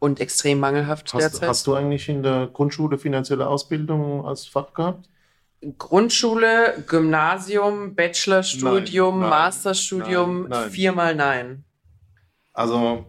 Und 0.00 0.20
extrem 0.20 0.60
mangelhaft 0.60 1.12
hast, 1.12 1.22
derzeit. 1.22 1.48
Hast 1.48 1.66
du 1.66 1.74
eigentlich 1.74 2.08
in 2.08 2.22
der 2.22 2.48
Grundschule 2.52 2.98
finanzielle 2.98 3.48
Ausbildung 3.48 4.24
als 4.24 4.46
Fach 4.46 4.72
gehabt? 4.72 5.08
Grundschule, 5.76 6.84
Gymnasium, 6.86 7.96
Bachelorstudium, 7.96 9.18
nein, 9.18 9.20
nein, 9.20 9.30
Masterstudium, 9.30 10.42
nein, 10.42 10.50
nein. 10.50 10.70
viermal 10.70 11.14
nein. 11.16 11.64
Also 12.58 13.06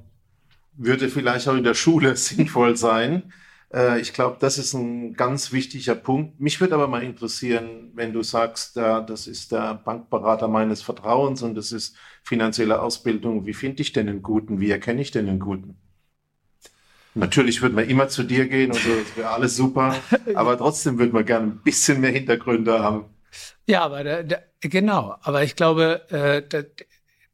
würde 0.74 1.10
vielleicht 1.10 1.48
auch 1.48 1.56
in 1.56 1.64
der 1.64 1.74
Schule 1.74 2.16
sinnvoll 2.30 2.78
sein. 2.78 3.34
Äh, 3.74 4.00
ich 4.00 4.14
glaube, 4.14 4.38
das 4.40 4.60
ist 4.60 4.76
ein 4.76 5.16
ganz 5.16 5.52
wichtiger 5.52 5.96
Punkt. 5.96 6.40
Mich 6.40 6.62
würde 6.62 6.76
aber 6.76 6.88
mal 6.88 7.02
interessieren, 7.02 7.90
wenn 7.96 8.14
du 8.14 8.22
sagst, 8.22 8.78
das 8.78 9.26
ist 9.26 9.52
der 9.52 9.74
Bankberater 9.74 10.48
meines 10.48 10.84
Vertrauens 10.84 11.42
und 11.42 11.56
das 11.56 11.72
ist 11.72 11.96
finanzielle 12.22 12.80
Ausbildung. 12.80 13.48
Wie 13.48 13.56
finde 13.56 13.82
ich 13.82 13.92
denn 13.92 14.08
einen 14.08 14.22
guten? 14.22 14.60
Wie 14.60 14.70
erkenne 14.70 15.02
ich 15.02 15.10
denn 15.10 15.28
einen 15.28 15.40
guten? 15.40 15.78
Natürlich 17.16 17.64
würde 17.64 17.74
man 17.74 17.90
immer 17.90 18.08
zu 18.08 18.22
dir 18.22 18.48
gehen 18.48 18.70
und 18.72 18.80
so, 18.80 18.90
das 18.90 19.18
wäre 19.18 19.30
alles 19.32 19.56
super. 19.56 19.96
Aber 20.36 20.60
trotzdem 20.60 21.00
würde 21.00 21.12
man 21.12 21.26
gerne 21.26 21.48
ein 21.48 21.62
bisschen 21.64 22.02
mehr 22.02 22.12
Hintergründe 22.12 22.84
haben. 22.84 23.06
Ja, 23.68 23.84
aber 23.84 24.04
da, 24.04 24.24
da, 24.24 24.38
genau. 24.62 25.16
Aber 25.22 25.44
ich 25.44 25.56
glaube, 25.56 26.02
äh, 26.10 26.42
da, 26.48 26.64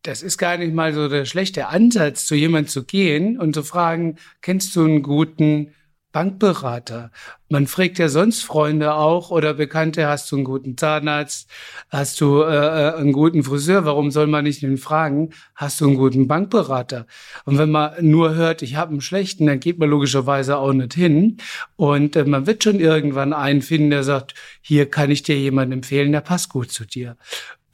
das 0.07 0.21
ist 0.21 0.37
gar 0.37 0.57
nicht 0.57 0.73
mal 0.73 0.93
so 0.93 1.09
der 1.09 1.25
schlechte 1.25 1.67
Ansatz, 1.67 2.25
zu 2.25 2.35
jemandem 2.35 2.69
zu 2.69 2.83
gehen 2.83 3.39
und 3.39 3.53
zu 3.53 3.63
fragen, 3.63 4.17
kennst 4.41 4.75
du 4.75 4.85
einen 4.85 5.01
guten 5.01 5.73
Bankberater. 6.15 7.11
Man 7.49 7.67
fragt 7.67 7.99
ja 7.99 8.07
sonst 8.07 8.43
Freunde 8.43 8.93
auch 8.93 9.31
oder 9.31 9.53
Bekannte, 9.53 10.07
hast 10.07 10.31
du 10.31 10.37
einen 10.37 10.45
guten 10.45 10.77
Zahnarzt, 10.77 11.49
hast 11.89 12.21
du 12.21 12.41
äh, 12.41 12.55
äh, 12.55 12.95
einen 12.95 13.11
guten 13.11 13.43
Friseur, 13.43 13.83
warum 13.83 14.11
soll 14.11 14.27
man 14.27 14.45
nicht 14.45 14.61
den 14.61 14.77
fragen, 14.77 15.31
hast 15.55 15.81
du 15.81 15.87
einen 15.87 15.97
guten 15.97 16.25
Bankberater? 16.25 17.05
Und 17.43 17.57
wenn 17.57 17.69
man 17.69 17.93
nur 17.99 18.33
hört, 18.33 18.61
ich 18.61 18.77
habe 18.77 18.91
einen 18.91 19.01
schlechten, 19.01 19.45
dann 19.45 19.59
geht 19.59 19.77
man 19.77 19.89
logischerweise 19.89 20.55
auch 20.55 20.71
nicht 20.71 20.93
hin. 20.93 21.35
Und 21.75 22.15
äh, 22.15 22.23
man 22.23 22.47
wird 22.47 22.63
schon 22.63 22.79
irgendwann 22.79 23.33
einen 23.33 23.61
finden, 23.61 23.89
der 23.89 24.05
sagt, 24.05 24.35
hier 24.61 24.89
kann 24.89 25.11
ich 25.11 25.23
dir 25.23 25.37
jemanden 25.37 25.73
empfehlen, 25.73 26.13
der 26.13 26.21
passt 26.21 26.49
gut 26.49 26.71
zu 26.71 26.85
dir. 26.85 27.17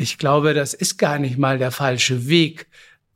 Ich 0.02 0.18
glaube, 0.18 0.56
das 0.56 0.74
ist 0.74 0.98
gar 0.98 1.20
nicht 1.20 1.38
mal 1.38 1.60
der 1.60 1.70
falsche 1.70 2.28
Weg, 2.28 2.66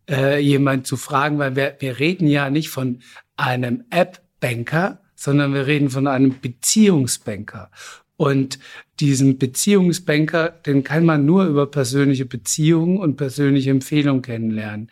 äh, 0.07 0.39
jemand 0.39 0.85
zu 0.85 0.97
fragen, 0.97 1.39
weil 1.39 1.55
wir, 1.55 1.77
wir 1.79 1.97
reden 1.97 2.27
ja 2.27 2.51
nicht 2.51 2.69
von 2.69 3.01
einem 3.35 3.85
App-Banker, 3.89 5.01
sondern 5.15 5.55
wir 5.55 5.65
reden 5.65 5.89
von 5.89 6.05
einem 6.05 6.39
Beziehungsbanker. 6.39 7.71
Und 8.17 8.59
diesen 9.01 9.37
Beziehungsbanker, 9.37 10.49
den 10.49 10.85
kann 10.85 11.03
man 11.03 11.25
nur 11.25 11.45
über 11.45 11.65
persönliche 11.67 12.25
Beziehungen 12.25 12.97
und 12.97 13.17
persönliche 13.17 13.71
Empfehlungen 13.71 14.21
kennenlernen. 14.21 14.89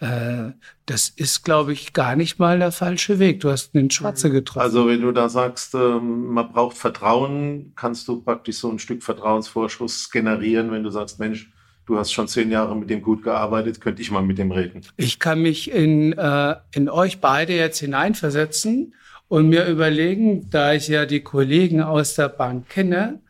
Äh, 0.00 0.52
das 0.86 1.10
ist, 1.10 1.44
glaube 1.44 1.74
ich, 1.74 1.92
gar 1.92 2.16
nicht 2.16 2.38
mal 2.38 2.58
der 2.58 2.72
falsche 2.72 3.18
Weg. 3.18 3.40
Du 3.40 3.50
hast 3.50 3.74
den 3.74 3.90
Schwarze 3.90 4.30
mhm. 4.30 4.32
getroffen. 4.32 4.64
Also 4.64 4.88
wenn 4.88 5.02
du 5.02 5.12
da 5.12 5.28
sagst, 5.28 5.74
ähm, 5.74 6.28
man 6.28 6.50
braucht 6.50 6.78
Vertrauen, 6.78 7.72
kannst 7.76 8.08
du 8.08 8.22
praktisch 8.22 8.56
so 8.56 8.70
ein 8.70 8.78
Stück 8.78 9.02
Vertrauensvorschuss 9.02 10.10
generieren, 10.10 10.70
wenn 10.70 10.82
du 10.82 10.88
sagst, 10.88 11.18
Mensch, 11.18 11.52
du 11.84 11.98
hast 11.98 12.12
schon 12.12 12.26
zehn 12.26 12.50
Jahre 12.50 12.74
mit 12.74 12.88
dem 12.88 13.02
gut 13.02 13.22
gearbeitet, 13.22 13.82
könnte 13.82 14.00
ich 14.00 14.10
mal 14.10 14.22
mit 14.22 14.38
dem 14.38 14.50
reden. 14.50 14.80
Ich 14.96 15.18
kann 15.18 15.42
mich 15.42 15.70
in, 15.70 16.14
äh, 16.14 16.56
in 16.74 16.88
euch 16.88 17.20
beide 17.20 17.54
jetzt 17.54 17.80
hineinversetzen 17.80 18.94
und 19.32 19.48
mir 19.48 19.64
überlegen, 19.64 20.50
da 20.50 20.74
ich 20.74 20.88
ja 20.88 21.06
die 21.06 21.22
Kollegen 21.22 21.80
aus 21.80 22.16
der 22.16 22.28
Bank 22.28 22.68
kenne, 22.68 23.22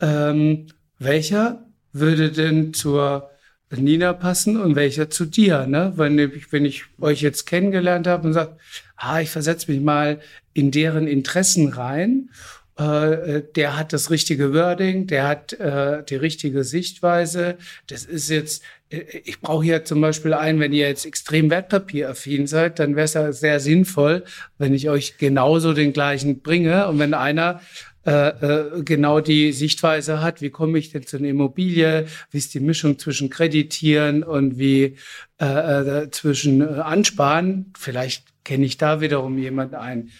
ähm, 0.00 0.68
welcher 0.98 1.66
würde 1.92 2.32
denn 2.32 2.72
zur 2.72 3.28
Nina 3.70 4.14
passen 4.14 4.58
und 4.58 4.76
welcher 4.76 5.10
zu 5.10 5.26
dir, 5.26 5.66
ne? 5.66 5.92
Wenn 5.96 6.18
ich, 6.18 6.50
wenn 6.52 6.64
ich 6.64 6.84
euch 7.02 7.20
jetzt 7.20 7.44
kennengelernt 7.44 8.06
habe 8.06 8.28
und 8.28 8.32
sage, 8.32 8.56
ah, 8.96 9.20
ich 9.20 9.28
versetze 9.28 9.70
mich 9.70 9.82
mal 9.82 10.20
in 10.54 10.70
deren 10.70 11.06
Interessen 11.06 11.68
rein 11.68 12.30
äh, 12.76 13.42
der 13.54 13.76
hat 13.76 13.92
das 13.92 14.10
richtige 14.10 14.54
Wording, 14.54 15.06
der 15.06 15.28
hat 15.28 15.52
äh, 15.54 16.02
die 16.04 16.16
richtige 16.16 16.64
Sichtweise. 16.64 17.58
Das 17.86 18.04
ist 18.04 18.30
jetzt, 18.30 18.62
äh, 18.90 19.00
ich 19.24 19.40
brauche 19.40 19.64
hier 19.64 19.84
zum 19.84 20.00
Beispiel 20.00 20.32
einen, 20.32 20.58
wenn 20.58 20.72
ihr 20.72 20.88
jetzt 20.88 21.04
extrem 21.04 21.50
wertpapieraffin 21.50 22.46
seid, 22.46 22.78
dann 22.78 22.96
wäre 22.96 23.04
es 23.04 23.14
ja 23.14 23.32
sehr 23.32 23.60
sinnvoll, 23.60 24.24
wenn 24.58 24.72
ich 24.72 24.88
euch 24.88 25.18
genauso 25.18 25.74
den 25.74 25.92
gleichen 25.92 26.40
bringe. 26.40 26.88
Und 26.88 26.98
wenn 26.98 27.12
einer 27.12 27.60
äh, 28.04 28.28
äh, 28.28 28.82
genau 28.82 29.20
die 29.20 29.52
Sichtweise 29.52 30.22
hat, 30.22 30.40
wie 30.40 30.50
komme 30.50 30.78
ich 30.78 30.90
denn 30.90 31.06
zu 31.06 31.18
einer 31.18 31.28
Immobilie, 31.28 32.06
wie 32.30 32.38
ist 32.38 32.52
die 32.52 32.60
Mischung 32.60 32.98
zwischen 32.98 33.30
Kreditieren 33.30 34.24
und 34.24 34.58
wie 34.58 34.96
äh, 35.40 35.44
äh, 35.44 36.10
zwischen 36.10 36.62
äh, 36.62 36.80
Ansparen. 36.80 37.72
Vielleicht 37.78 38.24
kenne 38.44 38.64
ich 38.64 38.76
da 38.76 39.00
wiederum 39.00 39.38
jemanden 39.38 39.76
ein, 39.76 40.10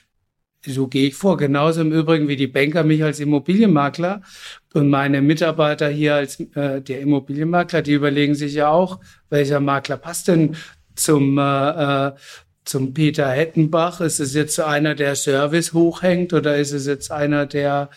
so 0.67 0.87
gehe 0.87 1.09
ich 1.09 1.15
vor. 1.15 1.37
Genauso 1.37 1.81
im 1.81 1.93
Übrigen 1.93 2.29
wie 2.29 2.37
die 2.37 2.47
Banker 2.47 2.85
mich 2.85 3.03
als 3.03 3.21
Immobilienmakler 3.21 4.23
und 4.75 4.89
meine 4.89 5.23
Mitarbeiter 5.23 5.89
hier 5.89 6.15
als 6.15 6.41
äh, 6.41 6.81
der 6.81 7.01
Immobilienmakler, 7.01 7.83
die 7.83 7.93
überlegen 7.93 8.35
sich 8.35 8.55
ja 8.55 8.69
auch, 8.69 9.01
welcher 9.31 9.61
Makler 9.61 9.97
passt 9.97 10.29
denn 10.29 10.57
zum 10.95 11.39
äh, 11.39 12.09
äh, 12.09 12.13
zum 12.65 12.95
Peter 12.95 13.29
Hettenbach? 13.29 14.01
Ist 14.01 14.21
es 14.21 14.35
jetzt 14.35 14.61
einer, 14.61 14.95
der 14.95 15.17
Service 15.17 15.73
hochhängt 15.73 16.33
oder 16.33 16.57
ist 16.57 16.73
es 16.73 16.87
jetzt 16.87 17.11
einer, 17.11 17.47
der 17.47 17.91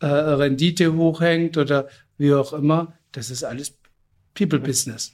äh, 0.00 0.06
Rendite 0.06 0.94
hochhängt 0.94 1.56
oder 1.56 1.88
wie 2.18 2.32
auch 2.34 2.52
immer? 2.52 2.94
Das 3.12 3.30
ist 3.30 3.44
alles 3.44 3.76
People 4.34 4.60
Business. 4.60 5.12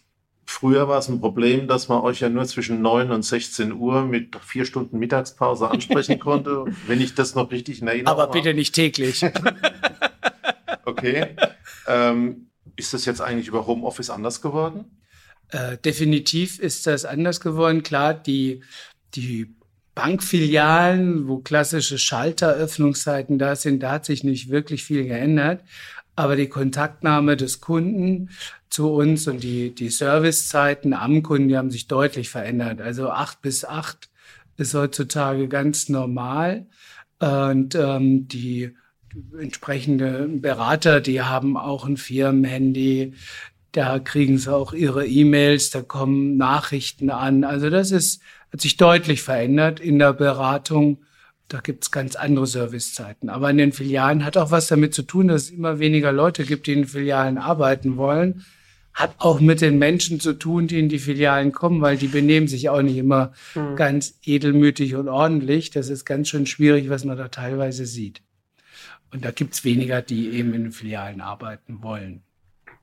Früher 0.50 0.88
war 0.88 0.98
es 0.98 1.08
ein 1.08 1.20
Problem, 1.20 1.68
dass 1.68 1.88
man 1.88 2.00
euch 2.00 2.20
ja 2.20 2.30
nur 2.30 2.46
zwischen 2.46 2.80
9 2.80 3.10
und 3.10 3.22
16 3.22 3.70
Uhr 3.70 4.06
mit 4.06 4.34
vier 4.36 4.64
Stunden 4.64 4.98
Mittagspause 4.98 5.70
ansprechen 5.70 6.18
konnte, 6.18 6.64
wenn 6.86 7.02
ich 7.02 7.14
das 7.14 7.34
noch 7.34 7.50
richtig 7.50 7.82
in 7.82 7.88
Erinnerung 7.88 8.18
Aber 8.18 8.32
bitte 8.32 8.54
nicht 8.54 8.74
täglich. 8.74 9.22
okay. 10.86 11.36
Ähm, 11.86 12.48
ist 12.76 12.94
das 12.94 13.04
jetzt 13.04 13.20
eigentlich 13.20 13.48
über 13.48 13.66
Homeoffice 13.66 14.08
anders 14.08 14.40
geworden? 14.40 14.86
Äh, 15.50 15.76
definitiv 15.76 16.58
ist 16.58 16.86
das 16.86 17.04
anders 17.04 17.40
geworden. 17.40 17.82
Klar, 17.82 18.14
die, 18.14 18.62
die 19.14 19.54
Bankfilialen, 19.94 21.28
wo 21.28 21.40
klassische 21.40 21.98
Schalteröffnungszeiten 21.98 23.38
da 23.38 23.54
sind, 23.54 23.82
da 23.82 23.90
hat 23.92 24.06
sich 24.06 24.24
nicht 24.24 24.48
wirklich 24.48 24.82
viel 24.82 25.04
geändert. 25.04 25.62
Aber 26.16 26.36
die 26.36 26.48
Kontaktnahme 26.48 27.36
des 27.36 27.60
Kunden 27.60 28.30
zu 28.70 28.90
uns 28.92 29.26
und 29.26 29.42
die, 29.42 29.74
die 29.74 29.88
Servicezeiten 29.88 30.92
am 30.92 31.22
Kunden, 31.22 31.48
die 31.48 31.56
haben 31.56 31.70
sich 31.70 31.88
deutlich 31.88 32.28
verändert. 32.28 32.80
Also 32.80 33.10
acht 33.10 33.42
bis 33.42 33.64
acht 33.64 34.08
ist 34.56 34.74
heutzutage 34.74 35.48
ganz 35.48 35.88
normal. 35.88 36.66
Und 37.18 37.74
ähm, 37.74 38.28
die 38.28 38.76
entsprechenden 39.38 40.40
Berater, 40.40 41.00
die 41.00 41.22
haben 41.22 41.56
auch 41.56 41.86
ein 41.86 41.96
Firmenhandy. 41.96 43.14
Da 43.72 43.98
kriegen 43.98 44.38
sie 44.38 44.52
auch 44.52 44.72
ihre 44.72 45.06
E-Mails, 45.06 45.70
da 45.70 45.82
kommen 45.82 46.36
Nachrichten 46.36 47.10
an. 47.10 47.44
Also 47.44 47.70
das 47.70 47.90
ist, 47.90 48.22
hat 48.52 48.60
sich 48.60 48.76
deutlich 48.76 49.22
verändert 49.22 49.80
in 49.80 49.98
der 49.98 50.12
Beratung 50.12 50.98
da 51.48 51.60
gibt's 51.60 51.90
ganz 51.90 52.14
andere 52.14 52.46
Servicezeiten. 52.46 53.30
Aber 53.30 53.50
in 53.50 53.56
den 53.56 53.72
Filialen 53.72 54.24
hat 54.24 54.36
auch 54.36 54.50
was 54.50 54.66
damit 54.66 54.94
zu 54.94 55.02
tun, 55.02 55.28
dass 55.28 55.44
es 55.44 55.50
immer 55.50 55.78
weniger 55.78 56.12
Leute 56.12 56.44
gibt, 56.44 56.66
die 56.66 56.72
in 56.72 56.82
den 56.82 56.88
Filialen 56.88 57.38
arbeiten 57.38 57.96
wollen. 57.96 58.44
Hat 58.98 59.14
auch 59.18 59.38
mit 59.38 59.60
den 59.60 59.78
Menschen 59.78 60.18
zu 60.18 60.32
tun, 60.32 60.66
die 60.66 60.80
in 60.80 60.88
die 60.88 60.98
Filialen 60.98 61.52
kommen, 61.52 61.80
weil 61.80 61.96
die 61.96 62.08
benehmen 62.08 62.48
sich 62.48 62.68
auch 62.68 62.82
nicht 62.82 62.96
immer 62.96 63.32
mhm. 63.54 63.76
ganz 63.76 64.18
edelmütig 64.24 64.96
und 64.96 65.08
ordentlich. 65.08 65.70
Das 65.70 65.88
ist 65.88 66.04
ganz 66.04 66.28
schön 66.28 66.46
schwierig, 66.46 66.90
was 66.90 67.04
man 67.04 67.16
da 67.16 67.28
teilweise 67.28 67.86
sieht. 67.86 68.22
Und 69.12 69.24
da 69.24 69.30
gibt's 69.30 69.62
weniger, 69.62 70.02
die 70.02 70.30
eben 70.30 70.52
in 70.52 70.64
den 70.64 70.72
Filialen 70.72 71.20
arbeiten 71.20 71.80
wollen. 71.80 72.24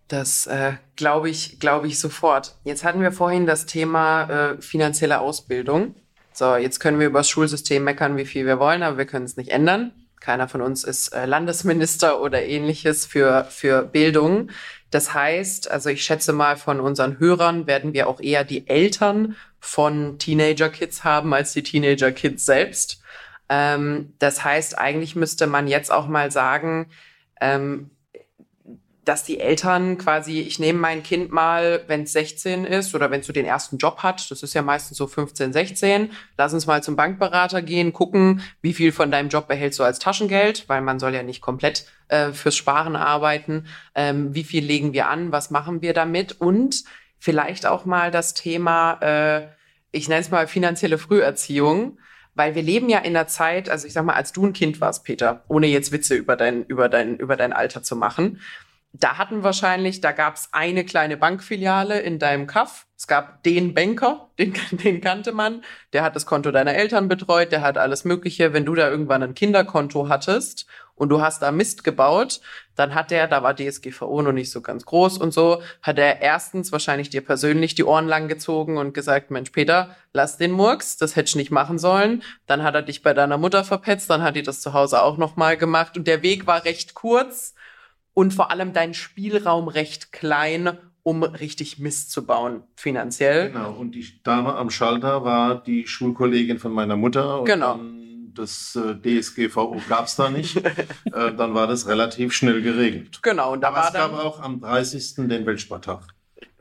Das 0.07 0.47
äh, 0.47 0.75
glaube 0.95 1.29
ich, 1.29 1.59
glaube 1.59 1.87
ich 1.87 1.99
sofort. 1.99 2.55
Jetzt 2.63 2.85
hatten 2.85 3.01
wir 3.01 3.11
vorhin 3.11 3.45
das 3.45 3.65
Thema 3.65 4.53
äh, 4.53 4.61
finanzielle 4.61 5.19
Ausbildung. 5.19 5.95
So, 6.31 6.55
jetzt 6.55 6.79
können 6.79 6.97
wir 6.97 7.07
über 7.07 7.19
das 7.19 7.29
Schulsystem 7.29 7.83
meckern, 7.83 8.15
wie 8.15 8.25
viel 8.25 8.45
wir 8.45 8.57
wollen, 8.57 8.83
aber 8.83 8.97
wir 8.97 9.05
können 9.05 9.25
es 9.25 9.35
nicht 9.35 9.49
ändern. 9.49 9.91
Keiner 10.25 10.47
von 10.47 10.61
uns 10.61 10.83
ist 10.83 11.09
äh, 11.09 11.27
Landesminister 11.27 12.19
oder 12.19 12.43
ähnliches 12.43 13.05
für, 13.05 13.45
für 13.47 13.83
Bildung. 13.83 14.49
Das 14.89 15.13
heißt, 15.13 15.69
also 15.69 15.89
ich 15.89 16.03
schätze 16.03 16.33
mal, 16.33 16.57
von 16.57 16.79
unseren 16.79 17.19
Hörern 17.19 17.67
werden 17.67 17.93
wir 17.93 18.07
auch 18.07 18.19
eher 18.19 18.43
die 18.43 18.67
Eltern 18.67 19.35
von 19.59 20.17
Teenager-Kids 20.17 21.03
haben 21.03 21.31
als 21.35 21.53
die 21.53 21.61
Teenager-Kids 21.61 22.43
selbst. 22.43 23.03
Ähm, 23.49 24.13
das 24.17 24.43
heißt, 24.43 24.79
eigentlich 24.79 25.15
müsste 25.15 25.45
man 25.45 25.67
jetzt 25.67 25.91
auch 25.91 26.07
mal 26.07 26.31
sagen, 26.31 26.87
ähm, 27.39 27.91
dass 29.05 29.23
die 29.23 29.39
Eltern 29.39 29.99
quasi, 29.99 30.41
ich 30.41 30.57
nehme 30.57 30.79
mein 30.79 31.03
Kind 31.03 31.31
mal, 31.31 31.83
wenn 31.87 32.03
es 32.03 32.13
16 32.13 32.65
ist 32.65 32.95
oder 32.95 33.11
wenn 33.11 33.21
es 33.21 33.27
so 33.27 33.33
den 33.33 33.45
ersten 33.45 33.77
Job 33.77 33.99
hat, 33.99 34.29
das 34.31 34.41
ist 34.41 34.55
ja 34.55 34.63
meistens 34.63 34.97
so 34.97 35.05
15, 35.05 35.53
16, 35.53 36.11
lass 36.37 36.53
uns 36.53 36.65
mal 36.65 36.81
zum 36.81 36.95
Bankberater 36.95 37.61
gehen, 37.61 37.93
gucken, 37.93 38.41
wie 38.61 38.73
viel 38.73 38.91
von 38.91 39.11
deinem 39.11 39.29
Job 39.29 39.47
behältst 39.47 39.79
du 39.79 39.83
als 39.83 39.99
Taschengeld, 39.99 40.67
weil 40.67 40.81
man 40.81 40.99
soll 40.99 41.13
ja 41.13 41.21
nicht 41.21 41.41
komplett 41.41 41.85
äh, 42.07 42.31
fürs 42.31 42.55
Sparen 42.55 42.95
arbeiten, 42.95 43.67
ähm, 43.93 44.33
wie 44.33 44.43
viel 44.43 44.65
legen 44.65 44.91
wir 44.93 45.07
an, 45.07 45.31
was 45.31 45.51
machen 45.51 45.83
wir 45.83 45.93
damit? 45.93 46.41
Und 46.41 46.83
vielleicht 47.19 47.67
auch 47.67 47.85
mal 47.85 48.09
das 48.09 48.33
Thema, 48.33 48.93
äh, 49.01 49.47
ich 49.91 50.09
nenne 50.09 50.21
es 50.21 50.31
mal 50.31 50.47
finanzielle 50.47 50.97
Früherziehung, 50.97 51.99
weil 52.33 52.53
wir 52.53 52.63
leben 52.63 52.89
ja 52.89 52.99
in 52.99 53.15
einer 53.15 53.27
Zeit, 53.27 53.69
also 53.69 53.87
ich 53.87 53.93
sag 53.93 54.03
mal, 54.03 54.13
als 54.13 54.33
du 54.33 54.45
ein 54.45 54.53
Kind 54.53 54.81
warst, 54.81 55.05
Peter, 55.05 55.43
ohne 55.47 55.67
jetzt 55.67 55.91
Witze 55.91 56.15
über 56.15 56.35
dein, 56.35 56.65
über 56.65 56.89
dein, 56.89 57.17
über 57.17 57.37
dein 57.37 57.53
Alter 57.53 57.81
zu 57.81 57.95
machen, 57.95 58.41
da 58.99 59.17
hatten 59.17 59.43
wahrscheinlich, 59.43 59.99
da 59.99 60.11
gab 60.11 60.35
es 60.35 60.49
eine 60.51 60.85
kleine 60.85 61.17
Bankfiliale 61.17 61.99
in 61.99 62.17
deinem 62.19 62.47
Kaff. 62.47 62.85
Es 62.97 63.07
gab 63.07 63.43
den 63.43 63.73
Banker, 63.73 64.29
den, 64.39 64.53
den 64.71 65.01
kannte 65.01 65.33
man, 65.33 65.63
der 65.91 66.03
hat 66.03 66.15
das 66.15 66.25
Konto 66.25 66.51
deiner 66.51 66.75
Eltern 66.75 67.09
betreut, 67.09 67.51
der 67.51 67.61
hat 67.61 67.77
alles 67.77 68.05
Mögliche. 68.05 68.53
Wenn 68.53 68.65
du 68.65 68.73
da 68.73 68.89
irgendwann 68.89 69.21
ein 69.21 69.33
Kinderkonto 69.33 70.07
hattest 70.07 70.65
und 70.95 71.09
du 71.09 71.19
hast 71.19 71.41
da 71.41 71.51
Mist 71.51 71.83
gebaut, 71.83 72.39
dann 72.75 72.95
hat 72.95 73.11
der, 73.11 73.27
da 73.27 73.43
war 73.43 73.53
DSGVO 73.53 74.21
noch 74.21 74.31
nicht 74.31 74.49
so 74.49 74.61
ganz 74.61 74.85
groß 74.85 75.17
und 75.17 75.33
so, 75.33 75.61
hat 75.81 75.99
er 75.99 76.21
erstens 76.21 76.71
wahrscheinlich 76.71 77.09
dir 77.09 77.21
persönlich 77.21 77.75
die 77.75 77.83
Ohren 77.83 78.07
lang 78.07 78.29
gezogen 78.29 78.77
und 78.77 78.93
gesagt, 78.93 79.29
Mensch, 79.29 79.49
Peter, 79.49 79.95
lass 80.13 80.37
den 80.37 80.51
Murks, 80.51 80.95
das 80.95 81.17
hättest 81.17 81.35
du 81.35 81.39
nicht 81.39 81.51
machen 81.51 81.79
sollen. 81.79 82.23
Dann 82.47 82.63
hat 82.63 82.75
er 82.75 82.81
dich 82.81 83.01
bei 83.01 83.13
deiner 83.13 83.37
Mutter 83.37 83.65
verpetzt, 83.65 84.09
dann 84.09 84.23
hat 84.23 84.37
die 84.37 84.43
das 84.43 84.61
zu 84.61 84.71
Hause 84.71 85.01
auch 85.01 85.17
nochmal 85.17 85.57
gemacht 85.57 85.97
und 85.97 86.07
der 86.07 86.23
Weg 86.23 86.47
war 86.47 86.63
recht 86.63 86.93
kurz 86.93 87.55
und 88.15 88.33
vor 88.33 88.49
allem 88.49 88.73
dein 88.73 88.95
Spielraum 88.95 89.67
recht 89.67 90.11
klein, 90.11 90.79
um 91.03 91.21
richtig 91.21 91.77
Mist 91.77 92.09
zu 92.09 92.25
bauen, 92.25 92.63
finanziell. 92.75 93.51
Genau, 93.51 93.73
und 93.73 93.93
die 93.93 94.23
Dame 94.23 94.55
am 94.55 94.71
Schalter 94.71 95.23
war 95.23 95.61
die 95.61 95.85
Schulkollegin 95.85 96.57
von 96.57 96.71
meiner 96.71 96.95
Mutter. 96.95 97.43
genau. 97.45 97.79
das 98.33 98.75
äh, 98.75 98.95
DSGVO 99.21 99.81
gab 99.87 100.05
es 100.05 100.15
da 100.15 100.29
nicht. 100.29 100.57
äh, 100.65 100.81
dann 101.11 101.53
war 101.53 101.67
das 101.67 101.87
relativ 101.87 102.33
schnell 102.33 102.63
geregelt. 102.63 103.19
Genau, 103.21 103.53
und 103.53 103.61
da 103.61 103.67
Aber 103.67 103.77
war 103.77 103.87
es 103.87 103.93
gab 103.93 104.13
auch 104.13 104.39
am 104.39 104.61
30. 104.61 105.27
den 105.27 105.45
Weltspartag. 105.45 106.07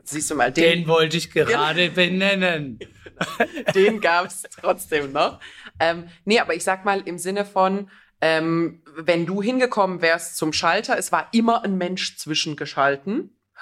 Siehst 0.03 0.29
du 0.29 0.35
mal, 0.35 0.51
den, 0.51 0.81
den 0.81 0.87
wollte 0.87 1.17
ich 1.17 1.31
gerade 1.31 1.89
benennen. 1.89 2.79
den 3.73 4.01
gab 4.01 4.27
es 4.27 4.43
trotzdem 4.61 5.13
noch. 5.13 5.39
Ähm, 5.79 6.03
nee, 6.25 6.39
aber 6.39 6.53
ich 6.53 6.63
sag 6.63 6.85
mal 6.85 7.01
im 7.05 7.17
Sinne 7.17 7.45
von, 7.45 7.89
ähm, 8.21 8.81
wenn 8.95 9.25
du 9.25 9.41
hingekommen 9.41 10.01
wärst 10.01 10.37
zum 10.37 10.53
Schalter, 10.53 10.97
es 10.97 11.11
war 11.11 11.29
immer 11.33 11.63
ein 11.63 11.77
Mensch 11.77 12.17
zwischengeschalten. 12.17 13.31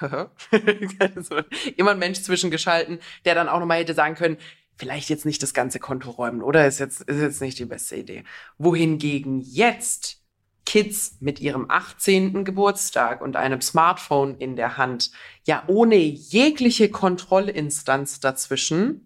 immer 1.76 1.92
ein 1.92 1.98
Mensch 1.98 2.22
zwischengeschalten, 2.22 2.98
der 3.24 3.34
dann 3.34 3.48
auch 3.48 3.60
nochmal 3.60 3.78
hätte 3.78 3.94
sagen 3.94 4.16
können, 4.16 4.38
vielleicht 4.76 5.08
jetzt 5.08 5.24
nicht 5.24 5.42
das 5.42 5.54
ganze 5.54 5.78
Konto 5.78 6.10
räumen, 6.10 6.42
oder? 6.42 6.66
Ist 6.66 6.80
jetzt, 6.80 7.02
ist 7.02 7.20
jetzt 7.20 7.40
nicht 7.40 7.58
die 7.58 7.64
beste 7.64 7.96
Idee. 7.96 8.24
Wohingegen 8.58 9.40
jetzt 9.40 10.24
Kids 10.66 11.18
mit 11.20 11.40
ihrem 11.40 11.66
18. 11.68 12.44
Geburtstag 12.44 13.20
und 13.20 13.36
einem 13.36 13.60
Smartphone 13.60 14.36
in 14.38 14.56
der 14.56 14.76
Hand, 14.76 15.10
ja 15.44 15.62
ohne 15.66 15.96
jegliche 15.96 16.88
Kontrollinstanz 16.88 18.20
dazwischen, 18.20 19.03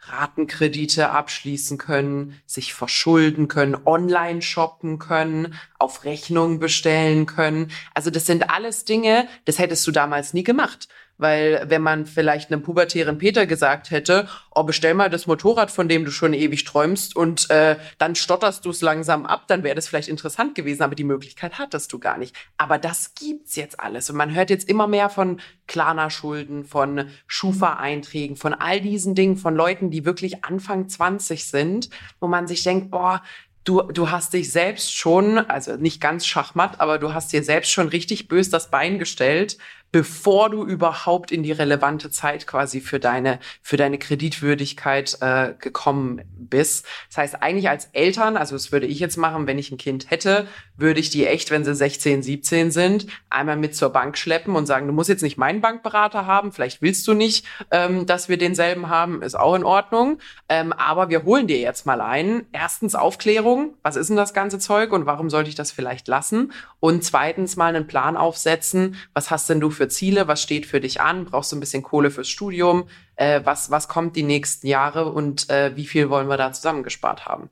Ratenkredite 0.00 1.10
abschließen 1.10 1.78
können, 1.78 2.40
sich 2.46 2.74
verschulden 2.74 3.48
können, 3.48 3.76
online 3.84 4.42
shoppen 4.42 4.98
können, 4.98 5.54
auf 5.78 6.04
Rechnung 6.04 6.58
bestellen 6.58 7.26
können. 7.26 7.70
Also 7.94 8.10
das 8.10 8.26
sind 8.26 8.50
alles 8.50 8.84
Dinge, 8.84 9.28
das 9.44 9.58
hättest 9.58 9.86
du 9.86 9.92
damals 9.92 10.32
nie 10.32 10.44
gemacht. 10.44 10.88
Weil 11.18 11.64
wenn 11.68 11.82
man 11.82 12.06
vielleicht 12.06 12.52
einem 12.52 12.62
pubertären 12.62 13.18
Peter 13.18 13.46
gesagt 13.46 13.90
hätte, 13.90 14.28
oh, 14.54 14.64
bestell 14.64 14.94
mal 14.94 15.08
das 15.08 15.26
Motorrad, 15.26 15.70
von 15.70 15.88
dem 15.88 16.04
du 16.04 16.10
schon 16.10 16.34
ewig 16.34 16.64
träumst 16.64 17.16
und 17.16 17.48
äh, 17.50 17.76
dann 17.98 18.14
stotterst 18.14 18.64
du 18.64 18.70
es 18.70 18.82
langsam 18.82 19.24
ab, 19.24 19.44
dann 19.46 19.62
wäre 19.62 19.74
das 19.74 19.88
vielleicht 19.88 20.08
interessant 20.08 20.54
gewesen, 20.54 20.82
aber 20.82 20.94
die 20.94 21.04
Möglichkeit 21.04 21.58
hattest 21.58 21.92
du 21.92 21.98
gar 21.98 22.18
nicht. 22.18 22.36
Aber 22.56 22.78
das 22.78 23.14
gibt's 23.14 23.56
jetzt 23.56 23.80
alles 23.80 24.10
und 24.10 24.16
man 24.16 24.34
hört 24.34 24.50
jetzt 24.50 24.68
immer 24.68 24.86
mehr 24.86 25.08
von 25.08 25.40
Klarna-Schulden, 25.66 26.64
von 26.64 27.08
Schufa-Einträgen, 27.26 28.36
von 28.36 28.54
all 28.54 28.80
diesen 28.80 29.14
Dingen, 29.14 29.36
von 29.36 29.54
Leuten, 29.54 29.90
die 29.90 30.04
wirklich 30.04 30.44
Anfang 30.44 30.88
20 30.88 31.46
sind, 31.46 31.90
wo 32.20 32.28
man 32.28 32.46
sich 32.46 32.62
denkt, 32.62 32.90
boah, 32.90 33.22
du, 33.66 33.82
du 33.82 34.10
hast 34.10 34.32
dich 34.32 34.50
selbst 34.50 34.96
schon, 34.96 35.38
also 35.38 35.76
nicht 35.76 36.00
ganz 36.00 36.26
schachmatt, 36.26 36.80
aber 36.80 36.98
du 36.98 37.12
hast 37.12 37.32
dir 37.32 37.42
selbst 37.42 37.70
schon 37.70 37.88
richtig 37.88 38.28
bös 38.28 38.48
das 38.48 38.70
Bein 38.70 38.98
gestellt, 38.98 39.58
bevor 39.92 40.50
du 40.50 40.64
überhaupt 40.64 41.32
in 41.32 41.42
die 41.42 41.52
relevante 41.52 42.10
Zeit 42.10 42.46
quasi 42.46 42.80
für 42.80 43.00
deine, 43.00 43.38
für 43.62 43.76
deine 43.76 43.98
Kreditwürdigkeit 43.98 45.16
äh, 45.20 45.54
gekommen 45.58 46.22
bist. 46.26 46.86
Das 47.08 47.18
heißt, 47.18 47.42
eigentlich 47.42 47.68
als 47.68 47.88
Eltern, 47.92 48.36
also 48.36 48.54
das 48.54 48.72
würde 48.72 48.86
ich 48.86 48.98
jetzt 48.98 49.16
machen, 49.16 49.46
wenn 49.46 49.58
ich 49.58 49.70
ein 49.70 49.78
Kind 49.78 50.10
hätte, 50.10 50.46
würde 50.76 51.00
ich 51.00 51.10
die 51.10 51.26
echt, 51.26 51.50
wenn 51.50 51.64
sie 51.64 51.74
16, 51.74 52.22
17 52.22 52.70
sind, 52.70 53.06
einmal 53.30 53.56
mit 53.56 53.74
zur 53.74 53.90
Bank 53.90 54.18
schleppen 54.18 54.56
und 54.56 54.66
sagen, 54.66 54.86
du 54.86 54.92
musst 54.92 55.08
jetzt 55.08 55.22
nicht 55.22 55.38
meinen 55.38 55.60
Bankberater 55.60 56.26
haben, 56.26 56.52
vielleicht 56.52 56.82
willst 56.82 57.06
du 57.08 57.14
nicht, 57.14 57.46
ähm, 57.70 58.06
dass 58.06 58.28
wir 58.28 58.36
denselben 58.36 58.88
haben, 58.88 59.22
ist 59.22 59.34
auch 59.34 59.54
in 59.54 59.64
Ordnung. 59.64 60.18
Ähm, 60.48 60.72
aber 60.72 61.08
wir 61.08 61.24
holen 61.24 61.46
dir 61.46 61.58
jetzt 61.58 61.86
mal 61.86 62.00
einen. 62.00 62.46
Erstens 62.52 62.94
Aufklärung, 62.94 63.74
was 63.82 63.96
ist 63.96 64.08
denn 64.08 64.16
das 64.16 64.34
ganze 64.34 64.58
Zeug 64.58 64.92
und 64.92 65.06
warum 65.06 65.30
sollte 65.30 65.48
ich 65.48 65.54
das 65.54 65.72
vielleicht 65.72 66.08
lassen? 66.08 66.52
Und 66.80 67.04
zweitens 67.04 67.56
mal 67.56 67.74
einen 67.74 67.86
Plan 67.86 68.16
aufsetzen, 68.16 68.96
was 69.14 69.30
hast 69.30 69.48
denn 69.48 69.60
du 69.60 69.70
für 69.76 69.88
Ziele, 69.88 70.26
was 70.26 70.42
steht 70.42 70.66
für 70.66 70.80
dich 70.80 71.00
an, 71.00 71.26
brauchst 71.26 71.52
du 71.52 71.56
ein 71.56 71.60
bisschen 71.60 71.82
Kohle 71.82 72.10
fürs 72.10 72.28
Studium, 72.28 72.88
äh, 73.16 73.40
was, 73.44 73.70
was 73.70 73.88
kommt 73.88 74.16
die 74.16 74.22
nächsten 74.22 74.66
Jahre 74.66 75.12
und 75.12 75.48
äh, 75.50 75.76
wie 75.76 75.86
viel 75.86 76.10
wollen 76.10 76.28
wir 76.28 76.36
da 76.36 76.52
zusammengespart 76.52 77.26
haben? 77.26 77.50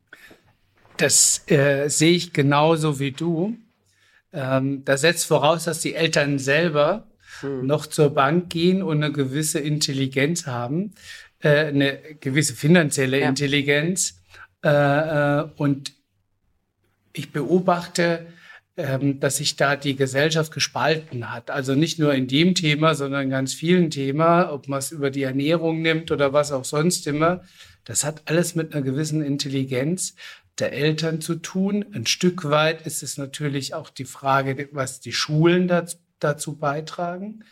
Das 0.97 1.49
äh, 1.51 1.89
sehe 1.89 2.13
ich 2.13 2.33
genauso 2.33 2.99
wie 2.99 3.13
du. 3.13 3.57
Ähm, 4.33 4.85
das 4.85 5.03
setzt 5.03 5.27
voraus, 5.27 5.65
dass 5.65 5.81
die 5.81 5.95
Eltern 5.95 6.39
selber 6.39 7.07
hm. 7.41 7.67
noch 7.67 7.87
zur 7.87 8.11
Bank 8.11 8.51
gehen 8.51 8.83
und 8.83 9.03
eine 9.03 9.13
gewisse 9.13 9.61
Intelligenz 9.61 10.47
haben, 10.47 10.95
äh, 11.41 11.67
eine 11.67 11.99
gewisse 12.21 12.55
finanzielle 12.55 13.21
ja. 13.21 13.29
Intelligenz. 13.29 14.21
Äh, 14.65 14.69
äh, 14.69 15.49
und 15.57 15.93
ich 17.13 17.33
beobachte, 17.33 18.27
dass 18.77 19.37
sich 19.37 19.57
da 19.57 19.77
die 19.77 19.95
Gesellschaft 19.95 20.53
gespalten 20.53 21.33
hat. 21.33 21.51
Also 21.51 21.75
nicht 21.75 21.99
nur 21.99 22.13
in 22.13 22.27
dem 22.27 22.55
Thema, 22.55 22.95
sondern 22.95 23.25
in 23.25 23.31
ganz 23.31 23.55
vielen 23.55 23.91
Themen, 23.91 24.47
ob 24.47 24.67
man 24.67 24.81
es 24.81 24.91
über 24.91 25.11
die 25.11 25.23
Ernährung 25.23 25.81
nimmt 25.81 26.11
oder 26.11 26.33
was 26.33 26.51
auch 26.51 26.65
sonst 26.65 27.07
immer. 27.07 27.43
Das 27.85 28.05
hat 28.05 28.23
alles 28.25 28.55
mit 28.55 28.75
einer 28.75 28.83
gewissen 28.83 29.23
Intelligenz 29.23 30.17
der 30.59 30.73
Eltern 30.73 31.21
zu 31.21 31.37
tun. 31.37 31.85
Ein 31.93 32.07
Stück 32.07 32.49
weit 32.51 32.87
ist 32.87 33.03
es 33.03 33.17
natürlich 33.17 33.75
auch 33.75 33.91
die 33.91 34.05
Frage, 34.05 34.69
was 34.73 35.01
die 35.01 35.13
Schulen 35.13 35.71
dazu 36.19 36.57
beitragen. 36.57 37.45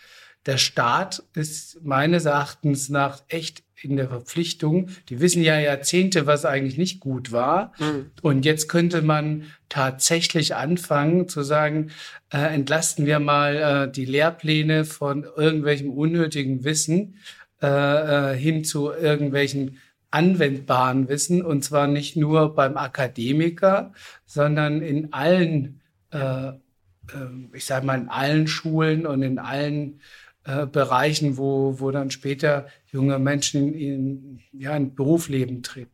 Der 0.47 0.59
Staat 0.59 1.23
ist 1.35 1.85
meines 1.85 2.25
Erachtens 2.25 2.89
nach 2.89 3.23
echt 3.29 3.63
in 3.83 3.97
der 3.97 4.09
Verpflichtung. 4.09 4.89
Die 5.09 5.21
wissen 5.21 5.43
ja 5.43 5.59
Jahrzehnte, 5.59 6.27
was 6.27 6.45
eigentlich 6.45 6.79
nicht 6.79 7.01
gut 7.01 7.33
war. 7.33 7.73
Mhm. 7.79 8.11
Und 8.23 8.45
jetzt 8.45 8.69
könnte 8.69 9.03
man 9.03 9.45
tatsächlich 9.69 10.55
anfangen 10.55 11.29
zu 11.29 11.43
sagen, 11.43 11.91
äh, 12.33 12.39
entlasten 12.39 13.07
wir 13.07 13.19
mal 13.19 13.57
äh, 13.89 13.93
die 13.93 14.05
Lehrpläne 14.05 14.85
von 14.85 15.25
irgendwelchem 15.37 15.91
unnötigen 15.91 16.65
Wissen 16.65 17.17
äh, 17.61 18.33
äh 18.33 18.37
hin 18.37 18.65
zu 18.65 18.93
irgendwelchen 18.93 19.79
anwendbaren 20.11 21.09
Wissen. 21.09 21.43
Und 21.43 21.63
zwar 21.63 21.87
nicht 21.87 22.17
nur 22.17 22.55
beim 22.55 22.77
Akademiker, 22.77 23.93
sondern 24.27 24.81
in 24.81 25.13
allen, 25.13 25.81
äh, 26.13 26.49
äh 26.49 26.55
ich 27.53 27.65
sage 27.65 27.87
mal, 27.87 27.99
in 27.99 28.09
allen 28.09 28.47
Schulen 28.47 29.07
und 29.07 29.23
in 29.23 29.39
allen 29.39 30.01
äh, 30.45 30.67
Bereichen, 30.67 31.37
wo, 31.37 31.79
wo 31.79 31.91
dann 31.91 32.11
später 32.11 32.67
junge 32.91 33.19
Menschen 33.19 33.75
in, 33.75 33.79
in, 33.81 34.41
ja, 34.53 34.77
in 34.77 34.95
Berufsleben 34.95 35.63
treten. 35.63 35.93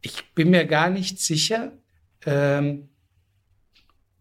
Ich 0.00 0.34
bin 0.34 0.50
mir 0.50 0.66
gar 0.66 0.90
nicht 0.90 1.18
sicher, 1.20 1.72
ähm, 2.24 2.88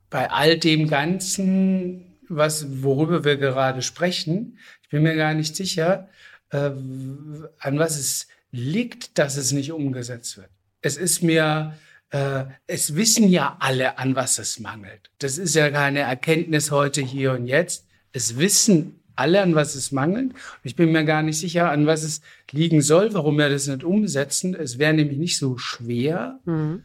bei 0.10 0.32
all 0.32 0.58
dem 0.58 0.88
Ganzen, 0.88 2.18
was, 2.28 2.82
worüber 2.84 3.24
wir 3.24 3.38
gerade 3.38 3.82
sprechen, 3.82 4.58
ich 4.82 4.89
bin 4.89 5.04
mir 5.04 5.16
gar 5.16 5.34
nicht 5.34 5.56
sicher, 5.56 6.10
äh, 6.52 6.58
an 6.58 7.80
was 7.80 8.00
es 8.00 8.28
liegt, 8.52 9.18
dass 9.18 9.38
es 9.38 9.52
nicht 9.52 9.72
umgesetzt 9.72 10.38
wird. 10.38 10.50
Es 10.82 10.98
ist 10.98 11.22
mir, 11.22 11.78
äh, 12.10 12.46
es 12.66 12.96
wissen 12.96 13.28
ja 13.28 13.58
alle, 13.60 13.98
an 13.98 14.16
was 14.16 14.39
es 14.39 14.60
mangelt. 14.60 15.12
Das 15.20 15.38
ist 15.38 15.56
ja 15.56 15.70
keine 15.70 16.00
Erkenntnis 16.00 16.72
heute, 16.72 17.02
hier 17.02 17.34
und 17.34 17.48
jetzt. 17.48 17.86
Es 18.12 18.38
wissen 18.38 19.02
alle, 19.16 19.41
an 19.41 19.55
was 19.55 19.76
es 19.76 19.91
mangelt. 19.91 20.34
Ich 20.63 20.76
bin 20.76 20.91
mir 20.91 21.05
gar 21.05 21.24
nicht 21.24 21.39
sicher, 21.39 21.72
an 21.72 21.86
was 21.86 22.03
es 22.03 22.22
liegen 22.51 22.82
soll, 22.82 23.13
warum 23.13 23.38
wir 23.38 23.49
das 23.49 23.68
nicht 23.68 23.84
umsetzen. 23.84 24.55
Es 24.55 24.78
wäre 24.78 24.93
nämlich 24.93 25.18
nicht 25.18 25.38
so 25.38 25.57
schwer. 25.57 26.39
Mhm. 26.45 26.84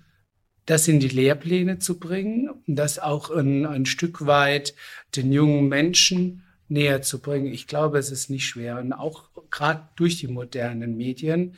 das 0.66 0.86
in 0.86 1.00
die 1.00 1.08
Lehrpläne 1.08 1.80
zu 1.80 1.98
bringen 1.98 2.48
und 2.48 2.76
das 2.76 3.00
auch 3.00 3.30
ein, 3.30 3.66
ein 3.66 3.86
Stück 3.86 4.26
weit 4.26 4.74
den 5.16 5.32
jungen 5.32 5.68
Menschen 5.68 6.44
näher 6.68 7.02
zu 7.02 7.20
bringen. 7.20 7.52
Ich 7.52 7.66
glaube, 7.66 7.98
es 7.98 8.10
ist 8.10 8.30
nicht 8.30 8.46
schwer. 8.46 8.78
Und 8.78 8.92
auch 8.92 9.30
gerade 9.50 9.88
durch 9.96 10.18
die 10.18 10.28
modernen 10.28 10.96
Medien 10.96 11.56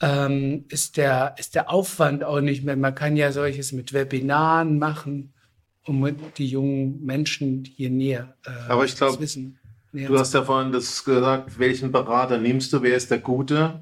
ähm, 0.00 0.64
ist, 0.68 0.96
der, 0.96 1.34
ist 1.38 1.54
der 1.54 1.70
Aufwand 1.70 2.24
auch 2.24 2.40
nicht 2.40 2.64
mehr. 2.64 2.76
Man 2.76 2.94
kann 2.94 3.16
ja 3.16 3.32
solches 3.32 3.72
mit 3.72 3.92
Webinaren 3.92 4.78
machen, 4.78 5.34
um 5.84 6.08
die 6.36 6.46
jungen 6.46 7.04
Menschen 7.04 7.64
hier 7.64 7.90
näher 7.90 8.36
äh, 8.44 8.50
Aber 8.68 8.84
ich 8.84 8.96
glaube, 8.96 9.24
du 10.04 10.18
hast 10.18 10.34
ja 10.34 10.44
vorhin 10.44 10.72
das 10.72 11.04
gesagt, 11.04 11.58
welchen 11.58 11.92
Berater 11.92 12.38
nimmst 12.38 12.72
du, 12.72 12.82
wer 12.82 12.96
ist 12.96 13.10
der 13.10 13.18
Gute? 13.18 13.80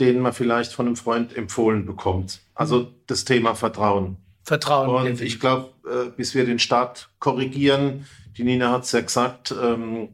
den 0.00 0.20
man 0.20 0.32
vielleicht 0.32 0.72
von 0.72 0.86
einem 0.86 0.96
Freund 0.96 1.36
empfohlen 1.36 1.86
bekommt. 1.86 2.40
Also 2.54 2.80
mhm. 2.80 2.94
das 3.06 3.24
Thema 3.24 3.54
Vertrauen. 3.54 4.16
Vertrauen. 4.42 5.06
Und 5.06 5.20
ich 5.20 5.38
glaube, 5.38 5.70
äh, 5.88 6.10
bis 6.16 6.34
wir 6.34 6.44
den 6.44 6.58
Start 6.58 7.10
korrigieren, 7.18 8.06
die 8.36 8.44
Nina 8.44 8.72
hat 8.72 8.84
es 8.84 8.92
ja 8.92 9.00
gesagt, 9.00 9.54
ähm, 9.62 10.08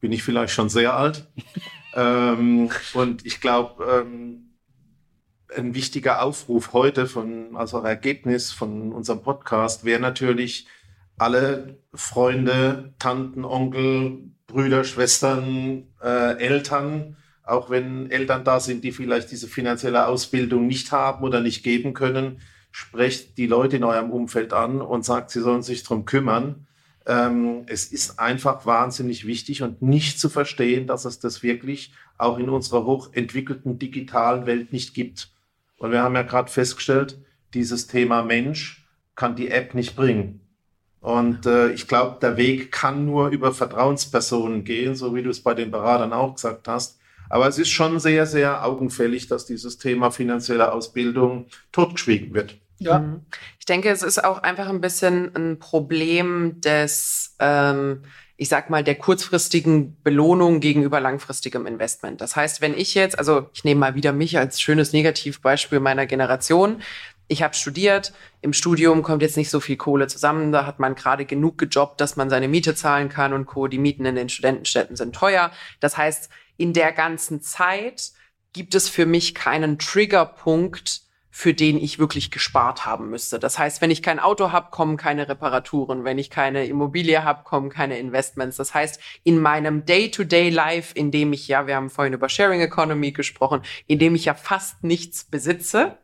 bin 0.00 0.12
ich 0.12 0.22
vielleicht 0.22 0.52
schon 0.52 0.68
sehr 0.68 0.94
alt. 0.94 1.26
ähm, 1.94 2.70
und 2.92 3.26
ich 3.26 3.40
glaube, 3.40 3.84
ähm, 4.06 4.54
ein 5.56 5.74
wichtiger 5.74 6.22
Aufruf 6.22 6.72
heute 6.72 7.06
von, 7.06 7.56
also 7.56 7.78
Ergebnis 7.78 8.52
von 8.52 8.92
unserem 8.92 9.22
Podcast 9.22 9.84
wäre 9.84 10.00
natürlich, 10.00 10.66
alle 11.18 11.78
Freunde, 11.92 12.94
Tanten, 12.98 13.44
Onkel, 13.44 14.30
Brüder, 14.46 14.84
Schwestern, 14.84 15.88
äh, 16.02 16.38
Eltern, 16.38 17.16
auch 17.42 17.70
wenn 17.70 18.10
Eltern 18.10 18.44
da 18.44 18.60
sind, 18.60 18.84
die 18.84 18.92
vielleicht 18.92 19.30
diese 19.30 19.48
finanzielle 19.48 20.06
Ausbildung 20.06 20.66
nicht 20.66 20.92
haben 20.92 21.24
oder 21.24 21.40
nicht 21.40 21.62
geben 21.62 21.92
können, 21.92 22.40
sprecht 22.70 23.38
die 23.38 23.46
Leute 23.46 23.76
in 23.76 23.84
eurem 23.84 24.10
Umfeld 24.10 24.52
an 24.52 24.80
und 24.80 25.04
sagt, 25.04 25.30
sie 25.30 25.40
sollen 25.40 25.62
sich 25.62 25.82
darum 25.82 26.04
kümmern. 26.04 26.66
Ähm, 27.06 27.64
es 27.66 27.86
ist 27.86 28.18
einfach 28.18 28.66
wahnsinnig 28.66 29.26
wichtig 29.26 29.62
und 29.62 29.82
nicht 29.82 30.18
zu 30.18 30.28
verstehen, 30.28 30.86
dass 30.86 31.04
es 31.04 31.20
das 31.20 31.42
wirklich 31.42 31.92
auch 32.16 32.38
in 32.38 32.48
unserer 32.48 32.84
hochentwickelten 32.84 33.78
digitalen 33.78 34.46
Welt 34.46 34.72
nicht 34.72 34.94
gibt. 34.94 35.30
Und 35.76 35.92
wir 35.92 36.02
haben 36.02 36.14
ja 36.14 36.22
gerade 36.22 36.50
festgestellt, 36.50 37.18
dieses 37.52 37.86
Thema 37.86 38.22
Mensch 38.22 38.88
kann 39.14 39.36
die 39.36 39.50
App 39.50 39.74
nicht 39.74 39.94
bringen. 39.96 40.40
Und 41.04 41.44
äh, 41.44 41.68
ich 41.72 41.86
glaube, 41.86 42.16
der 42.22 42.38
Weg 42.38 42.72
kann 42.72 43.04
nur 43.04 43.28
über 43.28 43.52
Vertrauenspersonen 43.52 44.64
gehen, 44.64 44.94
so 44.94 45.14
wie 45.14 45.22
du 45.22 45.28
es 45.28 45.42
bei 45.42 45.52
den 45.52 45.70
Beratern 45.70 46.14
auch 46.14 46.34
gesagt 46.34 46.66
hast. 46.66 46.98
Aber 47.28 47.46
es 47.46 47.58
ist 47.58 47.68
schon 47.68 48.00
sehr, 48.00 48.24
sehr 48.24 48.64
augenfällig, 48.64 49.28
dass 49.28 49.44
dieses 49.44 49.76
Thema 49.76 50.10
finanzielle 50.10 50.72
Ausbildung 50.72 51.48
totgeschwiegen 51.72 52.32
wird. 52.32 52.56
Ja. 52.78 53.00
Mhm. 53.00 53.20
Ich 53.58 53.66
denke, 53.66 53.90
es 53.90 54.02
ist 54.02 54.24
auch 54.24 54.42
einfach 54.42 54.70
ein 54.70 54.80
bisschen 54.80 55.30
ein 55.36 55.58
Problem 55.58 56.62
des, 56.62 57.36
ähm, 57.38 58.04
ich 58.38 58.48
sag 58.48 58.70
mal, 58.70 58.82
der 58.82 58.94
kurzfristigen 58.94 60.02
Belohnung 60.02 60.60
gegenüber 60.60 61.00
langfristigem 61.00 61.66
Investment. 61.66 62.22
Das 62.22 62.34
heißt, 62.34 62.62
wenn 62.62 62.72
ich 62.72 62.94
jetzt, 62.94 63.18
also 63.18 63.50
ich 63.52 63.62
nehme 63.62 63.80
mal 63.80 63.94
wieder 63.94 64.14
mich 64.14 64.38
als 64.38 64.58
schönes 64.58 64.94
Negativbeispiel 64.94 65.80
meiner 65.80 66.06
Generation. 66.06 66.80
Ich 67.26 67.42
habe 67.42 67.54
studiert, 67.54 68.12
im 68.42 68.52
Studium 68.52 69.02
kommt 69.02 69.22
jetzt 69.22 69.36
nicht 69.36 69.50
so 69.50 69.60
viel 69.60 69.76
Kohle 69.76 70.06
zusammen, 70.08 70.52
da 70.52 70.66
hat 70.66 70.78
man 70.78 70.94
gerade 70.94 71.24
genug 71.24 71.56
gejobbt, 71.58 72.00
dass 72.00 72.16
man 72.16 72.28
seine 72.28 72.48
Miete 72.48 72.74
zahlen 72.74 73.08
kann 73.08 73.32
und 73.32 73.46
Co. 73.46 73.66
Die 73.66 73.78
Mieten 73.78 74.04
in 74.04 74.14
den 74.14 74.28
Studentenstädten 74.28 74.96
sind 74.96 75.14
teuer. 75.14 75.50
Das 75.80 75.96
heißt, 75.96 76.28
in 76.56 76.72
der 76.72 76.92
ganzen 76.92 77.40
Zeit 77.40 78.12
gibt 78.52 78.74
es 78.74 78.88
für 78.88 79.06
mich 79.06 79.34
keinen 79.34 79.78
Triggerpunkt, 79.78 81.02
für 81.36 81.52
den 81.52 81.78
ich 81.78 81.98
wirklich 81.98 82.30
gespart 82.30 82.86
haben 82.86 83.10
müsste. 83.10 83.40
Das 83.40 83.58
heißt, 83.58 83.80
wenn 83.80 83.90
ich 83.90 84.04
kein 84.04 84.20
Auto 84.20 84.52
habe, 84.52 84.70
kommen 84.70 84.96
keine 84.96 85.28
Reparaturen. 85.28 86.04
Wenn 86.04 86.16
ich 86.16 86.30
keine 86.30 86.66
Immobilie 86.66 87.24
habe, 87.24 87.42
kommen 87.42 87.70
keine 87.70 87.98
Investments. 87.98 88.56
Das 88.56 88.72
heißt, 88.72 89.00
in 89.24 89.40
meinem 89.40 89.84
Day-to-Day-Life, 89.84 90.94
in 90.94 91.10
dem 91.10 91.32
ich 91.32 91.48
ja, 91.48 91.66
wir 91.66 91.74
haben 91.74 91.90
vorhin 91.90 92.12
über 92.12 92.28
Sharing 92.28 92.60
Economy 92.60 93.10
gesprochen, 93.10 93.62
in 93.88 93.98
dem 93.98 94.14
ich 94.14 94.26
ja 94.26 94.34
fast 94.34 94.84
nichts 94.84 95.24
besitze, 95.24 95.98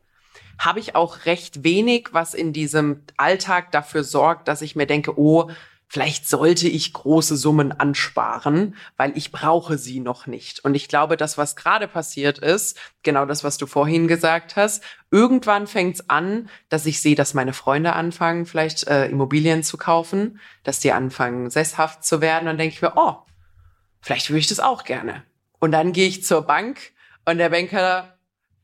habe 0.61 0.78
ich 0.78 0.94
auch 0.94 1.24
recht 1.24 1.64
wenig, 1.64 2.11
was 2.12 2.34
in 2.34 2.52
diesem 2.52 3.02
Alltag 3.16 3.72
dafür 3.72 4.04
sorgt, 4.04 4.46
dass 4.46 4.62
ich 4.62 4.76
mir 4.76 4.86
denke, 4.86 5.18
oh, 5.18 5.50
vielleicht 5.88 6.28
sollte 6.28 6.68
ich 6.68 6.92
große 6.92 7.36
Summen 7.36 7.72
ansparen, 7.72 8.76
weil 8.96 9.16
ich 9.16 9.32
brauche 9.32 9.78
sie 9.78 9.98
noch 9.98 10.26
nicht. 10.26 10.62
Und 10.62 10.74
ich 10.74 10.86
glaube, 10.86 11.16
das, 11.16 11.38
was 11.38 11.56
gerade 11.56 11.88
passiert 11.88 12.38
ist, 12.38 12.78
genau 13.02 13.24
das, 13.24 13.42
was 13.42 13.56
du 13.56 13.66
vorhin 13.66 14.06
gesagt 14.06 14.54
hast, 14.54 14.84
irgendwann 15.11 15.66
fängt 15.66 15.96
es 15.96 16.11
an, 16.11 16.48
dass 16.68 16.86
ich 16.86 17.00
sehe, 17.00 17.16
dass 17.16 17.34
meine 17.34 17.54
Freunde 17.54 17.94
anfangen, 17.94 18.44
vielleicht 18.44 18.86
äh, 18.86 19.06
Immobilien 19.06 19.64
zu 19.64 19.78
kaufen, 19.78 20.38
dass 20.62 20.78
die 20.78 20.92
anfangen, 20.92 21.50
sesshaft 21.50 22.04
zu 22.04 22.20
werden. 22.20 22.48
Und 22.48 22.58
denke 22.58 22.74
ich 22.74 22.82
mir, 22.82 22.92
oh, 22.96 23.16
vielleicht 24.00 24.28
würde 24.28 24.40
ich 24.40 24.46
das 24.46 24.61
auch 24.61 24.84
gerne. 24.84 25.24
Und 25.58 25.72
dann 25.72 25.92
gehe 25.92 26.06
ich 26.06 26.22
zur 26.22 26.42
Bank 26.42 26.92
und 27.24 27.38
der 27.38 27.48
Banker 27.48 28.16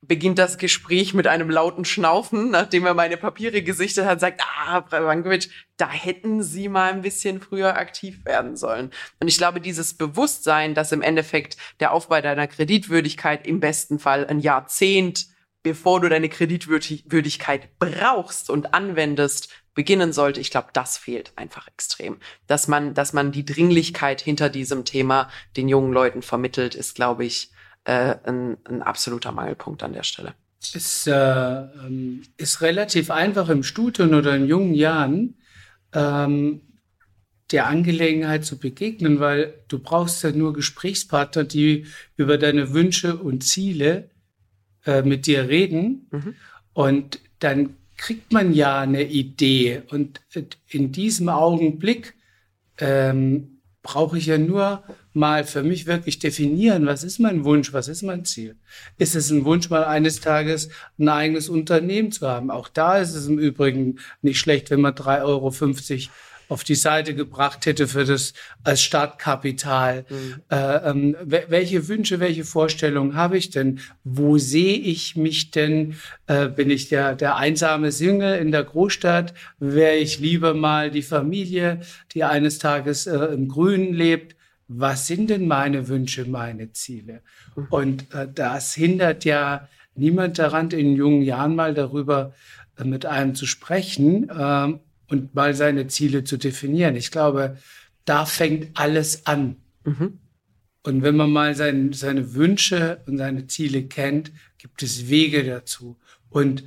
beginnt 0.08 0.38
das 0.38 0.58
Gespräch 0.58 1.14
mit 1.14 1.26
einem 1.26 1.50
lauten 1.50 1.84
Schnaufen, 1.84 2.50
nachdem 2.50 2.86
er 2.86 2.94
meine 2.94 3.16
Papiere 3.16 3.62
gesichtet 3.62 4.06
hat, 4.06 4.20
sagt, 4.20 4.40
ah, 4.42 4.80
Brankovic, 4.80 5.50
da 5.76 5.90
hätten 5.90 6.42
Sie 6.42 6.68
mal 6.68 6.92
ein 6.92 7.02
bisschen 7.02 7.40
früher 7.40 7.76
aktiv 7.76 8.24
werden 8.24 8.56
sollen. 8.56 8.90
Und 9.20 9.28
ich 9.28 9.38
glaube, 9.38 9.60
dieses 9.60 9.94
Bewusstsein, 9.94 10.74
dass 10.74 10.92
im 10.92 11.02
Endeffekt 11.02 11.56
der 11.80 11.92
Aufbau 11.92 12.20
deiner 12.20 12.46
Kreditwürdigkeit 12.46 13.46
im 13.46 13.60
besten 13.60 13.98
Fall 13.98 14.26
ein 14.26 14.40
Jahrzehnt, 14.40 15.26
bevor 15.62 16.00
du 16.00 16.08
deine 16.08 16.28
Kreditwürdigkeit 16.28 17.78
brauchst 17.78 18.50
und 18.50 18.72
anwendest, 18.72 19.48
beginnen 19.74 20.12
sollte, 20.12 20.40
ich 20.40 20.50
glaube, 20.50 20.68
das 20.72 20.96
fehlt 20.96 21.32
einfach 21.36 21.68
extrem. 21.68 22.18
Dass 22.46 22.66
man, 22.66 22.94
dass 22.94 23.12
man 23.12 23.30
die 23.30 23.44
Dringlichkeit 23.44 24.20
hinter 24.20 24.48
diesem 24.48 24.84
Thema 24.84 25.28
den 25.56 25.68
jungen 25.68 25.92
Leuten 25.92 26.22
vermittelt, 26.22 26.74
ist, 26.74 26.94
glaube 26.94 27.24
ich, 27.24 27.50
äh, 27.86 28.16
ein, 28.24 28.56
ein 28.64 28.82
absoluter 28.82 29.32
Mangelpunkt 29.32 29.82
an 29.82 29.92
der 29.92 30.02
Stelle. 30.02 30.34
Es 30.74 31.06
äh, 31.06 31.12
ähm, 31.12 32.22
ist 32.36 32.60
relativ 32.60 33.10
einfach 33.10 33.48
im 33.48 33.62
Studium 33.62 34.12
oder 34.12 34.34
in 34.34 34.46
jungen 34.46 34.74
Jahren 34.74 35.36
ähm, 35.92 36.62
der 37.52 37.68
Angelegenheit 37.68 38.44
zu 38.44 38.58
begegnen, 38.58 39.20
weil 39.20 39.54
du 39.68 39.78
brauchst 39.78 40.24
ja 40.24 40.32
nur 40.32 40.52
Gesprächspartner, 40.52 41.44
die 41.44 41.86
über 42.16 42.38
deine 42.38 42.72
Wünsche 42.72 43.16
und 43.16 43.44
Ziele 43.44 44.10
äh, 44.84 45.02
mit 45.02 45.26
dir 45.26 45.48
reden. 45.48 46.08
Mhm. 46.10 46.34
Und 46.72 47.20
dann 47.38 47.76
kriegt 47.96 48.32
man 48.32 48.52
ja 48.52 48.80
eine 48.80 49.04
Idee. 49.04 49.82
Und 49.90 50.20
in 50.68 50.90
diesem 50.90 51.28
Augenblick 51.28 52.14
ähm, 52.78 53.55
brauche 53.86 54.18
ich 54.18 54.26
ja 54.26 54.36
nur 54.36 54.82
mal 55.12 55.44
für 55.44 55.62
mich 55.62 55.86
wirklich 55.86 56.18
definieren, 56.18 56.86
was 56.86 57.04
ist 57.04 57.20
mein 57.20 57.44
Wunsch, 57.44 57.72
was 57.72 57.86
ist 57.86 58.02
mein 58.02 58.24
Ziel. 58.24 58.56
Ist 58.98 59.14
es 59.14 59.30
ein 59.30 59.44
Wunsch, 59.44 59.70
mal 59.70 59.84
eines 59.84 60.20
Tages 60.20 60.70
ein 60.98 61.08
eigenes 61.08 61.48
Unternehmen 61.48 62.10
zu 62.10 62.26
haben? 62.26 62.50
Auch 62.50 62.68
da 62.68 62.98
ist 62.98 63.14
es 63.14 63.28
im 63.28 63.38
Übrigen 63.38 64.00
nicht 64.22 64.40
schlecht, 64.40 64.70
wenn 64.70 64.80
man 64.80 64.94
3,50 64.94 65.22
Euro 65.22 65.52
auf 66.48 66.64
die 66.64 66.74
Seite 66.74 67.14
gebracht 67.14 67.66
hätte 67.66 67.88
für 67.88 68.04
das 68.04 68.32
als 68.62 68.82
Startkapital. 68.82 70.04
Mhm. 70.08 70.42
Äh, 70.50 70.90
ähm, 70.90 71.16
welche 71.26 71.88
Wünsche, 71.88 72.20
welche 72.20 72.44
Vorstellungen 72.44 73.14
habe 73.14 73.36
ich 73.36 73.50
denn? 73.50 73.80
Wo 74.04 74.38
sehe 74.38 74.78
ich 74.78 75.16
mich 75.16 75.50
denn? 75.50 75.96
Äh, 76.26 76.48
bin 76.48 76.70
ich 76.70 76.88
der, 76.88 77.14
der 77.14 77.36
einsame 77.36 77.92
Single 77.92 78.38
in 78.38 78.52
der 78.52 78.64
Großstadt? 78.64 79.34
Wäre 79.58 79.96
ich 79.96 80.18
lieber 80.18 80.54
mal 80.54 80.90
die 80.90 81.02
Familie, 81.02 81.80
die 82.12 82.24
eines 82.24 82.58
Tages 82.58 83.06
äh, 83.06 83.16
im 83.16 83.48
Grünen 83.48 83.94
lebt? 83.94 84.36
Was 84.68 85.06
sind 85.06 85.30
denn 85.30 85.46
meine 85.46 85.88
Wünsche, 85.88 86.24
meine 86.24 86.72
Ziele? 86.72 87.22
Mhm. 87.54 87.66
Und 87.70 88.14
äh, 88.14 88.28
das 88.32 88.74
hindert 88.74 89.24
ja 89.24 89.68
niemand 89.94 90.38
daran, 90.38 90.70
in 90.70 90.96
jungen 90.96 91.22
Jahren 91.22 91.56
mal 91.56 91.74
darüber 91.74 92.34
äh, 92.78 92.84
mit 92.84 93.06
einem 93.06 93.34
zu 93.34 93.46
sprechen. 93.46 94.30
Ähm, 94.36 94.80
und 95.08 95.34
mal 95.34 95.54
seine 95.54 95.86
Ziele 95.86 96.24
zu 96.24 96.36
definieren. 96.36 96.96
Ich 96.96 97.10
glaube, 97.10 97.58
da 98.04 98.26
fängt 98.26 98.78
alles 98.78 99.26
an. 99.26 99.56
Mhm. 99.84 100.18
Und 100.82 101.02
wenn 101.02 101.16
man 101.16 101.30
mal 101.30 101.54
sein, 101.54 101.92
seine 101.92 102.34
Wünsche 102.34 103.02
und 103.06 103.18
seine 103.18 103.46
Ziele 103.48 103.82
kennt, 103.84 104.30
gibt 104.58 104.82
es 104.82 105.08
Wege 105.08 105.44
dazu. 105.44 105.96
Und 106.30 106.64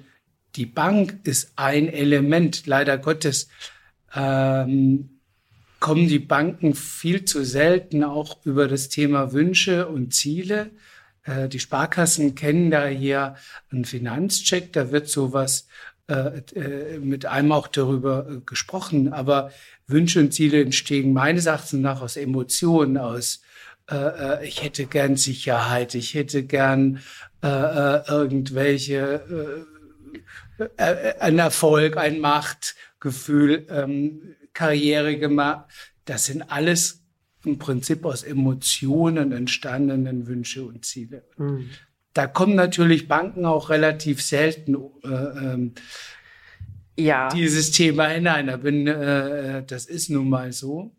die 0.55 0.65
Bank 0.65 1.19
ist 1.23 1.53
ein 1.55 1.87
Element. 1.87 2.67
Leider 2.67 2.97
Gottes 2.97 3.47
ähm, 4.13 5.19
kommen 5.79 6.07
die 6.07 6.19
Banken 6.19 6.75
viel 6.75 7.23
zu 7.25 7.45
selten 7.45 8.03
auch 8.03 8.45
über 8.45 8.67
das 8.67 8.89
Thema 8.89 9.31
Wünsche 9.31 9.87
und 9.87 10.13
Ziele. 10.13 10.71
Äh, 11.23 11.47
die 11.47 11.59
Sparkassen 11.59 12.35
kennen 12.35 12.71
da 12.71 12.87
hier 12.87 13.35
einen 13.71 13.85
Finanzcheck, 13.85 14.73
da 14.73 14.91
wird 14.91 15.07
sowas 15.07 15.67
mit 16.99 17.25
einem 17.25 17.51
auch 17.51 17.67
darüber 17.67 18.27
äh, 18.29 18.41
gesprochen. 18.45 19.13
Aber 19.13 19.51
Wünsche 19.87 20.19
und 20.19 20.33
Ziele 20.33 20.61
entstehen 20.61 21.13
meines 21.13 21.45
Erachtens 21.45 21.79
nach 21.81 22.01
aus 22.01 22.17
Emotionen, 22.17 22.97
aus 22.97 23.41
äh, 23.89 24.47
ich 24.47 24.63
hätte 24.63 24.85
gern 24.85 25.17
Sicherheit, 25.17 25.95
ich 25.95 26.13
hätte 26.13 26.43
gern 26.43 26.99
äh, 27.41 28.07
irgendwelche 28.07 29.65
äh, 30.77 31.13
ein 31.19 31.39
Erfolg, 31.39 31.97
ein 31.97 32.19
Machtgefühl, 32.19 33.67
ähm, 33.69 34.35
Karriere 34.53 35.17
gemacht. 35.17 35.65
Das 36.05 36.25
sind 36.25 36.41
alles 36.41 37.03
im 37.45 37.57
Prinzip 37.57 38.03
aus 38.05 38.23
Emotionen 38.23 39.31
entstandenen 39.31 40.27
Wünsche 40.27 40.65
und 40.65 40.85
Ziele. 40.85 41.23
Mhm. 41.37 41.69
Da 42.13 42.27
kommen 42.27 42.55
natürlich 42.55 43.07
Banken 43.07 43.45
auch 43.45 43.69
relativ 43.69 44.21
selten 44.21 44.75
äh, 45.03 45.07
ähm, 45.07 45.73
ja. 46.97 47.29
dieses 47.29 47.71
Thema 47.71 48.07
hinein. 48.07 48.47
Da 48.47 48.57
bin, 48.57 48.87
äh, 48.87 49.63
das 49.65 49.85
ist 49.85 50.09
nun 50.09 50.29
mal 50.29 50.51
so. 50.51 50.95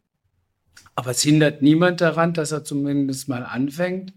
Aber 0.94 1.11
es 1.11 1.22
hindert 1.22 1.62
niemand 1.62 2.00
daran, 2.00 2.34
dass 2.34 2.52
er 2.52 2.64
zumindest 2.64 3.28
mal 3.28 3.44
anfängt, 3.44 4.12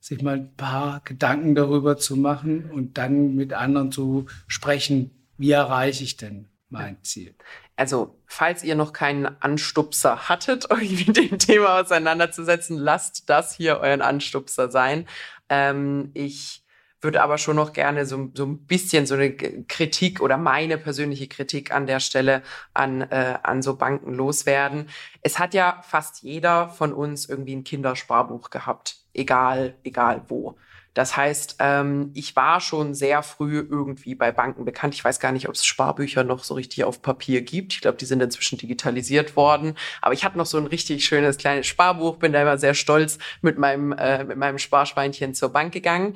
sich 0.00 0.22
mal 0.22 0.36
ein 0.36 0.56
paar 0.56 1.00
Gedanken 1.04 1.54
darüber 1.54 1.96
zu 1.96 2.16
machen 2.16 2.70
und 2.70 2.98
dann 2.98 3.34
mit 3.34 3.52
anderen 3.52 3.92
zu 3.92 4.26
sprechen, 4.46 5.10
wie 5.38 5.50
erreiche 5.50 6.04
ich 6.04 6.16
denn 6.16 6.48
mein 6.68 7.02
Ziel. 7.02 7.34
Also, 7.76 8.18
falls 8.26 8.64
ihr 8.64 8.74
noch 8.74 8.94
keinen 8.94 9.26
Anstupser 9.26 10.28
hattet, 10.28 10.70
euch 10.70 11.06
mit 11.06 11.16
dem 11.16 11.38
Thema 11.38 11.80
auseinanderzusetzen, 11.80 12.78
lasst 12.78 13.28
das 13.28 13.54
hier 13.54 13.78
euren 13.78 14.02
Anstupser 14.02 14.70
sein. 14.70 15.06
Ähm, 15.48 16.10
ich 16.14 16.62
würde 17.00 17.22
aber 17.22 17.38
schon 17.38 17.56
noch 17.56 17.72
gerne 17.72 18.06
so, 18.06 18.30
so 18.34 18.46
ein 18.46 18.66
bisschen 18.66 19.06
so 19.06 19.14
eine 19.14 19.32
Kritik 19.32 20.20
oder 20.20 20.38
meine 20.38 20.78
persönliche 20.78 21.28
Kritik 21.28 21.72
an 21.72 21.86
der 21.86 22.00
Stelle 22.00 22.42
an, 22.74 23.02
äh, 23.02 23.38
an 23.42 23.62
so 23.62 23.76
Banken 23.76 24.12
loswerden. 24.14 24.88
Es 25.22 25.38
hat 25.38 25.54
ja 25.54 25.82
fast 25.82 26.22
jeder 26.22 26.68
von 26.70 26.92
uns 26.92 27.28
irgendwie 27.28 27.54
ein 27.54 27.64
Kindersparbuch 27.64 28.50
gehabt, 28.50 28.96
egal, 29.14 29.76
egal 29.84 30.22
wo. 30.28 30.56
Das 30.96 31.14
heißt, 31.14 31.56
ähm, 31.58 32.10
ich 32.14 32.36
war 32.36 32.58
schon 32.58 32.94
sehr 32.94 33.22
früh 33.22 33.58
irgendwie 33.58 34.14
bei 34.14 34.32
Banken 34.32 34.64
bekannt. 34.64 34.94
Ich 34.94 35.04
weiß 35.04 35.20
gar 35.20 35.30
nicht, 35.30 35.46
ob 35.46 35.54
es 35.54 35.66
Sparbücher 35.66 36.24
noch 36.24 36.42
so 36.42 36.54
richtig 36.54 36.84
auf 36.84 37.02
Papier 37.02 37.42
gibt. 37.42 37.74
Ich 37.74 37.82
glaube, 37.82 37.98
die 37.98 38.06
sind 38.06 38.22
inzwischen 38.22 38.56
digitalisiert 38.56 39.36
worden. 39.36 39.76
Aber 40.00 40.14
ich 40.14 40.24
hatte 40.24 40.38
noch 40.38 40.46
so 40.46 40.56
ein 40.56 40.64
richtig 40.64 41.04
schönes 41.04 41.36
kleines 41.36 41.66
Sparbuch, 41.66 42.16
bin 42.16 42.32
da 42.32 42.40
immer 42.40 42.56
sehr 42.56 42.72
stolz 42.72 43.18
mit 43.42 43.58
meinem, 43.58 43.92
äh, 43.92 44.24
mit 44.24 44.38
meinem 44.38 44.56
Sparschweinchen 44.56 45.34
zur 45.34 45.50
Bank 45.50 45.74
gegangen. 45.74 46.14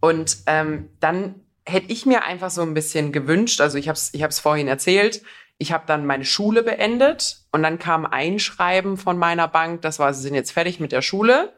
Und 0.00 0.38
ähm, 0.46 0.88
dann 0.98 1.34
hätte 1.66 1.92
ich 1.92 2.06
mir 2.06 2.24
einfach 2.24 2.48
so 2.48 2.62
ein 2.62 2.72
bisschen 2.72 3.12
gewünscht, 3.12 3.60
also 3.60 3.76
ich 3.76 3.88
habe 3.88 3.98
es 3.98 4.14
ich 4.14 4.22
hab's 4.22 4.40
vorhin 4.40 4.66
erzählt, 4.66 5.20
ich 5.58 5.72
habe 5.72 5.84
dann 5.86 6.06
meine 6.06 6.24
Schule 6.24 6.62
beendet 6.62 7.42
und 7.52 7.62
dann 7.62 7.78
kam 7.78 8.06
ein 8.06 8.38
Schreiben 8.38 8.96
von 8.96 9.18
meiner 9.18 9.46
Bank, 9.48 9.82
das 9.82 9.98
war, 9.98 10.14
sie 10.14 10.22
sind 10.22 10.34
jetzt 10.34 10.52
fertig 10.52 10.80
mit 10.80 10.92
der 10.92 11.02
Schule 11.02 11.52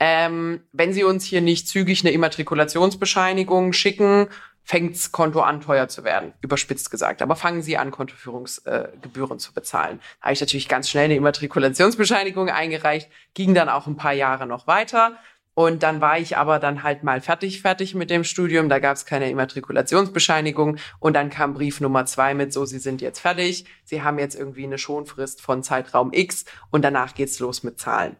ähm, 0.00 0.60
wenn 0.72 0.92
Sie 0.92 1.04
uns 1.04 1.24
hier 1.24 1.40
nicht 1.40 1.68
zügig 1.68 2.02
eine 2.02 2.12
Immatrikulationsbescheinigung 2.12 3.72
schicken, 3.72 4.28
fängt's 4.62 5.12
Konto 5.12 5.40
an, 5.40 5.62
teuer 5.62 5.88
zu 5.88 6.04
werden, 6.04 6.34
überspitzt 6.42 6.90
gesagt. 6.90 7.22
Aber 7.22 7.36
fangen 7.36 7.62
Sie 7.62 7.78
an, 7.78 7.90
Kontoführungsgebühren 7.90 9.36
äh, 9.36 9.40
zu 9.40 9.54
bezahlen. 9.54 9.98
Da 10.20 10.26
habe 10.26 10.34
ich 10.34 10.40
natürlich 10.40 10.68
ganz 10.68 10.90
schnell 10.90 11.06
eine 11.06 11.16
Immatrikulationsbescheinigung 11.16 12.50
eingereicht, 12.50 13.10
ging 13.32 13.54
dann 13.54 13.70
auch 13.70 13.86
ein 13.86 13.96
paar 13.96 14.12
Jahre 14.12 14.46
noch 14.46 14.66
weiter. 14.66 15.16
Und 15.54 15.82
dann 15.82 16.00
war 16.00 16.18
ich 16.18 16.36
aber 16.36 16.60
dann 16.60 16.84
halt 16.84 17.02
mal 17.02 17.20
fertig, 17.20 17.62
fertig 17.62 17.94
mit 17.96 18.10
dem 18.10 18.22
Studium. 18.22 18.68
Da 18.68 18.78
gab 18.78 18.94
es 18.94 19.06
keine 19.06 19.28
Immatrikulationsbescheinigung. 19.28 20.76
Und 21.00 21.14
dann 21.14 21.30
kam 21.30 21.54
Brief 21.54 21.80
Nummer 21.80 22.06
zwei 22.06 22.32
mit, 22.34 22.52
so, 22.52 22.64
Sie 22.64 22.78
sind 22.78 23.00
jetzt 23.00 23.18
fertig. 23.18 23.64
Sie 23.84 24.02
haben 24.02 24.20
jetzt 24.20 24.36
irgendwie 24.36 24.62
eine 24.62 24.78
Schonfrist 24.78 25.40
von 25.40 25.64
Zeitraum 25.64 26.12
X. 26.12 26.44
Und 26.70 26.82
danach 26.82 27.14
geht's 27.14 27.40
los 27.40 27.64
mit 27.64 27.80
Zahlen. 27.80 28.16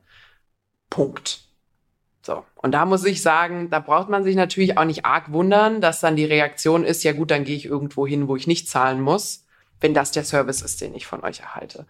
Punkt. 0.90 1.47
So. 2.28 2.44
Und 2.56 2.72
da 2.72 2.84
muss 2.84 3.06
ich 3.06 3.22
sagen, 3.22 3.70
da 3.70 3.78
braucht 3.80 4.10
man 4.10 4.22
sich 4.22 4.36
natürlich 4.36 4.76
auch 4.76 4.84
nicht 4.84 5.06
arg 5.06 5.32
wundern, 5.32 5.80
dass 5.80 6.00
dann 6.00 6.14
die 6.14 6.26
Reaktion 6.26 6.84
ist, 6.84 7.02
ja 7.02 7.14
gut, 7.14 7.30
dann 7.30 7.44
gehe 7.44 7.56
ich 7.56 7.64
irgendwo 7.64 8.06
hin, 8.06 8.28
wo 8.28 8.36
ich 8.36 8.46
nicht 8.46 8.68
zahlen 8.68 9.00
muss, 9.00 9.46
wenn 9.80 9.94
das 9.94 10.12
der 10.12 10.24
Service 10.24 10.60
ist, 10.60 10.82
den 10.82 10.94
ich 10.94 11.06
von 11.06 11.24
euch 11.24 11.40
erhalte. 11.40 11.86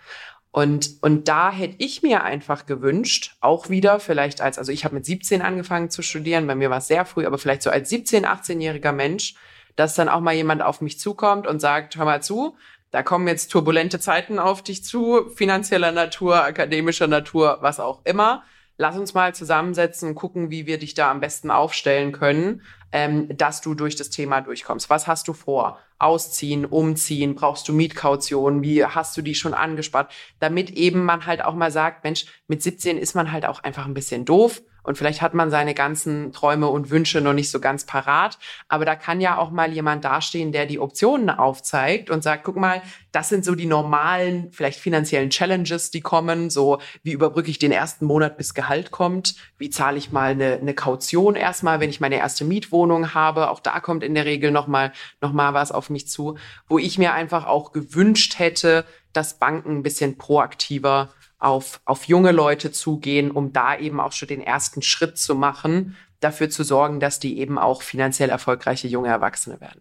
Und, 0.53 0.91
und 1.01 1.27
da 1.27 1.51
hätte 1.51 1.75
ich 1.79 2.05
mir 2.05 2.23
einfach 2.23 2.67
gewünscht, 2.67 3.35
auch 3.41 3.69
wieder 3.69 3.99
vielleicht 3.99 4.41
als, 4.41 4.59
also 4.59 4.71
ich 4.71 4.85
habe 4.85 4.95
mit 4.95 5.07
17 5.07 5.43
angefangen 5.43 5.91
zu 5.91 6.03
studieren, 6.03 6.47
bei 6.47 6.55
mir 6.55 6.71
war 6.71 6.79
es 6.79 6.87
sehr 6.87 7.05
früh, 7.05 7.27
aber 7.27 7.39
vielleicht 7.39 7.63
so 7.63 7.71
als 7.71 7.89
17, 7.89 8.25
18-jähriger 8.25 8.93
Mensch, 8.93 9.35
dass 9.75 9.97
dann 9.97 10.09
auch 10.09 10.21
mal 10.21 10.35
jemand 10.35 10.63
auf 10.63 10.81
mich 10.81 11.01
zukommt 11.01 11.49
und 11.49 11.59
sagt, 11.59 11.97
hör 11.97 12.05
mal 12.05 12.23
zu, 12.23 12.57
da 12.93 13.03
kommen 13.03 13.27
jetzt 13.27 13.51
turbulente 13.51 13.99
Zeiten 13.99 14.39
auf 14.39 14.63
dich 14.63 14.85
zu, 14.85 15.31
finanzieller 15.35 15.91
Natur, 15.91 16.45
akademischer 16.45 17.09
Natur, 17.09 17.59
was 17.61 17.81
auch 17.81 18.03
immer 18.05 18.45
lass 18.79 18.97
uns 18.97 19.13
mal 19.13 19.35
zusammensetzen 19.35 20.09
und 20.09 20.15
gucken, 20.15 20.51
wie 20.51 20.67
wir 20.67 20.79
dich 20.79 20.95
da 20.95 21.11
am 21.11 21.21
besten 21.21 21.51
aufstellen 21.51 22.13
können, 22.13 22.63
ähm, 22.93 23.37
dass 23.37 23.61
du 23.61 23.75
durch 23.75 23.97
das 23.97 24.09
Thema 24.09 24.41
durchkommst. 24.41 24.89
Was 24.89 25.07
hast 25.07 25.29
du 25.29 25.35
vor? 25.35 25.79
Ausziehen, 25.99 26.65
umziehen, 26.65 27.35
brauchst 27.35 27.69
du 27.69 27.73
Mietkaution, 27.73 28.63
wie 28.63 28.85
hast 28.85 29.17
du 29.17 29.23
die 29.23 29.35
schon 29.35 29.53
angespart? 29.53 30.13
Damit 30.39 30.71
eben 30.71 31.05
man 31.05 31.27
halt 31.27 31.45
auch 31.45 31.55
mal 31.55 31.73
sagt, 31.73 32.05
Mensch, 32.05 32.27
mit 32.47 32.63
17 32.63 32.97
ist 32.97 33.15
man 33.15 33.33
halt 33.33 33.45
auch 33.45 33.65
einfach 33.65 33.85
ein 33.85 33.95
bisschen 33.95 34.25
doof 34.25 34.63
und 34.89 34.97
vielleicht 34.97 35.21
hat 35.21 35.35
man 35.35 35.51
seine 35.51 35.75
ganzen 35.75 36.33
Träume 36.33 36.69
und 36.69 36.89
Wünsche 36.89 37.21
noch 37.21 37.35
nicht 37.35 37.51
so 37.51 37.61
ganz 37.61 37.85
parat. 37.85 38.39
Aber 38.69 38.87
da 38.87 38.97
kann 38.97 39.21
ja 39.21 39.37
auch 39.37 39.51
mal 39.51 39.71
jemand 39.71 40.03
dastehen, 40.03 40.51
der 40.51 40.65
die 40.65 40.79
Optionen 40.79 41.29
aufzeigt 41.29 42.09
und 42.09 42.23
sagt, 42.23 42.43
guck 42.45 42.57
mal, 42.57 42.81
das 43.13 43.29
sind 43.29 43.45
so 43.45 43.55
die 43.55 43.67
normalen, 43.67 44.51
vielleicht 44.51 44.81
finanziellen 44.81 45.29
Challenges, 45.29 45.91
die 45.91 46.01
kommen. 46.01 46.49
So, 46.49 46.79
wie 47.03 47.13
überbrücke 47.13 47.51
ich 47.51 47.59
den 47.59 47.71
ersten 47.71 48.07
Monat, 48.07 48.39
bis 48.39 48.55
Gehalt 48.55 48.91
kommt? 48.91 49.35
Wie 49.59 49.69
zahle 49.69 49.99
ich 49.99 50.11
mal 50.11 50.31
eine, 50.31 50.55
eine 50.55 50.73
Kaution 50.73 51.35
erstmal, 51.35 51.81
wenn 51.81 51.91
ich 51.91 52.01
meine 52.01 52.17
erste 52.17 52.47
Mietwohnung 52.47 53.13
habe? 53.13 53.51
Auch 53.51 53.61
da 53.61 53.81
kommt 53.81 54.03
in 54.03 54.15
der 54.15 54.25
Regel 54.25 54.51
nochmal, 54.51 54.93
noch 55.21 55.35
mal 55.35 55.53
was 55.53 55.71
auf 55.71 55.91
mich 55.91 56.09
zu, 56.09 56.39
wo 56.67 56.79
ich 56.79 56.97
mir 56.97 57.13
einfach 57.13 57.45
auch 57.45 57.73
gewünscht 57.73 58.39
hätte, 58.39 58.87
dass 59.13 59.39
Banken 59.39 59.77
ein 59.77 59.83
bisschen 59.83 60.17
proaktiver 60.17 61.11
auf, 61.39 61.81
auf 61.85 62.05
junge 62.05 62.33
Leute 62.33 62.73
zugehen, 62.73 63.31
um 63.31 63.53
da 63.53 63.79
eben 63.79 64.01
auch 64.01 64.13
schon 64.13 64.29
den 64.29 64.41
ersten 64.41 64.83
Schritt 64.83 65.19
zu 65.19 65.35
machen, 65.35 65.97
dafür 66.21 66.51
zu 66.51 66.65
sorgen, 66.65 67.01
dass 67.01 67.21
die 67.21 67.39
eben 67.39 67.59
auch 67.59 67.83
finanziell 67.83 68.31
erfolgreiche 68.31 68.89
junge 68.89 69.09
Erwachsene 69.09 69.61
werden. 69.61 69.81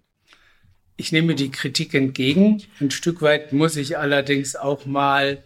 Ich 0.97 1.11
nehme 1.11 1.35
die 1.35 1.51
Kritik 1.51 1.93
entgegen. 1.93 2.63
Ein 2.79 2.91
Stück 2.91 3.21
weit 3.21 3.53
muss 3.53 3.75
ich 3.75 3.97
allerdings 3.97 4.55
auch 4.55 4.85
mal 4.85 5.43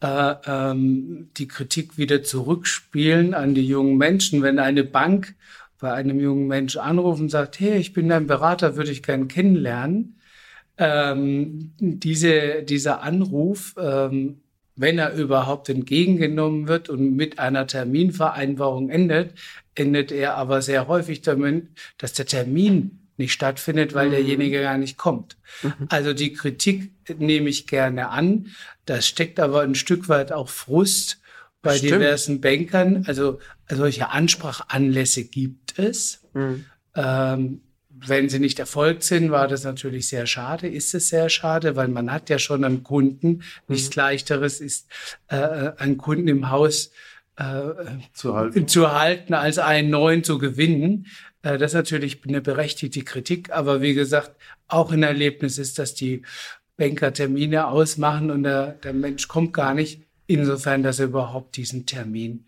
äh, 0.00 0.34
ähm, 0.46 1.30
die 1.36 1.48
Kritik 1.48 1.98
wieder 1.98 2.22
zurückspielen 2.22 3.34
an 3.34 3.54
die 3.54 3.66
jungen 3.66 3.96
Menschen. 3.96 4.42
Wenn 4.42 4.58
eine 4.58 4.84
Bank 4.84 5.34
bei 5.78 5.92
einem 5.92 6.20
jungen 6.20 6.46
Mensch 6.46 6.76
anruft 6.76 7.20
und 7.20 7.30
sagt, 7.30 7.58
hey, 7.60 7.78
ich 7.78 7.92
bin 7.94 8.08
dein 8.08 8.26
Berater, 8.26 8.76
würde 8.76 8.90
ich 8.90 9.02
gern 9.02 9.28
kennenlernen. 9.28 10.18
Ähm, 10.76 11.72
diese, 11.78 12.62
dieser 12.62 13.02
Anruf 13.02 13.74
ähm, 13.78 14.39
wenn 14.80 14.98
er 14.98 15.12
überhaupt 15.12 15.68
entgegengenommen 15.68 16.66
wird 16.66 16.88
und 16.88 17.14
mit 17.14 17.38
einer 17.38 17.66
Terminvereinbarung 17.66 18.88
endet, 18.88 19.34
endet 19.74 20.10
er 20.10 20.36
aber 20.36 20.62
sehr 20.62 20.88
häufig 20.88 21.20
damit, 21.20 21.68
dass 21.98 22.14
der 22.14 22.24
Termin 22.26 23.00
nicht 23.18 23.32
stattfindet, 23.32 23.92
weil 23.92 24.08
mhm. 24.08 24.12
derjenige 24.12 24.62
gar 24.62 24.78
nicht 24.78 24.96
kommt. 24.96 25.36
Mhm. 25.62 25.72
Also 25.90 26.14
die 26.14 26.32
Kritik 26.32 26.92
nehme 27.18 27.50
ich 27.50 27.66
gerne 27.66 28.08
an. 28.08 28.46
Das 28.86 29.06
steckt 29.06 29.38
aber 29.38 29.60
ein 29.60 29.74
Stück 29.74 30.08
weit 30.08 30.32
auch 30.32 30.48
Frust 30.48 31.20
bei 31.60 31.76
Stimmt. 31.76 31.92
diversen 31.92 32.40
Bankern. 32.40 33.04
Also 33.06 33.38
solche 33.68 34.08
Ansprachanlässe 34.08 35.24
gibt 35.24 35.78
es. 35.78 36.22
Mhm. 36.32 36.64
Ähm, 36.96 37.60
wenn 38.06 38.28
sie 38.28 38.38
nicht 38.38 38.58
erfolgt 38.58 39.02
sind, 39.02 39.30
war 39.30 39.48
das 39.48 39.64
natürlich 39.64 40.08
sehr 40.08 40.26
schade, 40.26 40.68
ist 40.68 40.94
es 40.94 41.08
sehr 41.08 41.28
schade, 41.28 41.76
weil 41.76 41.88
man 41.88 42.12
hat 42.12 42.30
ja 42.30 42.38
schon 42.38 42.64
einen 42.64 42.82
Kunden. 42.82 43.42
Nichts 43.68 43.94
mhm. 43.96 44.00
leichteres 44.00 44.60
ist, 44.60 44.88
äh, 45.28 45.36
äh, 45.36 45.72
einen 45.78 45.96
Kunden 45.98 46.28
im 46.28 46.50
Haus 46.50 46.92
äh, 47.36 47.62
zu, 48.12 48.34
halten. 48.34 48.68
zu 48.68 48.92
halten, 48.92 49.34
als 49.34 49.58
einen 49.58 49.90
neuen 49.90 50.24
zu 50.24 50.38
gewinnen. 50.38 51.06
Äh, 51.42 51.58
das 51.58 51.72
ist 51.72 51.76
natürlich 51.76 52.20
eine 52.26 52.40
berechtigte 52.40 53.02
Kritik, 53.02 53.50
aber 53.50 53.80
wie 53.80 53.94
gesagt, 53.94 54.32
auch 54.68 54.92
ein 54.92 55.02
Erlebnis 55.02 55.58
ist, 55.58 55.78
dass 55.78 55.94
die 55.94 56.22
Banker 56.76 57.12
Termine 57.12 57.68
ausmachen 57.68 58.30
und 58.30 58.44
der, 58.44 58.72
der 58.72 58.92
Mensch 58.92 59.28
kommt 59.28 59.52
gar 59.52 59.74
nicht, 59.74 60.02
insofern, 60.26 60.82
dass 60.82 60.98
er 60.98 61.06
überhaupt 61.06 61.56
diesen 61.56 61.86
Termin 61.86 62.46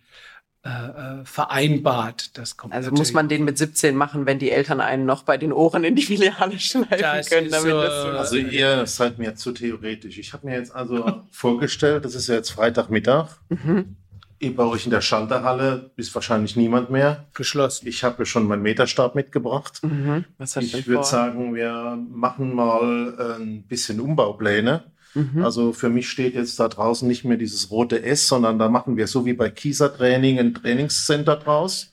äh, 0.65 0.69
äh, 0.69 1.25
vereinbart. 1.25 2.39
Das 2.39 2.57
kommt 2.57 2.73
also 2.73 2.93
muss 2.93 3.13
man 3.13 3.29
den 3.29 3.45
mit 3.45 3.59
17 3.59 3.97
machen, 3.97 4.27
wenn 4.27 4.39
die 4.39 4.53
Eltern 4.53 4.81
einen 4.81 5.07
noch 5.07 5.25
bei 5.25 5.37
den 5.37 5.53
Ohren 5.53 5.83
in 5.83 5.97
die 5.97 6.03
Filiale 6.03 6.57
schneiden 6.61 7.01
das 7.01 7.31
können. 7.31 7.51
Damit 7.51 7.73
so, 7.73 7.81
das 7.81 8.03
so 8.03 8.09
also 8.11 8.37
ihr 8.37 8.87
seid 8.87 9.19
mir 9.19 9.35
zu 9.35 9.51
theoretisch. 9.51 10.19
Ich 10.19 10.33
habe 10.33 10.47
mir 10.47 10.57
jetzt 10.57 10.73
also 10.73 11.25
vorgestellt, 11.33 12.05
das 12.05 12.15
ist 12.15 12.29
ja 12.29 12.37
jetzt 12.37 12.51
Freitagmittag. 12.51 13.41
Mhm. 13.49 13.97
Ihr 14.39 14.55
bei 14.55 14.63
euch 14.63 14.85
in 14.85 14.93
der 14.93 15.01
Schalterhalle 15.01 15.91
ist 15.97 16.15
wahrscheinlich 16.15 16.55
niemand 16.55 16.91
mehr. 16.91 17.27
Geschlossen. 17.35 17.89
Ich 17.89 18.05
habe 18.05 18.21
ja 18.21 18.25
schon 18.25 18.47
meinen 18.47 18.63
Meterstab 18.63 19.17
mitgebracht. 19.17 19.81
Mhm. 19.83 20.27
ich 20.39 20.87
würde 20.87 21.03
sagen, 21.03 21.57
wir 21.57 21.99
machen 22.09 22.55
mal 22.55 23.17
äh, 23.19 23.43
ein 23.43 23.65
bisschen 23.65 23.99
Umbaupläne. 23.99 24.85
Mhm. 25.15 25.45
Also 25.45 25.73
für 25.73 25.91
mich 25.91 26.09
steht 26.09 26.35
jetzt 26.35 26.59
da 26.59 26.69
draußen 26.69 27.07
nicht 27.07 27.25
mehr 27.25 27.37
dieses 27.37 27.71
rote 27.71 28.03
S, 28.03 28.29
sondern 28.29 28.59
da 28.59 28.69
machen 28.69 28.97
wir 28.97 29.07
so 29.07 29.27
wie 29.27 29.35
bei 29.35 29.51
Kieser 29.51 29.95
Training 29.95 30.39
ein 30.39 30.55
Trainingscenter 30.55 31.37
draus. 31.37 31.93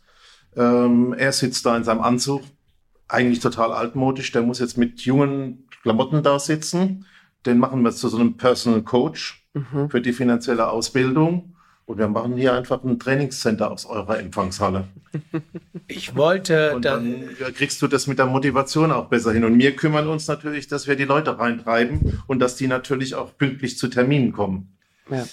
Ähm, 0.55 1.13
er 1.17 1.31
sitzt 1.31 1.65
da 1.65 1.75
in 1.75 1.83
seinem 1.83 2.01
Anzug 2.01 2.41
eigentlich 3.07 3.39
total 3.39 3.73
altmodisch, 3.73 4.31
der 4.31 4.43
muss 4.43 4.59
jetzt 4.59 4.77
mit 4.77 5.01
jungen 5.01 5.67
Klamotten 5.81 6.23
da 6.23 6.39
sitzen. 6.39 7.05
Den 7.45 7.57
machen 7.57 7.81
wir 7.81 7.91
zu 7.91 8.09
so 8.09 8.17
einem 8.17 8.37
Personal 8.37 8.83
Coach 8.83 9.47
mhm. 9.53 9.89
für 9.89 10.01
die 10.01 10.13
finanzielle 10.13 10.69
Ausbildung. 10.69 11.55
Und 11.89 11.97
wir 11.97 12.07
machen 12.07 12.37
hier 12.37 12.53
einfach 12.53 12.83
ein 12.83 12.99
Trainingscenter 12.99 13.71
aus 13.71 13.87
eurer 13.87 14.19
Empfangshalle. 14.19 14.87
Ich 15.91 16.15
wollte. 16.15 16.75
Und 16.75 16.85
dann 16.85 17.27
kriegst 17.55 17.81
du 17.81 17.87
das 17.87 18.05
mit 18.05 18.19
der 18.19 18.27
Motivation 18.27 18.91
auch 18.91 19.07
besser 19.07 19.31
hin. 19.31 19.43
Und 19.43 19.57
wir 19.57 19.75
kümmern 19.75 20.07
uns 20.07 20.27
natürlich, 20.27 20.67
dass 20.67 20.85
wir 20.85 20.95
die 20.95 21.05
Leute 21.05 21.39
reintreiben 21.39 22.21
und 22.27 22.37
dass 22.37 22.55
die 22.57 22.67
natürlich 22.67 23.15
auch 23.15 23.35
pünktlich 23.35 23.79
zu 23.79 23.87
Terminen 23.87 24.31
kommen. 24.31 24.77
Ja. 25.09 25.25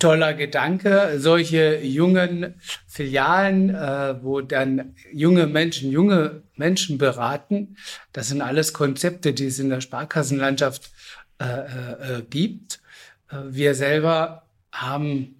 Toller 0.00 0.34
Gedanke. 0.34 1.20
Solche 1.20 1.78
jungen 1.84 2.56
Filialen, 2.88 3.70
äh, 3.70 4.16
wo 4.24 4.40
dann 4.40 4.96
junge 5.12 5.46
Menschen, 5.46 5.92
junge 5.92 6.42
Menschen 6.56 6.98
beraten, 6.98 7.76
das 8.12 8.26
sind 8.26 8.42
alles 8.42 8.72
Konzepte, 8.72 9.32
die 9.32 9.46
es 9.46 9.60
in 9.60 9.70
der 9.70 9.80
Sparkassenlandschaft 9.80 10.90
äh, 11.40 11.44
äh, 11.44 12.22
gibt. 12.28 12.80
Äh, 13.30 13.36
wir 13.50 13.76
selber 13.76 14.48
haben 14.72 15.36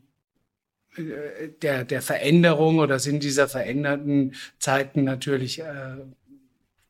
der, 0.96 1.84
der 1.84 2.02
Veränderung 2.02 2.78
oder 2.78 2.98
sind 2.98 3.22
dieser 3.22 3.48
veränderten 3.48 4.34
Zeiten 4.58 5.04
natürlich, 5.04 5.60
äh, 5.60 5.96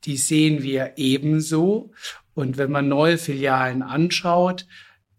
die 0.04 0.16
sehen 0.16 0.62
wir 0.62 0.92
ebenso. 0.96 1.92
Und 2.34 2.58
wenn 2.58 2.70
man 2.70 2.88
neue 2.88 3.18
Filialen 3.18 3.82
anschaut, 3.82 4.66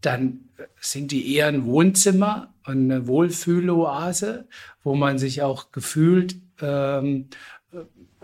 dann 0.01 0.49
sind 0.79 1.11
die 1.11 1.33
eher 1.33 1.47
ein 1.47 1.65
Wohnzimmer 1.65 2.53
und 2.65 2.91
eine 2.91 3.07
Wohlfühloase, 3.07 4.47
wo 4.83 4.95
man 4.95 5.17
sich 5.17 5.41
auch 5.41 5.71
gefühlt 5.71 6.35
ähm, 6.61 7.29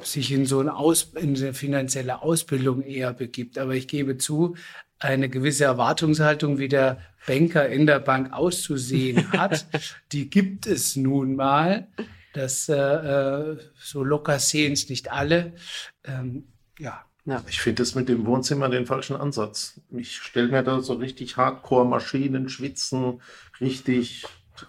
sich 0.02 0.32
in 0.32 0.46
so 0.46 0.60
eine, 0.60 0.76
Aus 0.76 1.12
in 1.16 1.36
eine 1.36 1.54
finanzielle 1.54 2.22
Ausbildung 2.22 2.82
eher 2.82 3.14
begibt. 3.14 3.58
Aber 3.58 3.74
ich 3.74 3.88
gebe 3.88 4.18
zu, 4.18 4.56
eine 5.02 5.30
gewisse 5.30 5.64
Erwartungshaltung, 5.66 6.60
wie 6.60 6.68
der 6.68 7.02
Banker 7.28 7.68
in 7.68 7.86
der 7.86 8.00
Bank 8.00 8.34
auszusehen 8.34 9.32
hat, 9.38 9.66
die 10.12 10.30
gibt 10.30 10.68
es 10.68 10.96
nun 10.96 11.36
mal. 11.36 11.88
Das 12.34 12.70
äh, 12.70 12.76
äh 12.76 13.58
so 13.76 14.04
locker 14.04 14.40
sehen 14.40 14.74
es 14.74 14.90
nicht 14.90 15.12
alle. 15.12 15.54
Ähm, 16.06 16.46
ja. 16.80 17.04
ja. 17.26 17.44
Ich 17.50 17.62
finde 17.62 17.82
das 17.82 17.96
mit 17.96 18.10
dem 18.10 18.26
Wohnzimmer 18.26 18.70
den 18.70 18.86
falschen 18.86 19.16
Ansatz. 19.16 19.82
Ich 19.92 20.18
stelle 20.18 20.48
mir 20.48 20.64
da 20.64 20.80
so 20.80 20.94
richtig 20.94 21.36
Hardcore-Maschinen, 21.36 22.48
Schwitzen, 22.48 23.22
richtig 23.60 24.26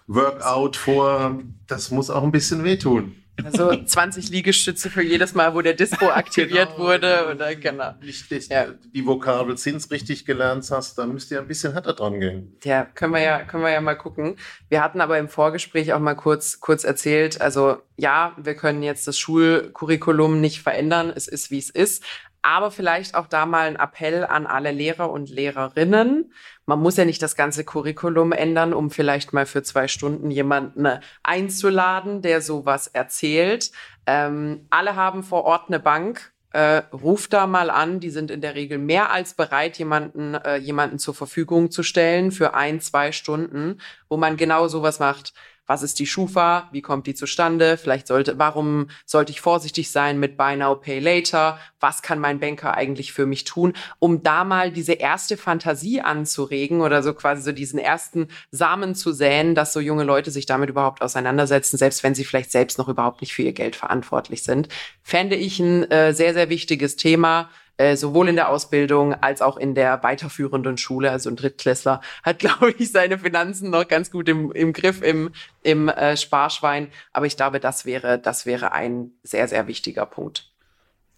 Workout 0.07 0.75
vor. 0.75 1.41
Das 1.67 1.91
muss 1.91 2.09
auch 2.09 2.23
ein 2.23 2.31
bisschen 2.31 2.63
wehtun. 2.63 3.22
Also 3.43 3.75
20 3.75 4.29
Liegestütze 4.29 4.89
für 4.89 5.01
jedes 5.01 5.33
Mal, 5.33 5.55
wo 5.55 5.61
der 5.61 5.73
Dispo 5.73 6.09
aktiviert 6.09 6.75
genau, 6.75 6.87
wurde. 6.87 7.27
Oder, 7.31 7.55
genau. 7.55 7.93
Nicht, 8.01 8.29
ja. 8.49 8.67
die 8.93 9.05
Vokabel 9.05 9.57
Zins 9.57 9.89
richtig 9.89 10.25
gelernt 10.25 10.69
hast, 10.69 10.97
da 10.97 11.05
müsst 11.05 11.31
ihr 11.31 11.39
ein 11.39 11.47
bisschen 11.47 11.73
härter 11.73 11.93
dran 11.93 12.19
gehen. 12.19 12.55
Ja, 12.63 12.85
können 12.85 13.13
wir 13.13 13.21
ja, 13.21 13.43
können 13.43 13.63
wir 13.63 13.71
ja 13.71 13.81
mal 13.81 13.95
gucken. 13.95 14.35
Wir 14.69 14.83
hatten 14.83 15.01
aber 15.01 15.17
im 15.17 15.29
Vorgespräch 15.29 15.93
auch 15.93 15.99
mal 15.99 16.15
kurz, 16.15 16.59
kurz 16.59 16.83
erzählt, 16.83 17.41
also 17.41 17.77
ja, 17.97 18.35
wir 18.37 18.55
können 18.55 18.83
jetzt 18.83 19.07
das 19.07 19.17
Schulcurriculum 19.17 20.39
nicht 20.41 20.61
verändern. 20.61 21.11
Es 21.15 21.27
ist, 21.27 21.51
wie 21.51 21.59
es 21.59 21.69
ist. 21.69 22.03
Aber 22.43 22.71
vielleicht 22.71 23.15
auch 23.15 23.27
da 23.27 23.45
mal 23.45 23.67
ein 23.67 23.77
Appell 23.77 24.25
an 24.25 24.45
alle 24.45 24.71
Lehrer 24.71 25.09
und 25.09 25.29
Lehrerinnen. 25.29 26.33
Man 26.65 26.79
muss 26.79 26.97
ja 26.97 27.05
nicht 27.05 27.21
das 27.21 27.37
ganze 27.37 27.63
Curriculum 27.63 28.33
ändern, 28.33 28.73
um 28.73 28.91
vielleicht 28.91 29.31
mal 29.31 29.45
für 29.45 29.63
zwei 29.63 29.87
Stunden 29.87 30.29
jemanden 30.29 30.99
einzuladen, 31.23 32.21
der 32.21 32.41
sowas 32.41 32.87
erzählt. 32.87 33.71
Ähm, 34.05 34.67
alle 34.69 34.97
haben 34.97 35.23
vor 35.23 35.45
Ort 35.45 35.69
eine 35.69 35.79
Bank. 35.79 36.33
Äh, 36.51 36.83
ruft 36.91 37.31
da 37.31 37.47
mal 37.47 37.69
an. 37.69 38.01
Die 38.01 38.09
sind 38.11 38.29
in 38.29 38.41
der 38.41 38.55
Regel 38.55 38.77
mehr 38.77 39.09
als 39.09 39.33
bereit, 39.33 39.79
jemanden, 39.79 40.35
äh, 40.35 40.57
jemanden 40.57 40.99
zur 40.99 41.15
Verfügung 41.15 41.71
zu 41.71 41.81
stellen 41.81 42.31
für 42.31 42.53
ein, 42.53 42.81
zwei 42.81 43.13
Stunden, 43.13 43.79
wo 44.09 44.17
man 44.17 44.35
genau 44.35 44.67
sowas 44.67 44.99
macht 44.99 45.33
was 45.65 45.83
ist 45.83 45.99
die 45.99 46.07
Schufa, 46.07 46.69
wie 46.71 46.81
kommt 46.81 47.07
die 47.07 47.13
zustande, 47.13 47.77
vielleicht 47.77 48.07
sollte, 48.07 48.37
warum 48.37 48.87
sollte 49.05 49.31
ich 49.31 49.41
vorsichtig 49.41 49.91
sein 49.91 50.19
mit 50.19 50.37
Buy 50.37 50.57
Now, 50.57 50.75
Pay 50.75 50.99
Later, 50.99 51.59
was 51.79 52.01
kann 52.01 52.19
mein 52.19 52.39
Banker 52.39 52.75
eigentlich 52.75 53.13
für 53.13 53.25
mich 53.25 53.43
tun, 53.45 53.73
um 53.99 54.23
da 54.23 54.43
mal 54.43 54.71
diese 54.71 54.93
erste 54.93 55.37
Fantasie 55.37 56.01
anzuregen 56.01 56.81
oder 56.81 57.01
so 57.01 57.13
quasi 57.13 57.41
so 57.41 57.51
diesen 57.51 57.79
ersten 57.79 58.27
Samen 58.51 58.95
zu 58.95 59.13
säen, 59.13 59.55
dass 59.55 59.73
so 59.73 59.79
junge 59.79 60.03
Leute 60.03 60.31
sich 60.31 60.45
damit 60.45 60.69
überhaupt 60.69 61.01
auseinandersetzen, 61.01 61.77
selbst 61.77 62.03
wenn 62.03 62.15
sie 62.15 62.25
vielleicht 62.25 62.51
selbst 62.51 62.77
noch 62.77 62.89
überhaupt 62.89 63.21
nicht 63.21 63.33
für 63.33 63.43
ihr 63.43 63.53
Geld 63.53 63.75
verantwortlich 63.75 64.43
sind. 64.43 64.67
Fände 65.01 65.35
ich 65.35 65.59
ein 65.59 65.89
äh, 65.91 66.13
sehr, 66.13 66.33
sehr 66.33 66.49
wichtiges 66.49 66.95
Thema 66.95 67.49
äh, 67.77 67.95
sowohl 67.95 68.29
in 68.29 68.35
der 68.35 68.49
Ausbildung 68.49 69.13
als 69.15 69.41
auch 69.41 69.57
in 69.57 69.73
der 69.75 70.03
weiterführenden 70.03 70.77
Schule. 70.77 71.11
Also 71.11 71.29
ein 71.29 71.35
Drittklässler 71.35 72.01
hat, 72.21 72.39
glaube 72.39 72.73
ich, 72.77 72.91
seine 72.91 73.17
Finanzen 73.17 73.69
noch 73.69 73.87
ganz 73.87 74.11
gut 74.11 74.29
im, 74.29 74.51
im 74.51 74.73
Griff 74.73 75.01
im, 75.01 75.31
im 75.63 75.89
äh, 75.89 76.15
Sparschwein. 76.17 76.89
Aber 77.11 77.25
ich 77.25 77.35
glaube, 77.35 77.59
das 77.59 77.85
wäre, 77.85 78.19
das 78.19 78.45
wäre 78.45 78.71
ein 78.71 79.11
sehr, 79.23 79.47
sehr 79.47 79.67
wichtiger 79.67 80.05
Punkt. 80.05 80.51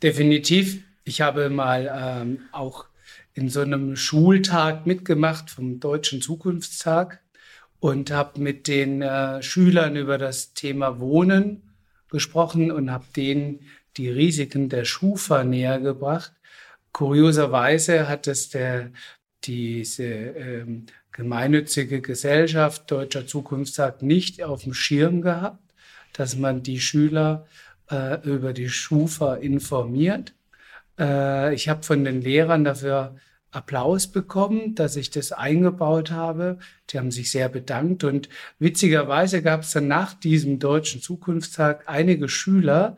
Definitiv. 0.01 0.83
Ich 1.03 1.21
habe 1.21 1.49
mal 1.49 1.91
ähm, 1.93 2.39
auch 2.51 2.85
in 3.33 3.49
so 3.49 3.61
einem 3.61 3.95
Schultag 3.95 4.85
mitgemacht 4.85 5.49
vom 5.49 5.79
Deutschen 5.79 6.21
Zukunftstag 6.21 7.21
und 7.79 8.11
habe 8.11 8.39
mit 8.39 8.67
den 8.67 9.01
äh, 9.01 9.43
Schülern 9.43 9.95
über 9.95 10.17
das 10.17 10.53
Thema 10.53 10.99
Wohnen 10.99 11.61
gesprochen 12.09 12.71
und 12.71 12.91
habe 12.91 13.05
denen 13.15 13.59
die 13.97 14.09
Risiken 14.09 14.69
der 14.69 14.85
Schufa 14.85 15.43
näher 15.43 15.79
gebracht. 15.79 16.33
Kurioserweise 16.91 18.07
hat 18.07 18.27
es 18.27 18.49
der, 18.49 18.91
diese 19.43 20.03
ähm, 20.03 20.85
gemeinnützige 21.11 22.01
Gesellschaft 22.01 22.89
Deutscher 22.91 23.27
Zukunftstag 23.27 24.01
nicht 24.01 24.43
auf 24.43 24.63
dem 24.63 24.73
Schirm 24.73 25.21
gehabt, 25.21 25.73
dass 26.13 26.35
man 26.35 26.63
die 26.63 26.79
Schüler 26.79 27.47
äh, 27.89 28.21
über 28.27 28.53
die 28.53 28.69
Schufa 28.69 29.35
informiert. 29.35 30.33
Äh, 30.99 31.53
ich 31.53 31.69
habe 31.69 31.83
von 31.83 32.03
den 32.03 32.21
Lehrern 32.21 32.63
dafür 32.63 33.15
Applaus 33.51 34.07
bekommen, 34.07 34.75
dass 34.75 34.97
ich 34.97 35.09
das 35.09 35.31
eingebaut 35.31 36.11
habe. 36.11 36.57
Die 36.89 36.99
haben 36.99 37.11
sich 37.11 37.31
sehr 37.31 37.47
bedankt 37.47 38.03
und 38.03 38.27
witzigerweise 38.59 39.41
gab 39.41 39.61
es 39.61 39.71
dann 39.71 39.87
nach 39.87 40.13
diesem 40.13 40.59
Deutschen 40.59 41.01
Zukunftstag 41.01 41.83
einige 41.87 42.27
Schüler, 42.27 42.97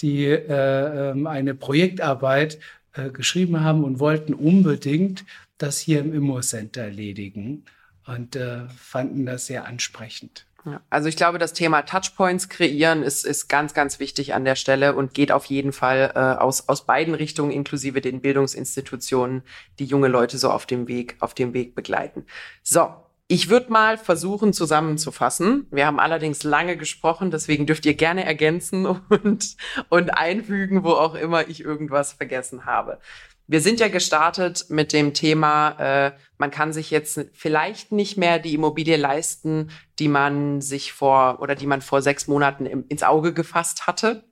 die 0.00 0.26
äh, 0.26 1.10
ähm, 1.10 1.26
eine 1.26 1.54
Projektarbeit 1.54 2.58
äh, 2.92 3.10
geschrieben 3.10 3.60
haben 3.62 3.84
und 3.84 3.98
wollten 3.98 4.34
unbedingt 4.34 5.24
das 5.58 5.78
hier 5.78 6.00
im 6.00 6.14
Immo-Center 6.14 6.82
erledigen 6.82 7.64
und 8.06 8.36
äh, 8.36 8.68
fanden 8.68 9.26
das 9.26 9.46
sehr 9.46 9.66
ansprechend. 9.66 10.46
also 10.90 11.08
ich 11.08 11.16
glaube, 11.16 11.38
das 11.38 11.52
Thema 11.52 11.82
Touchpoints 11.82 12.48
kreieren 12.48 13.02
ist, 13.02 13.24
ist 13.24 13.48
ganz, 13.48 13.74
ganz 13.74 14.00
wichtig 14.00 14.34
an 14.34 14.44
der 14.44 14.56
Stelle 14.56 14.94
und 14.94 15.14
geht 15.14 15.32
auf 15.32 15.46
jeden 15.46 15.72
Fall 15.72 16.12
äh, 16.14 16.18
aus, 16.18 16.68
aus 16.68 16.86
beiden 16.86 17.14
Richtungen, 17.14 17.50
inklusive 17.50 18.00
den 18.00 18.20
Bildungsinstitutionen, 18.20 19.42
die 19.78 19.84
junge 19.84 20.08
Leute 20.08 20.38
so 20.38 20.50
auf 20.50 20.66
dem 20.66 20.88
Weg, 20.88 21.16
auf 21.20 21.34
dem 21.34 21.54
Weg 21.54 21.74
begleiten. 21.74 22.24
So, 22.62 22.94
ich 23.30 23.50
würde 23.50 23.70
mal 23.70 23.98
versuchen 23.98 24.54
zusammenzufassen. 24.54 25.66
Wir 25.70 25.86
haben 25.86 26.00
allerdings 26.00 26.42
lange 26.42 26.78
gesprochen, 26.78 27.30
deswegen 27.30 27.66
dürft 27.66 27.84
ihr 27.84 27.94
gerne 27.94 28.24
ergänzen 28.24 28.86
und, 29.08 29.56
und 29.90 30.10
einfügen, 30.10 30.82
wo 30.82 30.92
auch 30.92 31.14
immer 31.14 31.46
ich 31.48 31.62
irgendwas 31.62 32.14
vergessen 32.14 32.64
habe. 32.64 32.98
Wir 33.46 33.60
sind 33.60 33.80
ja 33.80 33.88
gestartet 33.88 34.66
mit 34.68 34.92
dem 34.92 35.14
Thema, 35.14 35.70
äh, 35.78 36.12
man 36.36 36.50
kann 36.50 36.72
sich 36.72 36.90
jetzt 36.90 37.26
vielleicht 37.32 37.92
nicht 37.92 38.18
mehr 38.18 38.38
die 38.38 38.54
Immobilie 38.54 38.96
leisten, 38.96 39.70
die 39.98 40.08
man 40.08 40.60
sich 40.60 40.92
vor 40.92 41.40
oder 41.40 41.54
die 41.54 41.66
man 41.66 41.80
vor 41.80 42.02
sechs 42.02 42.26
Monaten 42.28 42.66
im, 42.66 42.84
ins 42.88 43.02
Auge 43.02 43.32
gefasst 43.32 43.86
hatte. 43.86 44.27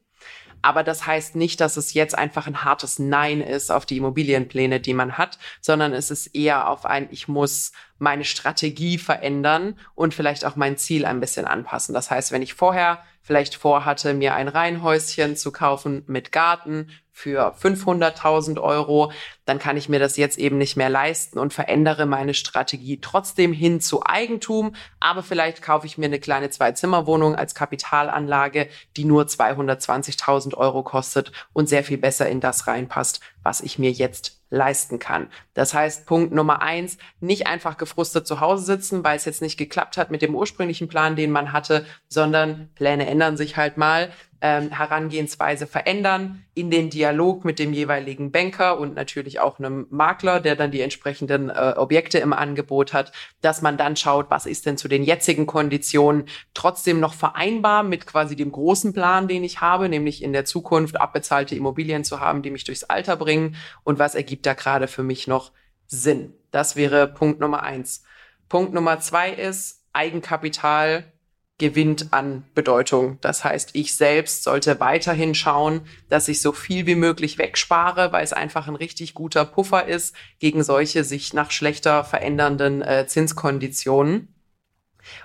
Aber 0.62 0.82
das 0.82 1.06
heißt 1.06 1.36
nicht, 1.36 1.60
dass 1.60 1.76
es 1.76 1.94
jetzt 1.94 2.16
einfach 2.16 2.46
ein 2.46 2.64
hartes 2.64 2.98
Nein 2.98 3.40
ist 3.40 3.70
auf 3.70 3.86
die 3.86 3.98
Immobilienpläne, 3.98 4.80
die 4.80 4.94
man 4.94 5.18
hat, 5.18 5.38
sondern 5.60 5.92
es 5.92 6.10
ist 6.10 6.28
eher 6.28 6.68
auf 6.68 6.86
ein, 6.86 7.08
ich 7.10 7.28
muss 7.28 7.72
meine 7.98 8.24
Strategie 8.24 8.98
verändern 8.98 9.78
und 9.94 10.14
vielleicht 10.14 10.44
auch 10.44 10.56
mein 10.56 10.76
Ziel 10.76 11.04
ein 11.04 11.20
bisschen 11.20 11.46
anpassen. 11.46 11.94
Das 11.94 12.10
heißt, 12.10 12.32
wenn 12.32 12.42
ich 12.42 12.54
vorher 12.54 13.02
vielleicht 13.26 13.56
vorhatte, 13.56 14.14
mir 14.14 14.34
ein 14.36 14.46
Reihenhäuschen 14.46 15.34
zu 15.34 15.50
kaufen 15.50 16.04
mit 16.06 16.30
Garten 16.30 16.92
für 17.10 17.56
500.000 17.56 18.60
Euro, 18.60 19.10
dann 19.46 19.58
kann 19.58 19.76
ich 19.76 19.88
mir 19.88 19.98
das 19.98 20.16
jetzt 20.16 20.38
eben 20.38 20.58
nicht 20.58 20.76
mehr 20.76 20.90
leisten 20.90 21.40
und 21.40 21.52
verändere 21.52 22.06
meine 22.06 22.34
Strategie 22.34 23.00
trotzdem 23.00 23.52
hin 23.52 23.80
zu 23.80 24.06
Eigentum. 24.06 24.76
Aber 25.00 25.24
vielleicht 25.24 25.60
kaufe 25.60 25.86
ich 25.86 25.98
mir 25.98 26.04
eine 26.04 26.20
kleine 26.20 26.50
Zwei-Zimmer-Wohnung 26.50 27.34
als 27.34 27.56
Kapitalanlage, 27.56 28.68
die 28.96 29.04
nur 29.04 29.24
220.000 29.24 30.54
Euro 30.54 30.84
kostet 30.84 31.32
und 31.52 31.68
sehr 31.68 31.82
viel 31.82 31.98
besser 31.98 32.28
in 32.28 32.40
das 32.40 32.68
reinpasst, 32.68 33.20
was 33.42 33.60
ich 33.60 33.76
mir 33.76 33.90
jetzt 33.90 34.35
leisten 34.50 34.98
kann. 34.98 35.28
Das 35.54 35.74
heißt, 35.74 36.06
Punkt 36.06 36.32
Nummer 36.32 36.62
eins, 36.62 36.98
nicht 37.20 37.46
einfach 37.46 37.76
gefrustet 37.76 38.26
zu 38.26 38.40
Hause 38.40 38.64
sitzen, 38.64 39.04
weil 39.04 39.16
es 39.16 39.24
jetzt 39.24 39.42
nicht 39.42 39.56
geklappt 39.56 39.96
hat 39.96 40.10
mit 40.10 40.22
dem 40.22 40.34
ursprünglichen 40.34 40.88
Plan, 40.88 41.16
den 41.16 41.30
man 41.30 41.52
hatte, 41.52 41.84
sondern 42.08 42.70
Pläne 42.74 43.06
ändern 43.06 43.36
sich 43.36 43.56
halt 43.56 43.76
mal. 43.76 44.12
Ähm, 44.40 44.70
Herangehensweise 44.70 45.66
verändern 45.66 46.44
in 46.54 46.70
den 46.70 46.90
Dialog 46.90 47.44
mit 47.44 47.58
dem 47.58 47.72
jeweiligen 47.72 48.32
Banker 48.32 48.78
und 48.78 48.94
natürlich 48.94 49.40
auch 49.40 49.58
einem 49.58 49.86
Makler, 49.90 50.40
der 50.40 50.56
dann 50.56 50.70
die 50.70 50.80
entsprechenden 50.80 51.50
äh, 51.50 51.74
Objekte 51.76 52.18
im 52.18 52.32
Angebot 52.32 52.92
hat, 52.92 53.12
dass 53.40 53.62
man 53.62 53.76
dann 53.76 53.96
schaut, 53.96 54.30
was 54.30 54.46
ist 54.46 54.66
denn 54.66 54.76
zu 54.76 54.88
den 54.88 55.02
jetzigen 55.02 55.46
Konditionen 55.46 56.24
trotzdem 56.54 57.00
noch 57.00 57.14
vereinbar 57.14 57.82
mit 57.82 58.06
quasi 58.06 58.36
dem 58.36 58.52
großen 58.52 58.92
Plan, 58.92 59.28
den 59.28 59.44
ich 59.44 59.60
habe, 59.60 59.88
nämlich 59.88 60.22
in 60.22 60.32
der 60.32 60.44
Zukunft 60.44 61.00
abbezahlte 61.00 61.54
Immobilien 61.54 62.04
zu 62.04 62.20
haben, 62.20 62.42
die 62.42 62.50
mich 62.50 62.64
durchs 62.64 62.84
Alter 62.84 63.16
bringen 63.16 63.56
und 63.84 63.98
was 63.98 64.14
ergibt 64.14 64.46
da 64.46 64.54
gerade 64.54 64.88
für 64.88 65.02
mich 65.02 65.26
noch 65.26 65.52
Sinn. 65.86 66.34
Das 66.50 66.76
wäre 66.76 67.06
Punkt 67.06 67.40
Nummer 67.40 67.62
eins. 67.62 68.02
Punkt 68.48 68.74
Nummer 68.74 69.00
zwei 69.00 69.30
ist 69.30 69.82
Eigenkapital 69.92 71.12
gewinnt 71.58 72.12
an 72.12 72.44
Bedeutung. 72.54 73.18
Das 73.22 73.42
heißt, 73.42 73.70
ich 73.72 73.96
selbst 73.96 74.44
sollte 74.44 74.78
weiterhin 74.78 75.34
schauen, 75.34 75.82
dass 76.08 76.28
ich 76.28 76.42
so 76.42 76.52
viel 76.52 76.86
wie 76.86 76.94
möglich 76.94 77.38
wegspare, 77.38 78.12
weil 78.12 78.24
es 78.24 78.34
einfach 78.34 78.68
ein 78.68 78.76
richtig 78.76 79.14
guter 79.14 79.44
Puffer 79.44 79.86
ist 79.86 80.14
gegen 80.38 80.62
solche 80.62 81.02
sich 81.02 81.32
nach 81.32 81.50
schlechter 81.50 82.04
verändernden 82.04 82.82
äh, 82.82 83.06
Zinskonditionen. 83.06 84.34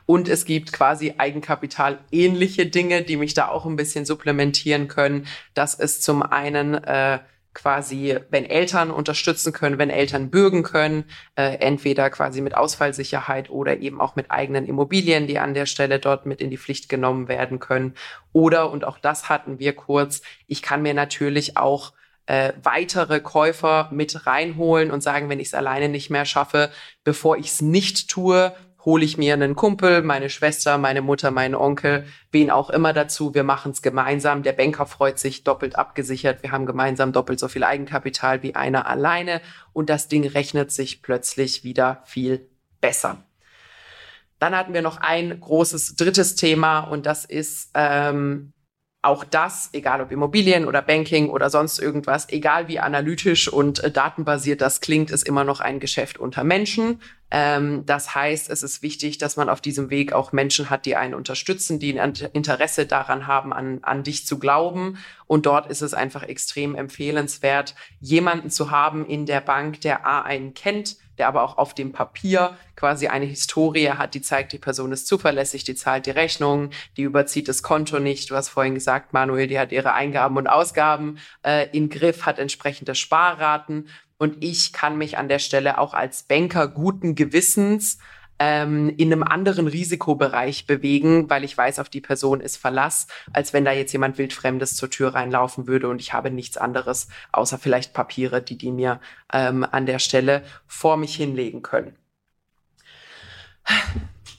Und 0.05 0.29
es 0.29 0.45
gibt 0.45 0.71
quasi 0.73 1.15
Eigenkapital 1.17 1.99
ähnliche 2.11 2.65
Dinge, 2.67 3.01
die 3.01 3.17
mich 3.17 3.33
da 3.33 3.47
auch 3.47 3.65
ein 3.65 3.75
bisschen 3.75 4.05
supplementieren 4.05 4.87
können. 4.87 5.27
Das 5.53 5.73
ist 5.73 6.03
zum 6.03 6.21
einen 6.21 6.75
äh, 6.75 7.19
quasi, 7.53 8.17
wenn 8.29 8.45
Eltern 8.45 8.91
unterstützen 8.91 9.51
können, 9.53 9.77
wenn 9.77 9.89
Eltern 9.89 10.29
bürgen 10.29 10.63
können, 10.63 11.05
äh, 11.35 11.57
entweder 11.57 12.09
quasi 12.09 12.41
mit 12.41 12.55
Ausfallsicherheit 12.55 13.49
oder 13.49 13.77
eben 13.79 13.99
auch 13.99 14.15
mit 14.15 14.31
eigenen 14.31 14.65
Immobilien, 14.65 15.27
die 15.27 15.39
an 15.39 15.53
der 15.53 15.65
Stelle 15.65 15.99
dort 15.99 16.25
mit 16.25 16.41
in 16.41 16.49
die 16.49 16.57
Pflicht 16.57 16.89
genommen 16.89 17.27
werden 17.27 17.59
können. 17.59 17.95
Oder, 18.31 18.71
und 18.71 18.85
auch 18.85 18.97
das 18.97 19.29
hatten 19.29 19.59
wir 19.59 19.73
kurz, 19.73 20.21
ich 20.47 20.61
kann 20.61 20.81
mir 20.81 20.93
natürlich 20.93 21.57
auch 21.57 21.93
äh, 22.25 22.53
weitere 22.63 23.19
Käufer 23.19 23.89
mit 23.91 24.25
reinholen 24.25 24.91
und 24.91 25.01
sagen, 25.01 25.29
wenn 25.29 25.39
ich 25.39 25.47
es 25.47 25.53
alleine 25.53 25.89
nicht 25.89 26.09
mehr 26.09 26.25
schaffe, 26.25 26.69
bevor 27.03 27.37
ich 27.37 27.47
es 27.47 27.61
nicht 27.61 28.09
tue, 28.09 28.53
hole 28.85 29.05
ich 29.05 29.17
mir 29.17 29.33
einen 29.33 29.55
Kumpel, 29.55 30.01
meine 30.01 30.29
Schwester, 30.29 30.77
meine 30.77 31.01
Mutter, 31.01 31.31
meinen 31.31 31.55
Onkel, 31.55 32.05
wen 32.31 32.49
auch 32.49 32.69
immer 32.69 32.93
dazu. 32.93 33.33
Wir 33.33 33.43
machen 33.43 33.71
es 33.71 33.81
gemeinsam. 33.81 34.43
Der 34.43 34.53
Banker 34.53 34.85
freut 34.85 35.19
sich 35.19 35.43
doppelt 35.43 35.75
abgesichert. 35.75 36.43
Wir 36.43 36.51
haben 36.51 36.65
gemeinsam 36.65 37.11
doppelt 37.13 37.39
so 37.39 37.47
viel 37.47 37.63
Eigenkapital 37.63 38.43
wie 38.43 38.55
einer 38.55 38.87
alleine 38.87 39.41
und 39.73 39.89
das 39.89 40.07
Ding 40.07 40.25
rechnet 40.27 40.71
sich 40.71 41.01
plötzlich 41.01 41.63
wieder 41.63 42.01
viel 42.05 42.49
besser. 42.79 43.23
Dann 44.39 44.55
hatten 44.55 44.73
wir 44.73 44.81
noch 44.81 44.97
ein 44.97 45.39
großes 45.39 45.95
drittes 45.95 46.35
Thema 46.35 46.79
und 46.79 47.05
das 47.05 47.25
ist 47.25 47.69
ähm, 47.75 48.53
auch 49.03 49.23
das, 49.23 49.69
egal 49.73 50.01
ob 50.01 50.11
Immobilien 50.11 50.65
oder 50.65 50.83
Banking 50.83 51.29
oder 51.29 51.49
sonst 51.49 51.79
irgendwas, 51.79 52.29
egal 52.29 52.67
wie 52.67 52.79
analytisch 52.79 53.51
und 53.51 53.83
äh, 53.83 53.89
datenbasiert 53.89 54.61
das 54.61 54.79
klingt, 54.79 55.09
ist 55.09 55.27
immer 55.27 55.43
noch 55.43 55.59
ein 55.59 55.79
Geschäft 55.79 56.19
unter 56.19 56.43
Menschen. 56.43 57.01
Ähm, 57.31 57.83
das 57.87 58.13
heißt, 58.13 58.51
es 58.51 58.61
ist 58.61 58.83
wichtig, 58.83 59.17
dass 59.17 59.37
man 59.37 59.49
auf 59.49 59.59
diesem 59.59 59.89
Weg 59.89 60.13
auch 60.13 60.33
Menschen 60.33 60.69
hat, 60.69 60.85
die 60.85 60.95
einen 60.95 61.15
unterstützen, 61.15 61.79
die 61.79 61.99
ein 61.99 62.13
Interesse 62.33 62.85
daran 62.85 63.25
haben, 63.25 63.53
an, 63.53 63.79
an 63.81 64.03
dich 64.03 64.27
zu 64.27 64.37
glauben. 64.37 64.99
Und 65.25 65.47
dort 65.47 65.71
ist 65.71 65.81
es 65.81 65.95
einfach 65.95 66.21
extrem 66.21 66.75
empfehlenswert, 66.75 67.73
jemanden 68.01 68.51
zu 68.51 68.69
haben 68.69 69.07
in 69.07 69.25
der 69.25 69.41
Bank, 69.41 69.81
der 69.81 70.05
A 70.05 70.21
einen 70.21 70.53
kennt, 70.53 70.97
der 71.17 71.27
aber 71.27 71.43
auch 71.43 71.57
auf 71.57 71.73
dem 71.73 71.91
Papier 71.91 72.57
quasi 72.75 73.07
eine 73.07 73.25
Historie 73.25 73.89
hat, 73.89 74.13
die 74.13 74.21
zeigt, 74.21 74.53
die 74.53 74.57
Person 74.57 74.91
ist 74.91 75.07
zuverlässig, 75.07 75.63
die 75.63 75.75
zahlt 75.75 76.05
die 76.05 76.11
Rechnung, 76.11 76.71
die 76.97 77.03
überzieht 77.03 77.47
das 77.47 77.63
Konto 77.63 77.99
nicht. 77.99 78.31
Du 78.31 78.35
hast 78.35 78.49
vorhin 78.49 78.75
gesagt, 78.75 79.13
Manuel, 79.13 79.47
die 79.47 79.59
hat 79.59 79.71
ihre 79.71 79.93
Eingaben 79.93 80.37
und 80.37 80.47
Ausgaben 80.47 81.19
äh, 81.43 81.67
im 81.75 81.89
Griff, 81.89 82.25
hat 82.25 82.39
entsprechende 82.39 82.95
Sparraten. 82.95 83.87
Und 84.17 84.43
ich 84.43 84.71
kann 84.71 84.97
mich 84.97 85.17
an 85.17 85.29
der 85.29 85.39
Stelle 85.39 85.79
auch 85.79 85.93
als 85.93 86.23
Banker 86.23 86.67
guten 86.67 87.15
Gewissens 87.15 87.97
ähm, 88.43 88.89
in 88.97 89.13
einem 89.13 89.21
anderen 89.21 89.67
Risikobereich 89.67 90.65
bewegen, 90.65 91.29
weil 91.29 91.43
ich 91.43 91.55
weiß, 91.55 91.77
auf 91.77 91.89
die 91.89 92.01
Person 92.01 92.41
ist 92.41 92.57
Verlass, 92.57 93.05
als 93.31 93.53
wenn 93.53 93.65
da 93.65 93.71
jetzt 93.71 93.91
jemand 93.91 94.17
wildfremdes 94.17 94.75
zur 94.75 94.89
Tür 94.89 95.13
reinlaufen 95.13 95.67
würde 95.67 95.87
und 95.89 96.01
ich 96.01 96.13
habe 96.13 96.31
nichts 96.31 96.57
anderes, 96.57 97.07
außer 97.31 97.59
vielleicht 97.59 97.93
Papiere, 97.93 98.41
die 98.41 98.57
die 98.57 98.71
mir 98.71 98.99
ähm, 99.31 99.63
an 99.69 99.85
der 99.85 99.99
Stelle 99.99 100.41
vor 100.65 100.97
mich 100.97 101.15
hinlegen 101.15 101.61
können. 101.61 101.95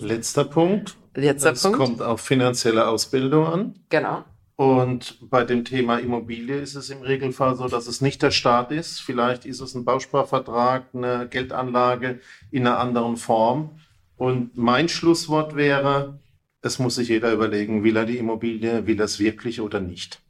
Letzter 0.01 0.47
Punkt. 0.47 0.97
Letzter 1.15 1.53
es 1.53 1.63
Punkt. 1.63 1.79
kommt 1.79 2.03
auf 2.03 2.21
finanzielle 2.21 2.89
Ausbildung 2.89 3.47
an. 3.47 3.75
Genau. 3.89 4.25
Und 4.57 5.19
bei 5.31 5.45
dem 5.45 5.65
Thema 5.65 5.99
Immobilie 5.99 6.57
ist 6.57 6.75
es 6.75 6.91
im 6.91 7.03
Regelfall 7.03 7.55
so, 7.55 7.69
dass 7.69 7.87
es 7.87 8.01
nicht 8.01 8.21
der 8.21 8.33
Staat 8.33 8.73
ist. 8.73 9.01
Vielleicht 9.01 9.45
ist 9.45 9.61
es 9.61 9.77
ein 9.77 9.85
Bausparvertrag, 9.85 10.87
eine 10.93 11.29
Geldanlage 11.29 12.19
in 12.51 12.67
einer 12.67 12.81
anderen 12.81 13.17
Form. 13.17 13.71
Und 14.23 14.57
mein 14.57 14.89
Schlusswort 14.89 15.57
wäre, 15.57 16.21
es 16.61 16.79
muss 16.79 16.95
sich 16.95 17.09
jeder 17.09 17.33
überlegen, 17.33 17.83
will 17.83 17.97
er 17.97 18.05
die 18.05 18.19
Immobilie, 18.19 18.87
will 18.87 19.01
er 19.01 19.07
es 19.07 19.19
wirklich 19.19 19.61
oder 19.61 19.81
nicht. 19.81 20.23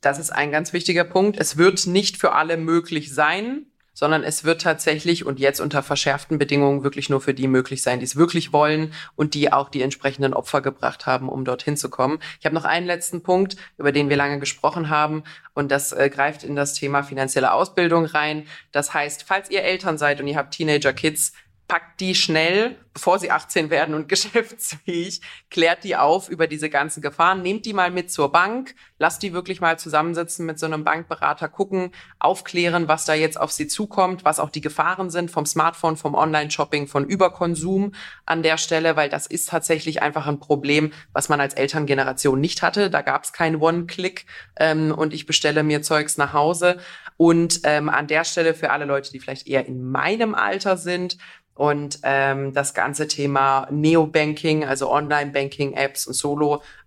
Das 0.00 0.18
ist 0.18 0.30
ein 0.30 0.50
ganz 0.50 0.72
wichtiger 0.72 1.04
Punkt. 1.04 1.38
Es 1.38 1.56
wird 1.56 1.86
nicht 1.86 2.16
für 2.16 2.32
alle 2.32 2.56
möglich 2.56 3.14
sein, 3.14 3.66
sondern 3.92 4.24
es 4.24 4.42
wird 4.42 4.62
tatsächlich 4.62 5.24
und 5.24 5.38
jetzt 5.38 5.60
unter 5.60 5.84
verschärften 5.84 6.38
Bedingungen 6.38 6.82
wirklich 6.82 7.08
nur 7.08 7.20
für 7.20 7.34
die 7.34 7.46
möglich 7.46 7.82
sein, 7.82 8.00
die 8.00 8.04
es 8.04 8.16
wirklich 8.16 8.52
wollen 8.52 8.92
und 9.14 9.34
die 9.34 9.52
auch 9.52 9.68
die 9.68 9.82
entsprechenden 9.82 10.34
Opfer 10.34 10.60
gebracht 10.60 11.06
haben, 11.06 11.28
um 11.28 11.44
dorthin 11.44 11.76
zu 11.76 11.90
kommen. 11.90 12.18
Ich 12.40 12.46
habe 12.46 12.56
noch 12.56 12.64
einen 12.64 12.86
letzten 12.86 13.22
Punkt, 13.22 13.54
über 13.78 13.92
den 13.92 14.08
wir 14.08 14.16
lange 14.16 14.40
gesprochen 14.40 14.88
haben 14.90 15.22
und 15.54 15.70
das 15.70 15.92
äh, 15.92 16.10
greift 16.10 16.42
in 16.42 16.56
das 16.56 16.74
Thema 16.74 17.04
finanzielle 17.04 17.52
Ausbildung 17.52 18.06
rein. 18.06 18.48
Das 18.72 18.92
heißt, 18.92 19.22
falls 19.22 19.52
ihr 19.52 19.62
Eltern 19.62 19.98
seid 19.98 20.20
und 20.20 20.26
ihr 20.26 20.36
habt 20.36 20.54
Teenager-Kids, 20.54 21.32
packt 21.66 22.00
die 22.00 22.14
schnell, 22.14 22.76
bevor 22.92 23.18
sie 23.18 23.30
18 23.30 23.70
werden 23.70 23.94
und 23.94 24.08
geschäftsfähig, 24.14 25.20
klärt 25.50 25.84
die 25.84 25.96
auf 25.96 26.28
über 26.28 26.46
diese 26.46 26.70
ganzen 26.70 27.00
Gefahren, 27.00 27.42
nehmt 27.42 27.64
die 27.64 27.72
mal 27.72 27.90
mit 27.90 28.10
zur 28.10 28.30
Bank, 28.30 28.74
lasst 28.98 29.22
die 29.22 29.32
wirklich 29.32 29.60
mal 29.60 29.78
zusammensitzen 29.78 30.46
mit 30.46 30.58
so 30.58 30.66
einem 30.66 30.84
Bankberater, 30.84 31.48
gucken, 31.48 31.90
aufklären, 32.18 32.86
was 32.86 33.04
da 33.04 33.14
jetzt 33.14 33.40
auf 33.40 33.50
sie 33.50 33.66
zukommt, 33.66 34.24
was 34.24 34.38
auch 34.38 34.50
die 34.50 34.60
Gefahren 34.60 35.10
sind 35.10 35.30
vom 35.30 35.46
Smartphone, 35.46 35.96
vom 35.96 36.14
Online-Shopping, 36.14 36.86
von 36.86 37.04
Überkonsum 37.04 37.92
an 38.26 38.42
der 38.42 38.58
Stelle, 38.58 38.96
weil 38.96 39.08
das 39.08 39.26
ist 39.26 39.48
tatsächlich 39.48 40.02
einfach 40.02 40.26
ein 40.26 40.38
Problem, 40.38 40.92
was 41.12 41.28
man 41.28 41.40
als 41.40 41.54
Elterngeneration 41.54 42.40
nicht 42.40 42.62
hatte. 42.62 42.90
Da 42.90 43.02
gab 43.02 43.24
es 43.24 43.32
kein 43.32 43.56
One-Click 43.56 44.26
ähm, 44.56 44.92
und 44.92 45.14
ich 45.14 45.26
bestelle 45.26 45.62
mir 45.62 45.82
Zeugs 45.82 46.18
nach 46.18 46.32
Hause. 46.32 46.78
Und 47.16 47.60
ähm, 47.64 47.88
an 47.88 48.06
der 48.06 48.24
Stelle 48.24 48.54
für 48.54 48.70
alle 48.70 48.84
Leute, 48.84 49.12
die 49.12 49.20
vielleicht 49.20 49.46
eher 49.46 49.66
in 49.66 49.90
meinem 49.90 50.34
Alter 50.34 50.76
sind, 50.76 51.16
und 51.54 52.00
ähm, 52.02 52.52
das 52.52 52.74
ganze 52.74 53.06
Thema 53.06 53.68
Neo-Banking, 53.70 54.64
also 54.64 54.90
Online-Banking-Apps 54.90 56.06
und 56.06 56.14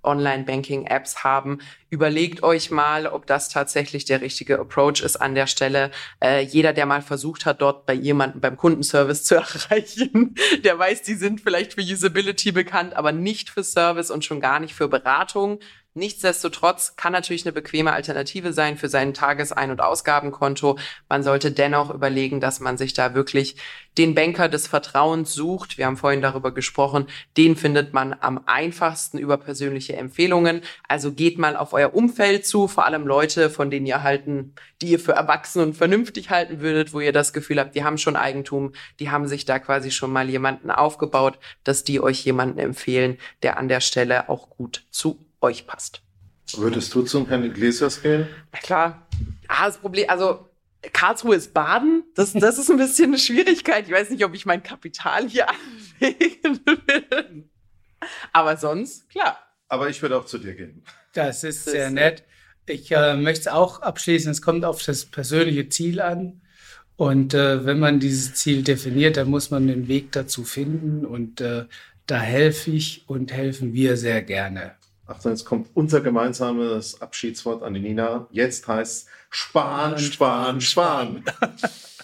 Solo-Online-Banking-Apps 0.07 1.23
haben. 1.23 1.59
Überlegt 1.89 2.43
euch 2.43 2.71
mal, 2.71 3.07
ob 3.07 3.25
das 3.27 3.49
tatsächlich 3.49 4.05
der 4.05 4.21
richtige 4.21 4.59
Approach 4.59 5.01
ist 5.01 5.17
an 5.17 5.35
der 5.35 5.47
Stelle. 5.47 5.91
Äh, 6.21 6.41
jeder, 6.43 6.73
der 6.73 6.85
mal 6.85 7.01
versucht 7.01 7.45
hat, 7.45 7.61
dort 7.61 7.85
bei 7.85 7.93
jemandem 7.93 8.41
beim 8.41 8.57
Kundenservice 8.57 9.23
zu 9.25 9.35
erreichen, 9.35 10.35
der 10.63 10.77
weiß, 10.77 11.03
die 11.03 11.15
sind 11.15 11.41
vielleicht 11.41 11.73
für 11.73 11.81
Usability 11.81 12.51
bekannt, 12.51 12.95
aber 12.95 13.11
nicht 13.11 13.49
für 13.49 13.63
Service 13.63 14.11
und 14.11 14.25
schon 14.25 14.41
gar 14.41 14.59
nicht 14.59 14.73
für 14.73 14.87
Beratung. 14.87 15.59
Nichtsdestotrotz 15.97 16.95
kann 16.95 17.11
natürlich 17.11 17.43
eine 17.43 17.53
bequeme 17.53 17.91
Alternative 17.91 18.53
sein 18.53 18.77
für 18.77 18.87
sein 18.87 19.15
Tagesein- 19.15 19.71
und 19.71 19.81
Ausgabenkonto. 19.81 20.77
Man 21.09 21.23
sollte 21.23 21.51
dennoch 21.51 21.89
überlegen, 21.91 22.39
dass 22.39 22.59
man 22.59 22.77
sich 22.77 22.93
da 22.93 23.15
wirklich 23.15 23.55
den 23.97 24.13
Banker 24.13 24.47
des 24.47 24.67
Vertrauens 24.67 25.33
sucht. 25.33 25.79
Wir 25.79 25.87
haben 25.87 25.97
vorhin 25.97 26.21
darüber 26.21 26.53
gesprochen. 26.53 27.07
Den 27.35 27.55
findet 27.55 27.95
man 27.95 28.15
am 28.19 28.43
einfachsten 28.45 29.17
über 29.17 29.37
persönliche 29.37 29.86
Empfehlungen. 29.95 30.61
Also 30.87 31.11
geht 31.11 31.37
mal 31.37 31.55
auf 31.55 31.73
euer 31.73 31.93
Umfeld 31.93 32.45
zu, 32.45 32.67
vor 32.67 32.85
allem 32.85 33.07
Leute, 33.07 33.49
von 33.49 33.69
denen 33.69 33.85
ihr 33.85 34.03
halten, 34.03 34.53
die 34.81 34.87
ihr 34.87 34.99
für 34.99 35.13
erwachsen 35.13 35.61
und 35.61 35.75
vernünftig 35.75 36.29
halten 36.29 36.59
würdet, 36.59 36.93
wo 36.93 36.99
ihr 36.99 37.13
das 37.13 37.33
Gefühl 37.33 37.59
habt, 37.59 37.75
die 37.75 37.83
haben 37.83 37.97
schon 37.97 38.15
Eigentum, 38.15 38.73
die 38.99 39.09
haben 39.09 39.27
sich 39.27 39.45
da 39.45 39.59
quasi 39.59 39.91
schon 39.91 40.11
mal 40.11 40.29
jemanden 40.29 40.71
aufgebaut, 40.71 41.39
dass 41.63 41.83
die 41.83 42.01
euch 42.01 42.23
jemanden 42.25 42.59
empfehlen, 42.59 43.17
der 43.43 43.57
an 43.57 43.67
der 43.67 43.81
Stelle 43.81 44.29
auch 44.29 44.49
gut 44.49 44.85
zu 44.91 45.25
euch 45.41 45.67
passt. 45.67 46.01
Würdest 46.55 46.93
du 46.95 47.01
zum 47.01 47.27
Herrn 47.27 47.43
Iglesias 47.43 48.01
gehen? 48.01 48.27
Na 48.53 48.59
klar. 48.59 49.07
Ah, 49.47 49.65
das 49.65 49.77
Problem, 49.77 50.09
also 50.09 50.47
Karlsruhe 50.93 51.35
ist 51.35 51.53
Baden. 51.53 52.03
Das, 52.15 52.33
das 52.33 52.57
ist 52.57 52.69
ein 52.69 52.77
bisschen 52.77 53.11
eine 53.11 53.19
Schwierigkeit. 53.19 53.87
Ich 53.87 53.93
weiß 53.93 54.09
nicht, 54.09 54.23
ob 54.23 54.33
ich 54.33 54.45
mein 54.45 54.63
Kapital 54.63 55.27
hier 55.27 55.47
anlegen 56.01 56.61
will. 56.65 57.49
Aber 58.31 58.57
sonst, 58.57 59.09
klar. 59.09 59.37
Aber 59.69 59.89
ich 59.89 60.01
würde 60.01 60.17
auch 60.17 60.25
zu 60.25 60.37
dir 60.37 60.53
gehen. 60.53 60.83
Das 61.13 61.43
ist 61.43 61.67
das 61.67 61.73
sehr 61.73 61.87
ist 61.87 61.93
nett. 61.93 62.23
Ich 62.65 62.91
äh, 62.91 63.15
möchte 63.15 63.41
es 63.41 63.47
auch 63.47 63.81
abschließen. 63.81 64.31
Es 64.31 64.41
kommt 64.41 64.65
auf 64.65 64.83
das 64.83 65.05
persönliche 65.05 65.69
Ziel 65.69 66.01
an. 66.01 66.41
Und 66.95 67.33
äh, 67.33 67.65
wenn 67.65 67.79
man 67.79 67.99
dieses 67.99 68.33
Ziel 68.33 68.63
definiert, 68.63 69.17
dann 69.17 69.29
muss 69.29 69.51
man 69.51 69.67
den 69.67 69.87
Weg 69.87 70.11
dazu 70.11 70.43
finden. 70.43 71.05
Und 71.05 71.41
äh, 71.41 71.65
da 72.07 72.19
helfe 72.19 72.71
ich 72.71 73.07
und 73.07 73.31
helfen 73.31 73.73
wir 73.73 73.97
sehr 73.97 74.21
gerne. 74.21 74.71
Achtung, 75.05 75.31
jetzt 75.31 75.45
kommt 75.45 75.69
unser 75.73 76.01
gemeinsames 76.01 77.01
Abschiedswort 77.01 77.63
an 77.63 77.73
die 77.73 77.79
Nina. 77.79 78.27
Jetzt 78.31 78.67
heißt 78.67 79.07
Spahn, 79.29 79.97
Spahn, 79.97 80.59
Spahn. 80.59 81.23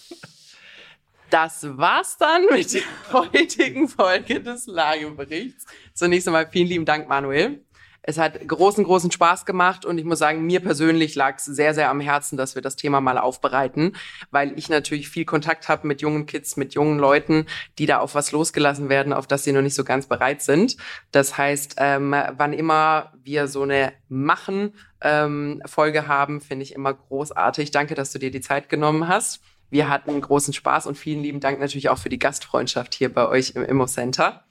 Das 1.34 1.66
war's 1.68 2.16
dann 2.20 2.46
mit 2.52 2.76
der 2.76 2.84
heutigen 3.12 3.90
Folge 3.90 4.40
des 4.40 4.68
Lageberichts. 4.68 5.66
Zunächst 5.96 6.28
einmal 6.28 6.48
vielen 6.52 6.68
lieben 6.68 6.86
Dank, 6.86 7.10
Manuel. 7.10 7.66
Es 8.04 8.20
hat 8.20 8.48
großen, 8.48 8.84
großen 8.84 9.10
Spaß 9.10 9.44
gemacht 9.48 9.84
und 9.84 9.98
ich 9.98 10.06
muss 10.06 10.20
sagen, 10.20 10.46
mir 10.46 10.60
persönlich 10.60 11.16
lag 11.16 11.38
es 11.38 11.46
sehr, 11.46 11.74
sehr 11.74 11.90
am 11.90 12.02
Herzen, 12.02 12.38
dass 12.38 12.54
wir 12.54 12.62
das 12.62 12.76
Thema 12.76 13.02
mal 13.02 13.18
aufbereiten, 13.18 13.96
weil 14.30 14.54
ich 14.60 14.70
natürlich 14.70 15.10
viel 15.10 15.26
Kontakt 15.26 15.70
habe 15.70 15.88
mit 15.88 16.02
jungen 16.02 16.28
Kids, 16.28 16.56
mit 16.56 16.76
jungen 16.76 17.00
Leuten, 17.00 17.48
die 17.80 17.88
da 17.88 17.98
auf 17.98 18.14
was 18.14 18.32
losgelassen 18.32 18.90
werden, 18.90 19.12
auf 19.12 19.26
das 19.26 19.44
sie 19.44 19.54
noch 19.54 19.64
nicht 19.64 19.74
so 19.76 19.84
ganz 19.84 20.06
bereit 20.06 20.44
sind. 20.44 20.78
Das 21.12 21.36
heißt, 21.36 21.78
ähm, 21.80 22.12
wann 22.12 22.54
immer 22.54 23.12
wir 23.24 23.48
so 23.48 23.64
eine 23.64 23.94
Machen 24.08 24.76
ähm, 25.02 25.64
Folge 25.66 26.08
haben, 26.08 26.42
finde 26.42 26.62
ich 26.62 26.74
immer 26.76 26.94
großartig. 26.94 27.72
Danke, 27.72 27.96
dass 27.96 28.12
du 28.12 28.20
dir 28.20 28.30
die 28.30 28.42
Zeit 28.42 28.70
genommen 28.70 29.08
hast. 29.08 29.42
Wir 29.74 29.90
hatten 29.90 30.22
großen 30.22 30.54
Spaß 30.54 30.86
und 30.86 31.00
vielen 31.00 31.24
lieben 31.24 31.40
Dank 31.40 31.60
natürlich 31.60 31.90
auch 31.90 31.98
für 31.98 32.10
die 32.10 32.20
Gastfreundschaft 32.20 32.94
hier 32.94 33.12
bei 33.12 33.28
euch 33.28 33.54
im 33.56 33.66
Immo 33.66 33.88
Center. 33.88 34.44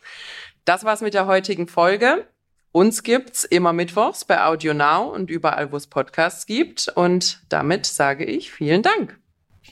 Das 0.64 0.82
war's 0.82 1.00
mit 1.00 1.14
der 1.14 1.28
heutigen 1.28 1.68
Folge. 1.68 2.26
Uns 2.72 3.04
gibt's 3.04 3.44
immer 3.44 3.72
mittwochs 3.72 4.24
bei 4.24 4.44
Audio 4.44 4.74
Now 4.74 5.14
und 5.14 5.30
überall, 5.30 5.70
wo 5.70 5.76
es 5.76 5.86
Podcasts 5.86 6.44
gibt. 6.44 6.88
Und 6.96 7.40
damit 7.50 7.86
sage 7.86 8.24
ich 8.24 8.50
vielen 8.50 8.82
Dank. 8.82 9.16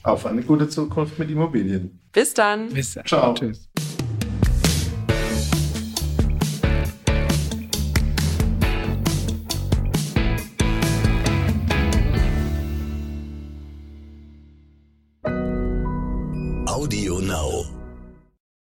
Auf 0.05 0.25
eine 0.25 0.43
gute 0.43 0.69
Zukunft 0.69 1.19
mit 1.19 1.29
Immobilien. 1.29 1.99
Bis 2.13 2.33
dann. 2.33 2.69
Bis 2.69 2.95
dann. 2.95 3.07
Ciao. 3.07 3.35
Tschüss. 3.35 3.69